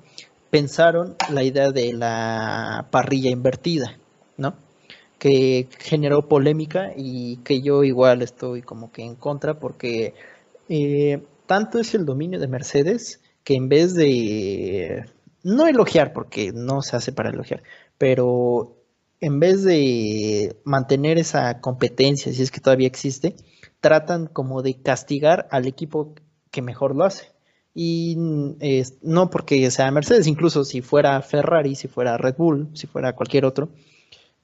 pensaron 0.49 1.15
la 1.29 1.43
idea 1.43 1.71
de 1.71 1.91
la 1.91 2.87
parrilla 2.91 3.29
invertida, 3.29 3.97
¿no? 4.37 4.53
que 5.19 5.67
generó 5.79 6.27
polémica 6.27 6.91
y 6.95 7.37
que 7.37 7.61
yo 7.61 7.83
igual 7.83 8.21
estoy 8.21 8.61
como 8.61 8.91
que 8.91 9.03
en 9.03 9.15
contra 9.15 9.59
porque 9.59 10.13
eh, 10.69 11.23
tanto 11.45 11.79
es 11.79 11.95
el 11.95 12.05
dominio 12.05 12.39
de 12.39 12.47
Mercedes 12.47 13.19
que 13.47 13.55
en 13.55 13.69
vez 13.69 13.93
de 13.93 15.05
no 15.41 15.67
elogiar 15.67 16.11
porque 16.11 16.51
no 16.51 16.81
se 16.81 16.97
hace 16.97 17.13
para 17.13 17.29
elogiar, 17.29 17.63
pero 17.97 18.75
en 19.21 19.39
vez 19.39 19.63
de 19.63 20.57
mantener 20.65 21.17
esa 21.17 21.61
competencia, 21.61 22.33
si 22.33 22.41
es 22.41 22.51
que 22.51 22.59
todavía 22.59 22.87
existe, 22.87 23.37
tratan 23.79 24.27
como 24.27 24.63
de 24.63 24.81
castigar 24.81 25.47
al 25.49 25.65
equipo 25.65 26.13
que 26.51 26.61
mejor 26.61 26.93
lo 26.93 27.05
hace. 27.05 27.31
Y 27.73 28.17
no 29.01 29.29
porque 29.29 29.71
sea 29.71 29.91
Mercedes, 29.91 30.27
incluso 30.27 30.65
si 30.65 30.81
fuera 30.81 31.21
Ferrari, 31.21 31.75
si 31.75 31.87
fuera 31.87 32.17
Red 32.17 32.35
Bull, 32.35 32.67
si 32.73 32.85
fuera 32.85 33.15
cualquier 33.15 33.45
otro, 33.45 33.69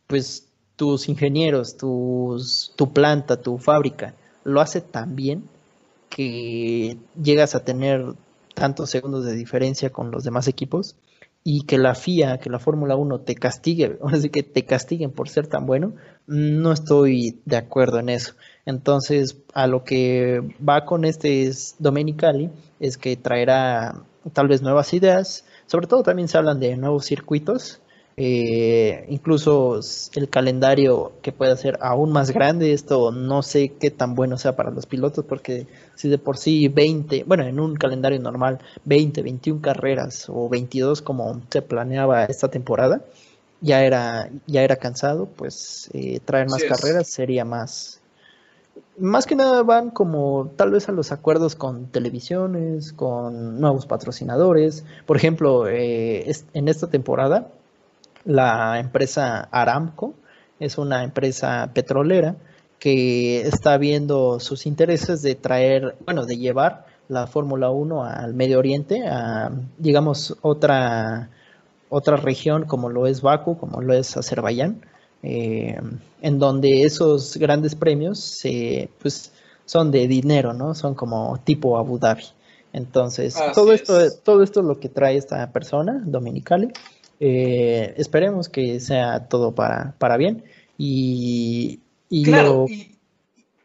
pues 0.08 0.48
tus 0.78 1.10
ingenieros, 1.10 1.76
tus, 1.76 2.72
tu 2.78 2.94
planta, 2.94 3.42
tu 3.42 3.58
fábrica, 3.58 4.14
lo 4.46 4.62
hace 4.62 4.80
tan 4.80 5.18
bien 5.18 5.44
que 6.08 6.96
llegas 7.22 7.54
a 7.54 7.66
tener 7.66 8.16
tantos 8.54 8.90
segundos 8.90 9.26
de 9.26 9.34
diferencia 9.34 9.92
con 9.92 10.12
los 10.12 10.24
demás 10.24 10.48
equipos 10.48 10.96
y 11.44 11.66
que 11.66 11.78
la 11.78 11.96
FIA, 11.96 12.38
que 12.38 12.50
la 12.50 12.60
Fórmula 12.60 12.96
1 12.96 13.22
te 13.22 13.36
castigue, 13.36 13.98
o 14.02 14.10
sea, 14.10 14.30
que 14.30 14.44
te 14.44 14.66
castiguen 14.66 15.12
por 15.12 15.30
ser 15.30 15.48
tan 15.48 15.66
bueno, 15.66 15.94
no 16.26 16.72
estoy 16.72 17.42
de 17.46 17.58
acuerdo 17.58 18.00
en 18.00 18.10
eso. 18.10 18.34
Entonces, 18.66 19.38
a 19.54 19.68
lo 19.68 19.84
que 19.84 20.42
va 20.68 20.86
con 20.86 21.04
este 21.06 21.52
Domenicali 21.80 22.50
es 22.80 22.98
que 22.98 23.18
traerá 23.18 24.04
tal 24.32 24.48
vez 24.48 24.62
nuevas 24.62 24.94
ideas, 24.94 25.46
sobre 25.66 25.88
todo 25.88 26.04
también 26.04 26.30
se 26.30 26.38
hablan 26.38 26.60
de 26.60 26.78
nuevos 26.78 27.06
circuitos, 27.06 27.82
eh, 28.15 29.06
incluso 29.10 29.80
el 30.14 30.30
calendario 30.30 31.14
que 31.23 31.31
pueda 31.31 31.56
ser 31.57 31.80
aún 31.81 32.11
más 32.11 32.31
grande, 32.31 32.73
esto 32.73 33.11
no 33.11 33.41
sé 33.41 33.69
qué 33.80 33.90
tan 33.90 34.14
bueno 34.14 34.38
sea 34.38 34.56
para 34.56 34.69
los 34.69 34.85
pilotos, 34.85 35.26
porque 35.26 35.65
si 35.95 36.10
de 36.10 36.19
por 36.19 36.38
sí 36.38 36.68
20, 36.68 37.23
bueno, 37.26 37.44
en 37.44 37.60
un 37.60 37.76
calendario 37.76 38.19
normal, 38.19 38.60
20, 38.85 39.22
21 39.23 39.61
carreras 39.61 40.27
o 40.30 40.48
22 40.48 41.02
como 41.02 41.41
se 41.49 41.61
planeaba 41.64 42.26
esta 42.26 42.49
temporada, 42.49 43.02
ya 43.61 43.84
era, 43.84 44.30
ya 44.45 44.61
era 44.61 44.76
cansado, 44.76 45.26
pues 45.26 45.90
eh, 45.94 46.19
traer 46.23 46.49
más 46.49 46.64
carreras 46.64 47.07
sería 47.07 47.45
más... 47.45 47.99
Más 48.98 49.26
que 49.26 49.35
nada 49.35 49.64
van 49.64 49.90
como 49.90 50.52
tal 50.56 50.72
vez 50.72 50.88
a 50.88 50.91
los 50.91 51.11
acuerdos 51.11 51.56
con 51.56 51.88
televisiones, 51.88 52.94
con 52.94 53.60
nuevos 53.60 53.88
patrocinadores. 53.88 54.84
Por 55.07 55.18
ejemplo, 55.18 55.68
eh, 55.68 56.31
en 56.53 56.68
esta 56.68 56.88
temporada 56.88 57.48
la 58.26 58.80
empresa 58.80 59.48
Aramco 59.52 60.14
es 60.60 60.78
una 60.78 61.04
empresa 61.04 61.72
petrolera 61.74 62.36
que 62.80 63.41
está 63.41 63.78
viendo 63.78 64.40
sus 64.40 64.66
intereses 64.66 65.22
de 65.22 65.36
traer, 65.36 65.95
bueno, 66.06 66.26
de 66.26 66.38
llevar 66.38 66.86
la 67.08 67.28
Fórmula 67.28 67.70
1 67.70 68.04
al 68.04 68.34
Medio 68.34 68.60
Oriente, 68.60 69.08
a, 69.08 69.52
digamos, 69.78 70.36
otra, 70.41 71.30
otra 71.90 72.18
región 72.18 72.66
como 72.66 72.90
lo 72.90 73.08
es 73.08 73.22
Baku, 73.22 73.58
como 73.58 73.82
lo 73.82 73.94
es 73.94 74.18
Azerbaiyán, 74.18 74.86
eh, 75.22 75.80
en 76.22 76.40
donde 76.40 76.84
esos 76.84 77.38
grandes 77.38 77.76
premios 77.76 78.41
pues, 79.02 79.32
son 79.66 79.91
de 79.91 80.08
dinero, 80.08 80.54
¿no? 80.54 80.76
Son 80.76 80.95
como 80.95 81.40
tipo 81.44 81.78
Abu 81.78 82.00
Dhabi. 82.00 82.26
Entonces, 82.74 83.38
todo 83.54 83.72
esto, 83.72 83.94
todo 84.24 84.44
esto 84.44 84.60
es 84.62 84.66
lo 84.66 84.80
que 84.80 84.90
trae 84.90 85.16
esta 85.16 85.52
persona, 85.52 86.02
Dominicali. 86.06 86.70
Eh, 87.19 87.94
esperemos 87.98 88.49
que 88.49 88.80
sea 88.80 89.27
todo 89.27 89.56
para, 89.56 89.95
para 89.99 90.18
bien 90.18 90.44
y, 90.77 91.80
claro, 92.23 92.65
y 92.68 92.94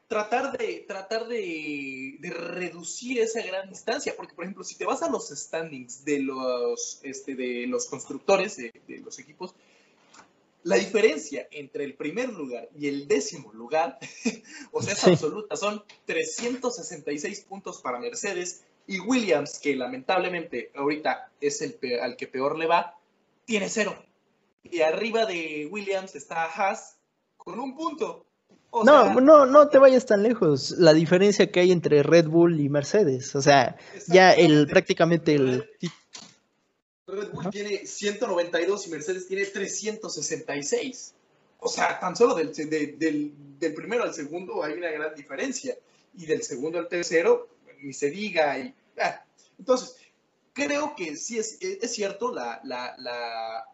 tratar 0.08 0.56
de 0.56 0.84
tratar 0.88 1.28
de, 1.28 2.18
reducir 2.22 3.20
esa 3.20 3.42
gran 3.42 3.68
distancia, 3.68 4.14
porque 4.16 4.34
por 4.34 4.44
ejemplo, 4.44 4.64
si 4.64 4.76
te 4.76 4.84
vas 4.84 5.02
a 5.02 5.10
los 5.10 5.28
standings 5.28 6.04
de 6.04 6.20
los 6.20 7.00
este, 7.02 7.34
de 7.34 7.66
los 7.66 7.86
constructores 7.86 8.56
de, 8.56 8.72
los 9.04 9.18
equipos, 9.18 9.54
la 10.64 10.76
diferencia 10.76 11.46
entre 11.50 11.84
el 11.84 11.94
primer 11.94 12.30
lugar 12.30 12.68
y 12.78 12.88
el 12.88 13.06
décimo 13.06 13.52
lugar, 13.52 13.98
o 14.72 14.82
sea, 14.82 14.94
es 14.94 15.04
absoluta, 15.04 15.56
son 15.56 15.82
366 16.06 17.40
puntos 17.42 17.80
para 17.80 17.98
Mercedes 17.98 18.64
y 18.86 19.00
Williams, 19.00 19.58
que 19.58 19.76
lamentablemente 19.76 20.72
ahorita 20.74 21.30
es 21.40 21.60
el 21.60 21.78
al 22.00 22.16
que 22.16 22.26
peor 22.26 22.58
le 22.58 22.66
va, 22.66 22.97
tiene 23.48 23.70
cero. 23.70 23.96
Y 24.62 24.82
arriba 24.82 25.24
de 25.24 25.66
Williams 25.70 26.14
está 26.14 26.44
Haas 26.44 26.98
con 27.38 27.58
un 27.58 27.74
punto. 27.74 28.26
no, 28.84 29.20
no, 29.20 29.46
no 29.46 29.68
te 29.68 29.78
vayas 29.78 30.04
tan 30.04 30.22
lejos. 30.22 30.72
La 30.72 30.92
diferencia 30.92 31.50
que 31.50 31.60
hay 31.60 31.72
entre 31.72 32.02
Red 32.02 32.26
Bull 32.26 32.60
y 32.60 32.68
Mercedes. 32.68 33.34
O 33.34 33.40
sea, 33.40 33.76
ya 34.06 34.32
el 34.32 34.66
prácticamente 34.66 35.34
el. 35.34 35.66
Red 37.06 37.30
Bull 37.32 37.48
tiene 37.50 37.86
192 37.86 38.86
y 38.86 38.90
Mercedes 38.90 39.26
tiene 39.26 39.46
366. 39.46 41.14
O 41.60 41.68
sea, 41.68 41.98
tan 41.98 42.14
solo 42.14 42.34
del, 42.34 42.52
del, 42.54 43.74
primero 43.74 44.04
al 44.04 44.12
segundo 44.12 44.62
hay 44.62 44.74
una 44.74 44.90
gran 44.90 45.14
diferencia. 45.14 45.74
Y 46.14 46.26
del 46.26 46.42
segundo 46.42 46.78
al 46.78 46.88
tercero, 46.88 47.48
ni 47.80 47.94
se 47.94 48.10
diga. 48.10 48.58
Y, 48.58 48.74
ah. 49.00 49.24
Entonces, 49.58 49.96
creo 50.58 50.96
que 50.96 51.16
sí 51.16 51.38
es, 51.38 51.58
es 51.60 51.94
cierto, 51.94 52.34
la, 52.34 52.60
la, 52.64 52.94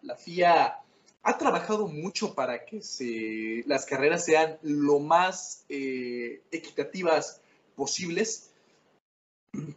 la, 0.02 0.16
FIA 0.16 0.80
ha 1.22 1.38
trabajado 1.38 1.88
mucho 1.88 2.34
para 2.34 2.66
que 2.66 2.82
se, 2.82 3.64
las 3.66 3.86
carreras 3.86 4.26
sean 4.26 4.58
lo 4.62 4.98
más 4.98 5.64
eh, 5.70 6.42
equitativas 6.50 7.40
posibles. 7.74 8.50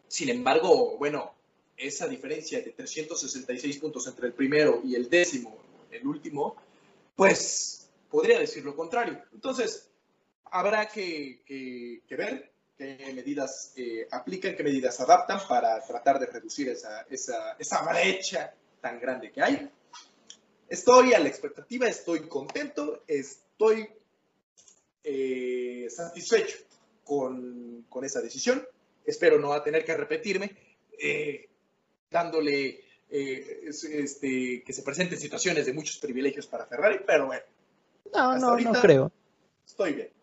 Sin 0.08 0.30
embargo, 0.30 0.98
bueno, 0.98 1.34
esa 1.78 2.08
diferencia 2.08 2.62
de 2.62 2.72
366 2.72 3.78
puntos 3.78 4.06
entre 4.08 4.28
el 4.28 4.34
primero 4.34 4.82
y 4.84 4.96
el 4.96 5.10
décimo, 5.10 5.58
el 5.92 6.06
último, 6.06 6.58
pues 7.16 7.90
podría 8.10 8.40
decir 8.40 8.66
lo 8.66 8.76
contrario. 8.76 9.22
Entonces, 9.34 9.90
habrá 10.46 10.88
que, 10.90 11.40
que 11.46 12.16
ver 12.16 12.52
qué 12.78 13.12
medidas 13.14 13.74
eh, 13.76 14.08
aplican, 14.12 14.56
qué 14.56 14.64
medidas 14.64 15.00
adaptan 15.00 15.40
para 15.48 15.82
tratar 15.82 16.20
de 16.20 16.28
reducir 16.28 16.70
esa, 16.70 17.02
esa, 17.10 17.54
esa 17.58 17.82
brecha 17.82 18.54
tan 18.80 19.00
grande 19.00 19.32
que 19.32 19.42
hay. 19.42 19.70
Estoy 20.70 21.14
a 21.14 21.20
la 21.20 21.28
expectativa, 21.28 21.88
estoy 21.88 22.28
contento, 22.28 23.04
estoy 23.08 23.90
eh, 25.04 25.88
satisfecho 25.90 26.58
con, 27.04 27.86
con, 27.90 28.06
esa 28.06 28.22
decisión. 28.22 28.66
Espero 29.06 29.40
no 29.40 29.54
a 29.54 29.64
tener 29.64 29.84
que 29.84 29.96
repetirme 29.96 30.56
eh, 31.00 31.50
dándole 32.12 32.82
este, 33.10 34.64
que 34.64 34.74
se 34.74 34.84
presenten 34.84 35.18
situaciones 35.18 35.66
de 35.66 35.74
muchos 35.74 35.98
privilegios 35.98 36.46
para 36.46 36.66
Ferrari, 36.66 37.00
pero 37.08 37.28
bueno. 37.28 37.44
No, 38.14 38.38
no, 38.38 38.58
no 38.58 38.82
creo. 38.82 39.12
Estoy 39.66 39.94
bien. 39.94 40.17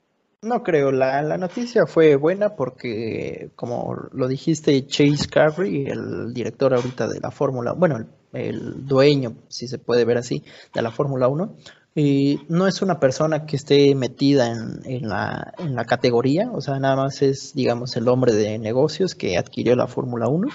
No 0.44 0.62
creo, 0.62 0.92
la, 0.92 1.22
la, 1.22 1.38
noticia 1.38 1.86
fue 1.86 2.16
buena 2.16 2.54
porque, 2.54 3.48
como 3.56 3.96
lo 4.12 4.28
dijiste, 4.28 4.86
Chase 4.86 5.26
Carey, 5.26 5.86
el 5.86 6.34
director 6.34 6.74
ahorita 6.74 7.08
de 7.08 7.18
la 7.18 7.30
Fórmula, 7.30 7.72
bueno, 7.72 8.04
el, 8.34 8.86
dueño, 8.86 9.36
si 9.48 9.68
se 9.68 9.78
puede 9.78 10.04
ver 10.04 10.18
así, 10.18 10.44
de 10.74 10.82
la 10.82 10.90
Fórmula 10.90 11.28
1, 11.28 11.56
y 11.94 12.40
no 12.48 12.66
es 12.66 12.82
una 12.82 13.00
persona 13.00 13.46
que 13.46 13.56
esté 13.56 13.94
metida 13.94 14.50
en, 14.50 14.80
en, 14.84 15.08
la, 15.08 15.54
en 15.56 15.74
la 15.74 15.86
categoría, 15.86 16.50
o 16.52 16.60
sea, 16.60 16.78
nada 16.78 16.96
más 16.96 17.22
es, 17.22 17.54
digamos, 17.54 17.96
el 17.96 18.06
hombre 18.08 18.34
de 18.34 18.58
negocios 18.58 19.14
que 19.14 19.38
adquirió 19.38 19.74
la 19.76 19.86
Fórmula 19.86 20.28
1 20.28 20.48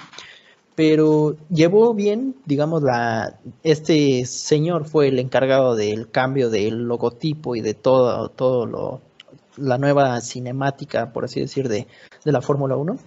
pero 0.76 1.36
llevó 1.50 1.92
bien, 1.92 2.36
digamos, 2.46 2.82
la, 2.82 3.38
este 3.62 4.24
señor 4.24 4.86
fue 4.86 5.08
el 5.08 5.18
encargado 5.18 5.74
del 5.76 6.10
cambio 6.10 6.48
del 6.48 6.84
logotipo 6.84 7.54
y 7.54 7.60
de 7.60 7.74
todo, 7.74 8.30
todo 8.30 8.64
lo, 8.64 9.00
la 9.60 9.78
nueva 9.78 10.20
cinemática, 10.20 11.12
por 11.12 11.24
así 11.24 11.40
decir, 11.40 11.68
de, 11.68 11.86
la 12.24 12.40
Fórmula 12.40 12.76
1. 12.76 12.98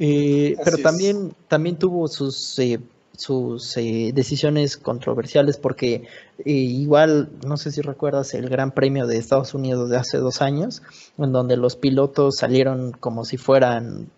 Eh, 0.00 0.56
pero 0.64 0.78
también, 0.78 1.34
también 1.48 1.76
tuvo 1.76 2.06
sus, 2.08 2.58
eh, 2.58 2.78
sus 3.16 3.76
eh, 3.76 4.12
decisiones 4.14 4.76
controversiales 4.76 5.56
porque 5.56 6.04
igual, 6.44 7.30
no 7.44 7.56
sé 7.56 7.72
si 7.72 7.80
recuerdas 7.80 8.32
el 8.34 8.48
Gran 8.48 8.70
Premio 8.70 9.08
de 9.08 9.18
Estados 9.18 9.54
Unidos 9.54 9.90
de 9.90 9.96
hace 9.96 10.18
dos 10.18 10.40
años, 10.40 10.82
en 11.18 11.32
donde 11.32 11.56
los 11.56 11.74
pilotos 11.74 12.36
salieron 12.36 12.92
como 12.92 13.24
si 13.24 13.36
fueran 13.36 14.08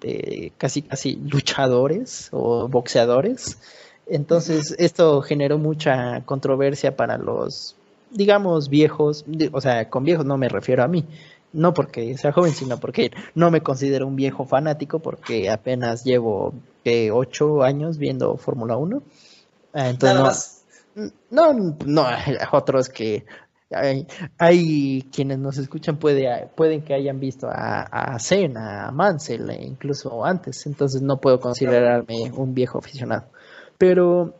casi, 0.59 0.83
casi 0.83 1.17
luchadores 1.17 2.29
o 2.31 2.69
boxeadores. 2.69 3.57
Entonces, 4.11 4.75
esto 4.79 5.23
generó 5.23 5.57
mucha 5.57 6.23
controversia 6.27 6.97
para 6.97 7.17
los, 7.17 7.77
digamos, 8.11 8.69
viejos, 8.69 9.25
o 9.53 9.61
sea, 9.61 9.89
con 9.89 10.03
viejos 10.05 10.27
no 10.27 10.37
me 10.37 10.49
refiero 10.49 10.83
a 10.83 10.89
mí, 10.89 11.05
no 11.52 11.74
porque 11.74 12.16
sea 12.16 12.32
joven, 12.32 12.52
sino 12.52 12.78
porque 12.78 13.10
no 13.35 13.51
me 13.51 13.60
considero 13.60 14.06
un 14.06 14.16
viejo 14.16 14.44
fanático, 14.47 15.01
porque 15.01 15.51
apenas 15.51 16.05
llevo 16.05 16.55
ocho 17.12 17.62
años 17.62 17.98
viendo 17.98 18.36
Fórmula 18.36 18.77
1. 18.77 19.02
Ah, 19.72 19.89
entonces, 19.89 20.64
no, 21.31 21.52
no, 21.52 21.77
no, 21.85 22.06
otros 22.52 22.89
que 22.89 23.24
hay, 24.36 25.09
quienes 25.12 25.39
nos 25.39 25.59
escuchan 25.59 25.97
puede, 25.97 26.48
pueden 26.56 26.82
que 26.82 26.94
hayan 26.94 27.20
visto 27.20 27.48
a, 27.48 27.82
a 27.82 28.18
Senna, 28.18 28.89
a 28.89 28.90
Mansell, 28.90 29.48
e 29.51 29.64
incluso 29.64 30.24
antes, 30.24 30.66
entonces 30.66 31.02
no 31.02 31.20
puedo 31.20 31.39
considerarme 31.39 32.32
un 32.32 32.52
viejo 32.52 32.78
aficionado. 32.78 33.27
Pero, 33.78 34.35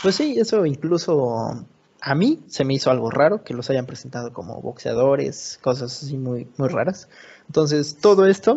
pues 0.00 0.14
sí, 0.14 0.38
eso 0.38 0.64
incluso 0.64 1.66
a 2.00 2.14
mí 2.14 2.40
se 2.48 2.64
me 2.64 2.74
hizo 2.74 2.90
algo 2.90 3.10
raro 3.10 3.44
que 3.44 3.54
los 3.54 3.68
hayan 3.70 3.86
presentado 3.86 4.32
como 4.32 4.60
boxeadores, 4.60 5.58
cosas 5.62 6.02
así 6.02 6.16
muy, 6.16 6.48
muy 6.56 6.68
raras. 6.68 7.08
Entonces, 7.46 7.96
todo 8.00 8.26
esto 8.26 8.56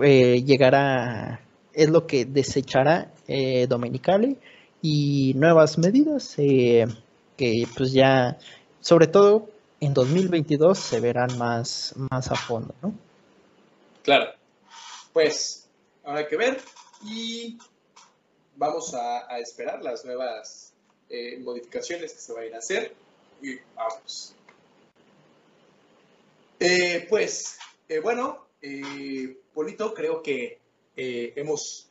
eh, 0.00 0.42
llegará 0.42 1.40
es 1.72 1.90
lo 1.90 2.06
que 2.06 2.24
desechará 2.24 3.12
eh, 3.26 3.66
Dominicali 3.66 4.38
y 4.82 5.32
nuevas 5.34 5.78
medidas 5.78 6.34
eh, 6.38 6.86
que 7.36 7.66
pues 7.76 7.92
ya, 7.92 8.38
sobre 8.80 9.06
todo 9.06 9.48
en 9.80 9.94
2022 9.94 10.78
se 10.78 11.00
verán 11.00 11.38
más, 11.38 11.94
más 12.10 12.30
a 12.30 12.36
fondo, 12.36 12.74
¿no? 12.82 12.94
Claro. 14.02 14.32
Pues 15.12 15.68
habrá 16.04 16.26
que 16.26 16.36
ver 16.36 16.60
y 17.04 17.58
vamos 18.56 18.94
a, 18.94 19.38
esperar 19.38 19.82
las 19.82 20.04
nuevas 20.04 20.71
eh, 21.14 21.38
modificaciones 21.40 22.14
que 22.14 22.18
se 22.18 22.32
vayan 22.32 22.54
a 22.54 22.58
hacer 22.58 22.94
y 23.42 23.56
vamos. 23.76 24.34
Eh, 26.58 27.06
pues, 27.10 27.58
eh, 27.86 27.98
bueno, 27.98 28.46
Polito, 29.52 29.92
creo 29.92 30.22
que 30.22 30.58
hemos 30.96 31.90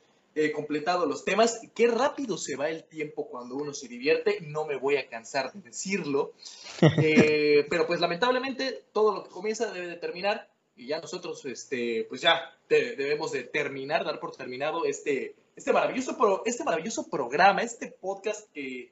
completado 0.55 1.05
los 1.05 1.23
temas. 1.23 1.61
Qué 1.75 1.85
rápido 1.85 2.35
se 2.35 2.55
va 2.55 2.69
el 2.69 2.83
tiempo 2.85 3.27
cuando 3.27 3.57
uno 3.57 3.75
se 3.75 3.87
divierte, 3.87 4.39
no 4.41 4.65
me 4.65 4.75
voy 4.75 4.95
a 4.97 5.07
cansar 5.07 5.53
de 5.53 5.61
decirlo. 5.61 6.33
pero 7.69 7.85
pues 7.85 7.99
lamentablemente 7.99 8.85
todo 8.91 9.13
lo 9.13 9.23
que 9.25 9.29
comienza 9.29 9.71
debe 9.71 9.85
de 9.85 9.97
terminar 9.97 10.49
y 10.75 10.87
ya 10.87 10.99
nosotros, 10.99 11.45
este, 11.45 12.07
pues 12.09 12.21
ya 12.21 12.57
debemos 12.67 13.33
de 13.33 13.43
terminar, 13.43 14.03
dar 14.03 14.19
por 14.19 14.35
terminado 14.35 14.85
este, 14.85 15.35
este, 15.55 15.71
maravilloso, 15.71 16.41
este 16.43 16.63
maravilloso 16.63 17.07
programa, 17.07 17.61
este 17.61 17.87
podcast 17.87 18.51
que, 18.51 18.89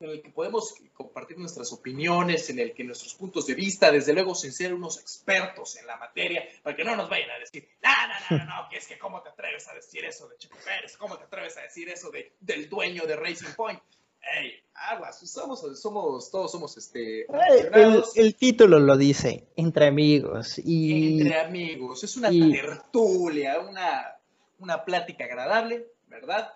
en 0.00 0.10
el 0.10 0.22
que 0.22 0.30
podemos 0.30 0.74
compartir 0.92 1.38
nuestras 1.38 1.72
opiniones, 1.72 2.50
en 2.50 2.58
el 2.58 2.74
que 2.74 2.84
nuestros 2.84 3.14
puntos 3.14 3.46
de 3.46 3.54
vista, 3.54 3.90
desde 3.90 4.12
luego 4.12 4.34
sin 4.34 4.52
ser 4.52 4.74
unos 4.74 4.98
expertos 4.98 5.76
en 5.76 5.86
la 5.86 5.96
materia, 5.96 6.44
para 6.62 6.76
que 6.76 6.84
no 6.84 6.96
nos 6.96 7.08
vayan 7.08 7.30
a 7.30 7.38
decir, 7.38 7.68
no, 7.82 7.90
no, 8.30 8.38
no, 8.38 8.44
no, 8.44 8.68
que 8.68 8.78
es 8.78 8.86
que 8.86 8.98
cómo 8.98 9.22
te 9.22 9.30
atreves 9.30 9.68
a 9.68 9.74
decir 9.74 10.04
eso 10.04 10.28
de 10.28 10.36
Chico 10.36 10.56
Pérez, 10.64 10.96
cómo 10.96 11.16
te 11.16 11.24
atreves 11.24 11.56
a 11.56 11.62
decir 11.62 11.88
eso 11.88 12.10
de, 12.10 12.32
del 12.40 12.68
dueño 12.68 13.06
de 13.06 13.16
Racing 13.16 13.54
Point 13.56 13.80
hey, 14.32 14.52
aguas, 14.74 15.18
somos, 15.18 15.60
somos, 15.80 16.30
todos 16.30 16.50
somos 16.50 16.76
este. 16.76 17.26
El, 18.14 18.34
título 18.34 18.78
lo 18.78 18.96
dice, 18.96 19.48
entre 19.56 19.86
amigos. 19.86 20.58
Y, 20.58 21.20
entre 21.20 21.40
amigos, 21.40 22.04
es 22.04 22.16
una 22.16 22.30
tertulia, 22.30 23.60
una, 23.60 24.16
una 24.58 24.84
plática 24.84 25.24
agradable, 25.24 25.86
¿verdad? 26.08 26.52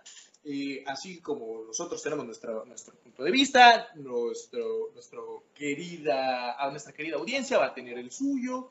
Y 0.48 0.82
así 0.86 1.20
como 1.20 1.64
nosotros 1.66 2.02
tenemos 2.02 2.24
nuestro, 2.24 2.64
nuestro 2.64 2.94
punto 2.94 3.22
de 3.22 3.30
vista, 3.30 3.88
nuestro, 3.96 4.90
nuestro 4.94 5.44
querida, 5.54 6.54
a 6.54 6.70
nuestra 6.70 6.94
querida 6.94 7.16
audiencia 7.16 7.58
va 7.58 7.66
a 7.66 7.74
tener 7.74 7.98
el 7.98 8.10
suyo. 8.10 8.70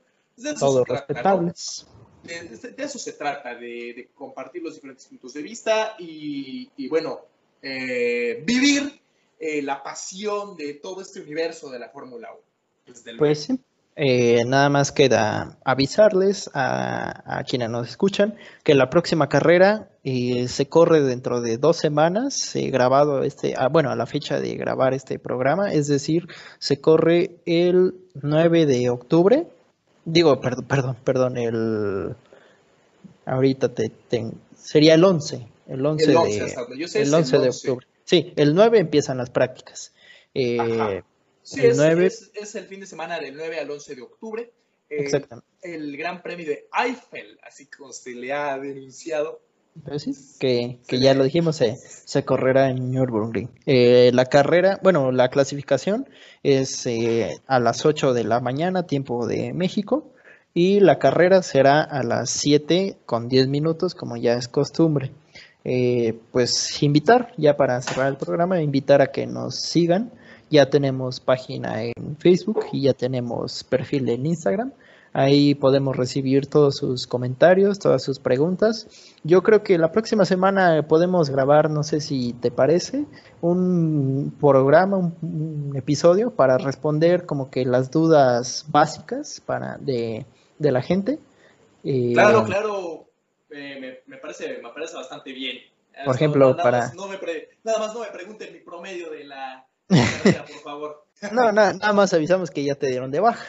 Todos 0.59 0.87
respetables. 0.87 1.85
De, 2.23 2.73
eso 2.77 2.97
se 2.97 3.13
trata, 3.13 3.53
de, 3.53 4.09
compartir 4.15 4.63
los 4.63 4.73
diferentes 4.73 5.05
puntos 5.05 5.33
de 5.33 5.43
vista 5.43 5.95
y, 5.99 6.67
y 6.77 6.87
bueno, 6.87 7.21
eh, 7.61 8.41
vivir 8.43 8.99
eh, 9.39 9.61
la 9.61 9.83
pasión 9.83 10.57
de 10.57 10.73
todo 10.73 11.01
este 11.01 11.21
universo 11.21 11.69
de 11.69 11.77
la 11.77 11.89
Fórmula 11.89 12.33
1. 12.85 13.17
Pues 13.19 13.43
sí. 13.43 13.59
Eh, 13.99 14.45
nada 14.45 14.69
más 14.69 14.91
queda 14.91 15.57
avisarles 15.65 16.51
a, 16.53 17.43
quienes 17.49 17.71
nos 17.71 17.89
escuchan 17.89 18.35
que 18.63 18.75
la 18.75 18.91
próxima 18.91 19.27
carrera 19.27 19.89
se 20.03 20.69
corre 20.69 21.01
dentro 21.01 21.41
de 21.41 21.57
dos 21.57 21.77
semanas, 21.77 22.51
grabado 22.53 23.23
este, 23.23 23.55
ah, 23.57 23.69
bueno, 23.69 23.89
a 23.89 23.95
la 23.95 24.05
fecha 24.05 24.39
de 24.39 24.55
grabar 24.55 24.93
este 24.93 25.17
programa, 25.17 25.73
es 25.73 25.87
decir, 25.87 26.27
se 26.59 26.79
corre 26.79 27.37
el 27.47 27.95
9 28.21 28.67
de 28.67 28.91
octubre, 28.91 29.47
digo, 30.05 30.39
perdón, 30.41 30.65
perdón, 30.65 30.97
perdón, 31.03 31.37
el, 31.37 32.15
ahorita 33.25 33.73
te, 33.73 33.91
sería 34.55 34.93
el 34.93 35.03
11, 35.03 35.47
el 35.69 35.83
11, 35.83 36.05
de, 36.05 36.13
el 37.01 37.13
11 37.13 37.39
de 37.39 37.49
octubre. 37.49 37.87
Sí, 38.05 38.31
el 38.35 38.53
9 38.53 38.77
empiezan 38.77 39.17
las 39.17 39.31
prácticas. 39.31 39.91
Eh, 40.35 41.01
sí, 41.55 41.61
el 41.61 41.71
es, 41.71 41.77
9... 41.77 42.05
es, 42.05 42.55
el 42.55 42.65
fin 42.65 42.79
de 42.79 42.85
semana 42.85 43.19
del 43.19 43.35
9 43.35 43.59
al 43.59 43.71
11 43.71 43.95
de 43.95 44.01
octubre. 44.01 44.51
Eh, 44.89 44.95
Exactamente. 44.99 45.47
El 45.61 45.97
Gran 45.97 46.21
Premio 46.21 46.45
de 46.45 46.67
Eiffel, 46.77 47.39
así 47.43 47.65
como 47.67 47.91
se 47.93 48.11
le 48.11 48.33
ha 48.33 48.57
denunciado. 48.57 49.41
Pero 49.85 49.99
sí, 49.99 50.15
que, 50.39 50.79
que 50.87 50.99
ya 50.99 51.13
lo 51.13 51.23
dijimos, 51.23 51.57
se, 51.57 51.75
se 51.77 52.25
correrá 52.25 52.69
en 52.69 52.91
Nürburgring. 52.91 53.49
Eh, 53.67 54.09
la 54.13 54.25
carrera, 54.25 54.79
bueno, 54.81 55.11
la 55.11 55.29
clasificación 55.29 56.09
es 56.41 56.87
a 57.45 57.59
las 57.59 57.85
8 57.85 58.13
de 58.13 58.23
la 58.23 58.39
mañana, 58.39 58.87
tiempo 58.87 59.27
de 59.27 59.53
México, 59.53 60.11
y 60.55 60.79
la 60.79 60.97
carrera 60.97 61.43
será 61.43 61.83
a 61.83 62.01
las 62.01 62.31
7 62.31 62.97
con 63.05 63.29
10 63.29 63.47
minutos, 63.47 63.93
como 63.93 64.17
ya 64.17 64.33
es 64.33 64.47
costumbre. 64.47 65.11
Eh, 65.69 66.17
pues 66.31 66.81
invitar, 66.81 67.33
ya 67.35 67.57
para 67.57 67.81
cerrar 67.81 68.07
el 68.07 68.15
programa, 68.15 68.61
invitar 68.61 69.01
a 69.01 69.11
que 69.11 69.27
nos 69.27 69.59
sigan. 69.59 70.11
Ya 70.49 70.69
tenemos 70.69 71.19
página 71.19 71.83
en 71.83 72.17
Facebook 72.17 72.65
y 72.71 72.83
ya 72.83 72.93
tenemos 72.93 73.63
perfil 73.63 74.09
en 74.09 74.25
Instagram. 74.25 74.71
Ahí 75.13 75.55
podemos 75.55 75.97
recibir 75.97 76.47
todos 76.47 76.75
sus 76.77 77.07
comentarios, 77.07 77.79
todas 77.79 78.03
sus 78.03 78.19
preguntas. 78.19 78.87
Yo 79.23 79.41
creo 79.41 79.63
que 79.63 79.77
la 79.77 79.91
próxima 79.91 80.25
semana 80.25 80.85
podemos 80.87 81.29
grabar, 81.29 81.71
no 81.71 81.81
sé 81.83 82.01
si 82.01 82.33
te 82.33 82.51
parece, 82.51 83.05
un 83.41 84.35
programa, 84.39 84.97
un, 84.97 85.73
episodio 85.75 86.31
para 86.31 86.57
responder 86.57 87.25
como 87.25 87.49
que 87.49 87.65
las 87.65 87.89
dudas 87.89 88.65
básicas 88.69 89.41
para 89.43 89.77
de, 89.77 90.25
la 90.59 90.81
gente. 90.81 91.19
Eh, 91.83 92.11
claro, 92.13 92.43
claro, 92.43 93.07
me, 93.49 94.17
parece, 94.21 94.59
me 94.61 94.69
parece 94.69 94.95
bastante 94.97 95.31
bien. 95.31 95.57
Por 96.05 96.15
ejemplo, 96.15 96.55
para... 96.55 96.93
no 96.93 97.07
me 97.07 97.17
nada 97.63 97.79
más 97.79 97.93
no 97.93 98.01
me 98.01 98.07
pregunten 98.07 98.53
mi 98.53 98.59
promedio 98.59 99.09
de 99.09 99.23
la 99.23 99.65
carrera, 99.87 100.45
por 100.45 100.61
favor. 100.61 101.05
no, 101.31 101.51
nada 101.51 101.93
más 101.93 102.13
avisamos 102.13 102.51
que 102.51 102.63
ya 102.63 102.75
te 102.75 102.87
dieron 102.87 103.11
de 103.11 103.19
baja. 103.19 103.45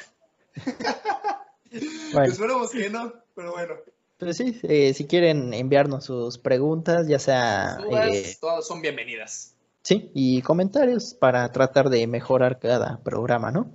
bueno. 2.12 2.32
Esperemos 2.32 2.70
que 2.70 2.90
no, 2.90 3.12
pero 3.34 3.52
bueno. 3.52 3.74
Pero 4.18 4.32
sí, 4.32 4.58
eh, 4.64 4.94
si 4.94 5.06
quieren 5.06 5.54
enviarnos 5.54 6.04
sus 6.04 6.38
preguntas, 6.38 7.06
ya 7.06 7.20
sea... 7.20 7.78
Eh, 7.88 8.36
todas 8.40 8.66
son 8.66 8.82
bienvenidas. 8.82 9.54
Sí, 9.82 10.10
y 10.12 10.42
comentarios 10.42 11.14
para 11.14 11.50
tratar 11.52 11.88
de 11.88 12.06
mejorar 12.08 12.58
cada 12.58 13.00
programa, 13.02 13.52
¿no? 13.52 13.72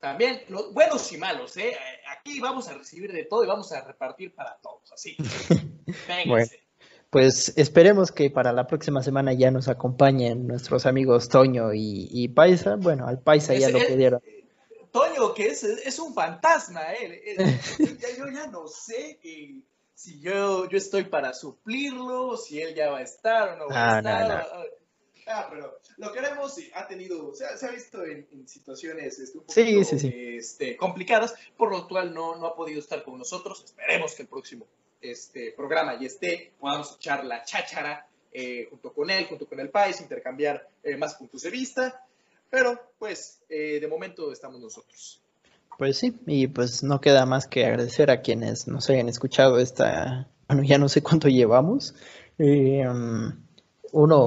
También, 0.00 0.42
los 0.48 0.72
buenos 0.72 1.12
y 1.12 1.18
malos, 1.18 1.56
¿eh? 1.58 1.76
Aquí 2.18 2.40
vamos 2.40 2.68
a 2.68 2.74
recibir 2.74 3.12
de 3.12 3.24
todo 3.24 3.44
y 3.44 3.46
vamos 3.46 3.72
a 3.72 3.82
repartir 3.82 4.34
para 4.34 4.56
todos, 4.62 4.90
así. 4.92 5.16
bueno, 6.26 6.46
pues 7.14 7.52
esperemos 7.54 8.10
que 8.10 8.28
para 8.28 8.52
la 8.52 8.66
próxima 8.66 9.00
semana 9.00 9.32
ya 9.32 9.52
nos 9.52 9.68
acompañen 9.68 10.48
nuestros 10.48 10.84
amigos 10.84 11.28
Toño 11.28 11.68
y, 11.72 12.26
Paisa. 12.34 12.74
Bueno, 12.74 13.06
al 13.06 13.20
Paisa 13.20 13.54
ya 13.54 13.70
lo 13.70 13.78
pidieron. 13.78 14.20
Toño, 14.90 15.32
que 15.32 15.46
es, 15.46 15.62
es 15.62 15.96
un 16.00 16.12
fantasma, 16.12 16.92
¿eh? 16.92 17.36
yo 18.18 18.28
ya 18.32 18.48
no 18.48 18.66
sé 18.66 19.20
si 19.94 20.20
yo, 20.20 20.68
yo 20.68 20.76
estoy 20.76 21.04
para 21.04 21.32
suplirlo, 21.34 22.36
si 22.36 22.60
él 22.60 22.74
ya 22.74 22.90
va 22.90 22.98
a 22.98 23.02
estar 23.02 23.50
o 23.50 23.56
no 23.58 23.68
va 23.68 23.76
a 23.76 23.94
ah, 23.94 23.98
estar. 23.98 24.46
Ah, 25.28 25.46
pero 25.48 25.78
lo 25.98 26.12
queremos 26.12 26.58
ha 26.74 26.88
tenido, 26.88 27.32
se 27.32 27.44
ha, 27.46 27.70
visto 27.70 28.04
en, 28.04 28.26
situaciones 28.48 29.20
este, 29.20 29.38
un 29.38 29.44
poquito, 29.44 30.08
este, 30.10 30.76
complicadas, 30.76 31.36
por 31.56 31.70
lo 31.70 31.86
cual 31.86 32.12
no, 32.12 32.34
no 32.34 32.46
ha 32.48 32.56
podido 32.56 32.80
estar 32.80 33.04
con 33.04 33.16
nosotros. 33.18 33.62
Esperemos 33.64 34.16
que 34.16 34.22
el 34.22 34.28
próximo 34.28 34.66
este, 35.04 35.52
programa 35.52 35.96
y 36.00 36.06
esté, 36.06 36.52
podamos 36.58 36.96
echar 36.96 37.24
la 37.24 37.44
cháchara 37.44 38.06
eh, 38.32 38.66
junto 38.70 38.92
con 38.92 39.10
él, 39.10 39.26
junto 39.26 39.46
con 39.46 39.60
el 39.60 39.70
país, 39.70 40.00
intercambiar 40.00 40.68
eh, 40.82 40.96
más 40.96 41.14
puntos 41.14 41.42
de 41.42 41.50
vista. 41.50 42.04
Pero, 42.50 42.80
pues, 42.98 43.40
eh, 43.48 43.78
de 43.80 43.86
momento 43.86 44.32
estamos 44.32 44.60
nosotros. 44.60 45.20
Pues 45.78 45.98
sí, 45.98 46.16
y 46.26 46.46
pues 46.46 46.82
no 46.82 47.00
queda 47.00 47.26
más 47.26 47.46
que 47.46 47.64
agradecer 47.64 48.10
a 48.10 48.22
quienes 48.22 48.68
nos 48.68 48.88
hayan 48.90 49.08
escuchado 49.08 49.58
esta, 49.58 50.28
bueno, 50.48 50.62
ya 50.62 50.78
no 50.78 50.88
sé 50.88 51.02
cuánto 51.02 51.28
llevamos. 51.28 51.94
Um, 52.38 53.32
uno, 53.92 54.26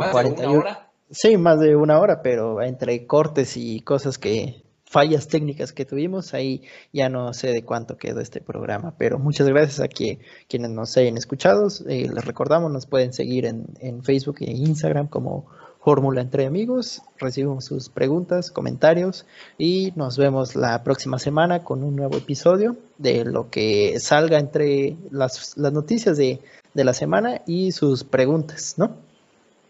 Sí, 1.10 1.38
más 1.38 1.60
de 1.62 1.76
una 1.78 2.00
hora, 2.00 2.22
pero 2.22 2.62
entre 2.62 3.08
cortes 3.08 3.56
y 3.56 3.80
cosas 3.80 4.18
que, 4.18 4.64
fallas 4.90 5.28
técnicas 5.28 5.74
que 5.74 5.86
tuvimos, 5.86 6.34
ahí 6.34 6.64
ya 6.94 7.10
no 7.10 7.34
sé 7.34 7.50
de 7.50 7.64
cuánto 7.64 7.98
quedó 7.98 8.22
este 8.22 8.40
programa, 8.40 8.96
pero 8.98 9.20
muchas 9.20 9.48
gracias 9.48 9.82
a 9.82 9.90
que, 9.90 10.20
quienes 10.48 10.72
nos 10.72 10.96
hayan 10.98 11.18
escuchado. 11.18 11.68
Eh, 11.90 12.10
les 12.14 12.26
recordamos, 12.26 12.72
nos 12.72 12.86
pueden 12.86 13.14
seguir 13.14 13.46
en, 13.46 13.66
en 13.80 14.04
Facebook 14.04 14.38
e 14.40 14.52
Instagram 14.52 15.08
como 15.08 15.46
Fórmula 15.82 16.22
Entre 16.22 16.46
Amigos. 16.46 17.02
Recibimos 17.18 17.66
sus 17.66 17.90
preguntas, 17.90 18.50
comentarios 18.50 19.26
y 19.58 19.92
nos 19.96 20.18
vemos 20.18 20.56
la 20.56 20.84
próxima 20.84 21.20
semana 21.20 21.64
con 21.64 21.84
un 21.84 21.96
nuevo 21.96 22.18
episodio 22.18 22.78
de 22.98 23.26
lo 23.26 23.50
que 23.50 24.00
salga 24.00 24.40
entre 24.40 24.96
las, 25.12 25.58
las 25.58 25.74
noticias 25.74 26.18
de, 26.18 26.40
de 26.74 26.84
la 26.86 26.94
semana 26.94 27.42
y 27.46 27.74
sus 27.74 28.06
preguntas, 28.06 28.76
¿no? 28.78 28.98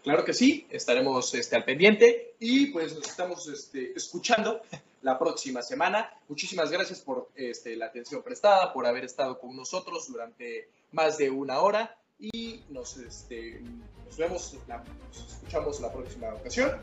Claro 0.04 0.24
que 0.24 0.32
sí, 0.32 0.66
estaremos 0.70 1.34
este, 1.34 1.56
al 1.56 1.64
pendiente 1.64 2.34
y 2.38 2.66
pues 2.66 2.94
nos 2.94 3.06
estamos 3.06 3.46
este, 3.48 3.92
escuchando 3.96 4.62
la 5.02 5.18
próxima 5.18 5.62
semana. 5.62 6.12
Muchísimas 6.28 6.70
gracias 6.70 7.00
por 7.00 7.28
este, 7.34 7.76
la 7.76 7.86
atención 7.86 8.22
prestada, 8.22 8.72
por 8.72 8.86
haber 8.86 9.04
estado 9.04 9.38
con 9.38 9.56
nosotros 9.56 10.08
durante 10.08 10.68
más 10.92 11.18
de 11.18 11.30
una 11.30 11.60
hora 11.60 11.96
y 12.18 12.64
nos, 12.68 12.96
este, 12.96 13.60
nos 14.04 14.16
vemos, 14.16 14.56
la, 14.66 14.78
nos 14.78 15.32
escuchamos 15.32 15.80
la 15.80 15.92
próxima 15.92 16.34
ocasión 16.34 16.80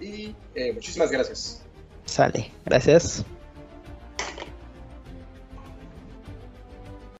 y 0.00 0.34
eh, 0.54 0.72
muchísimas 0.72 1.10
gracias. 1.10 1.62
Sale, 2.04 2.50
gracias. 2.64 3.24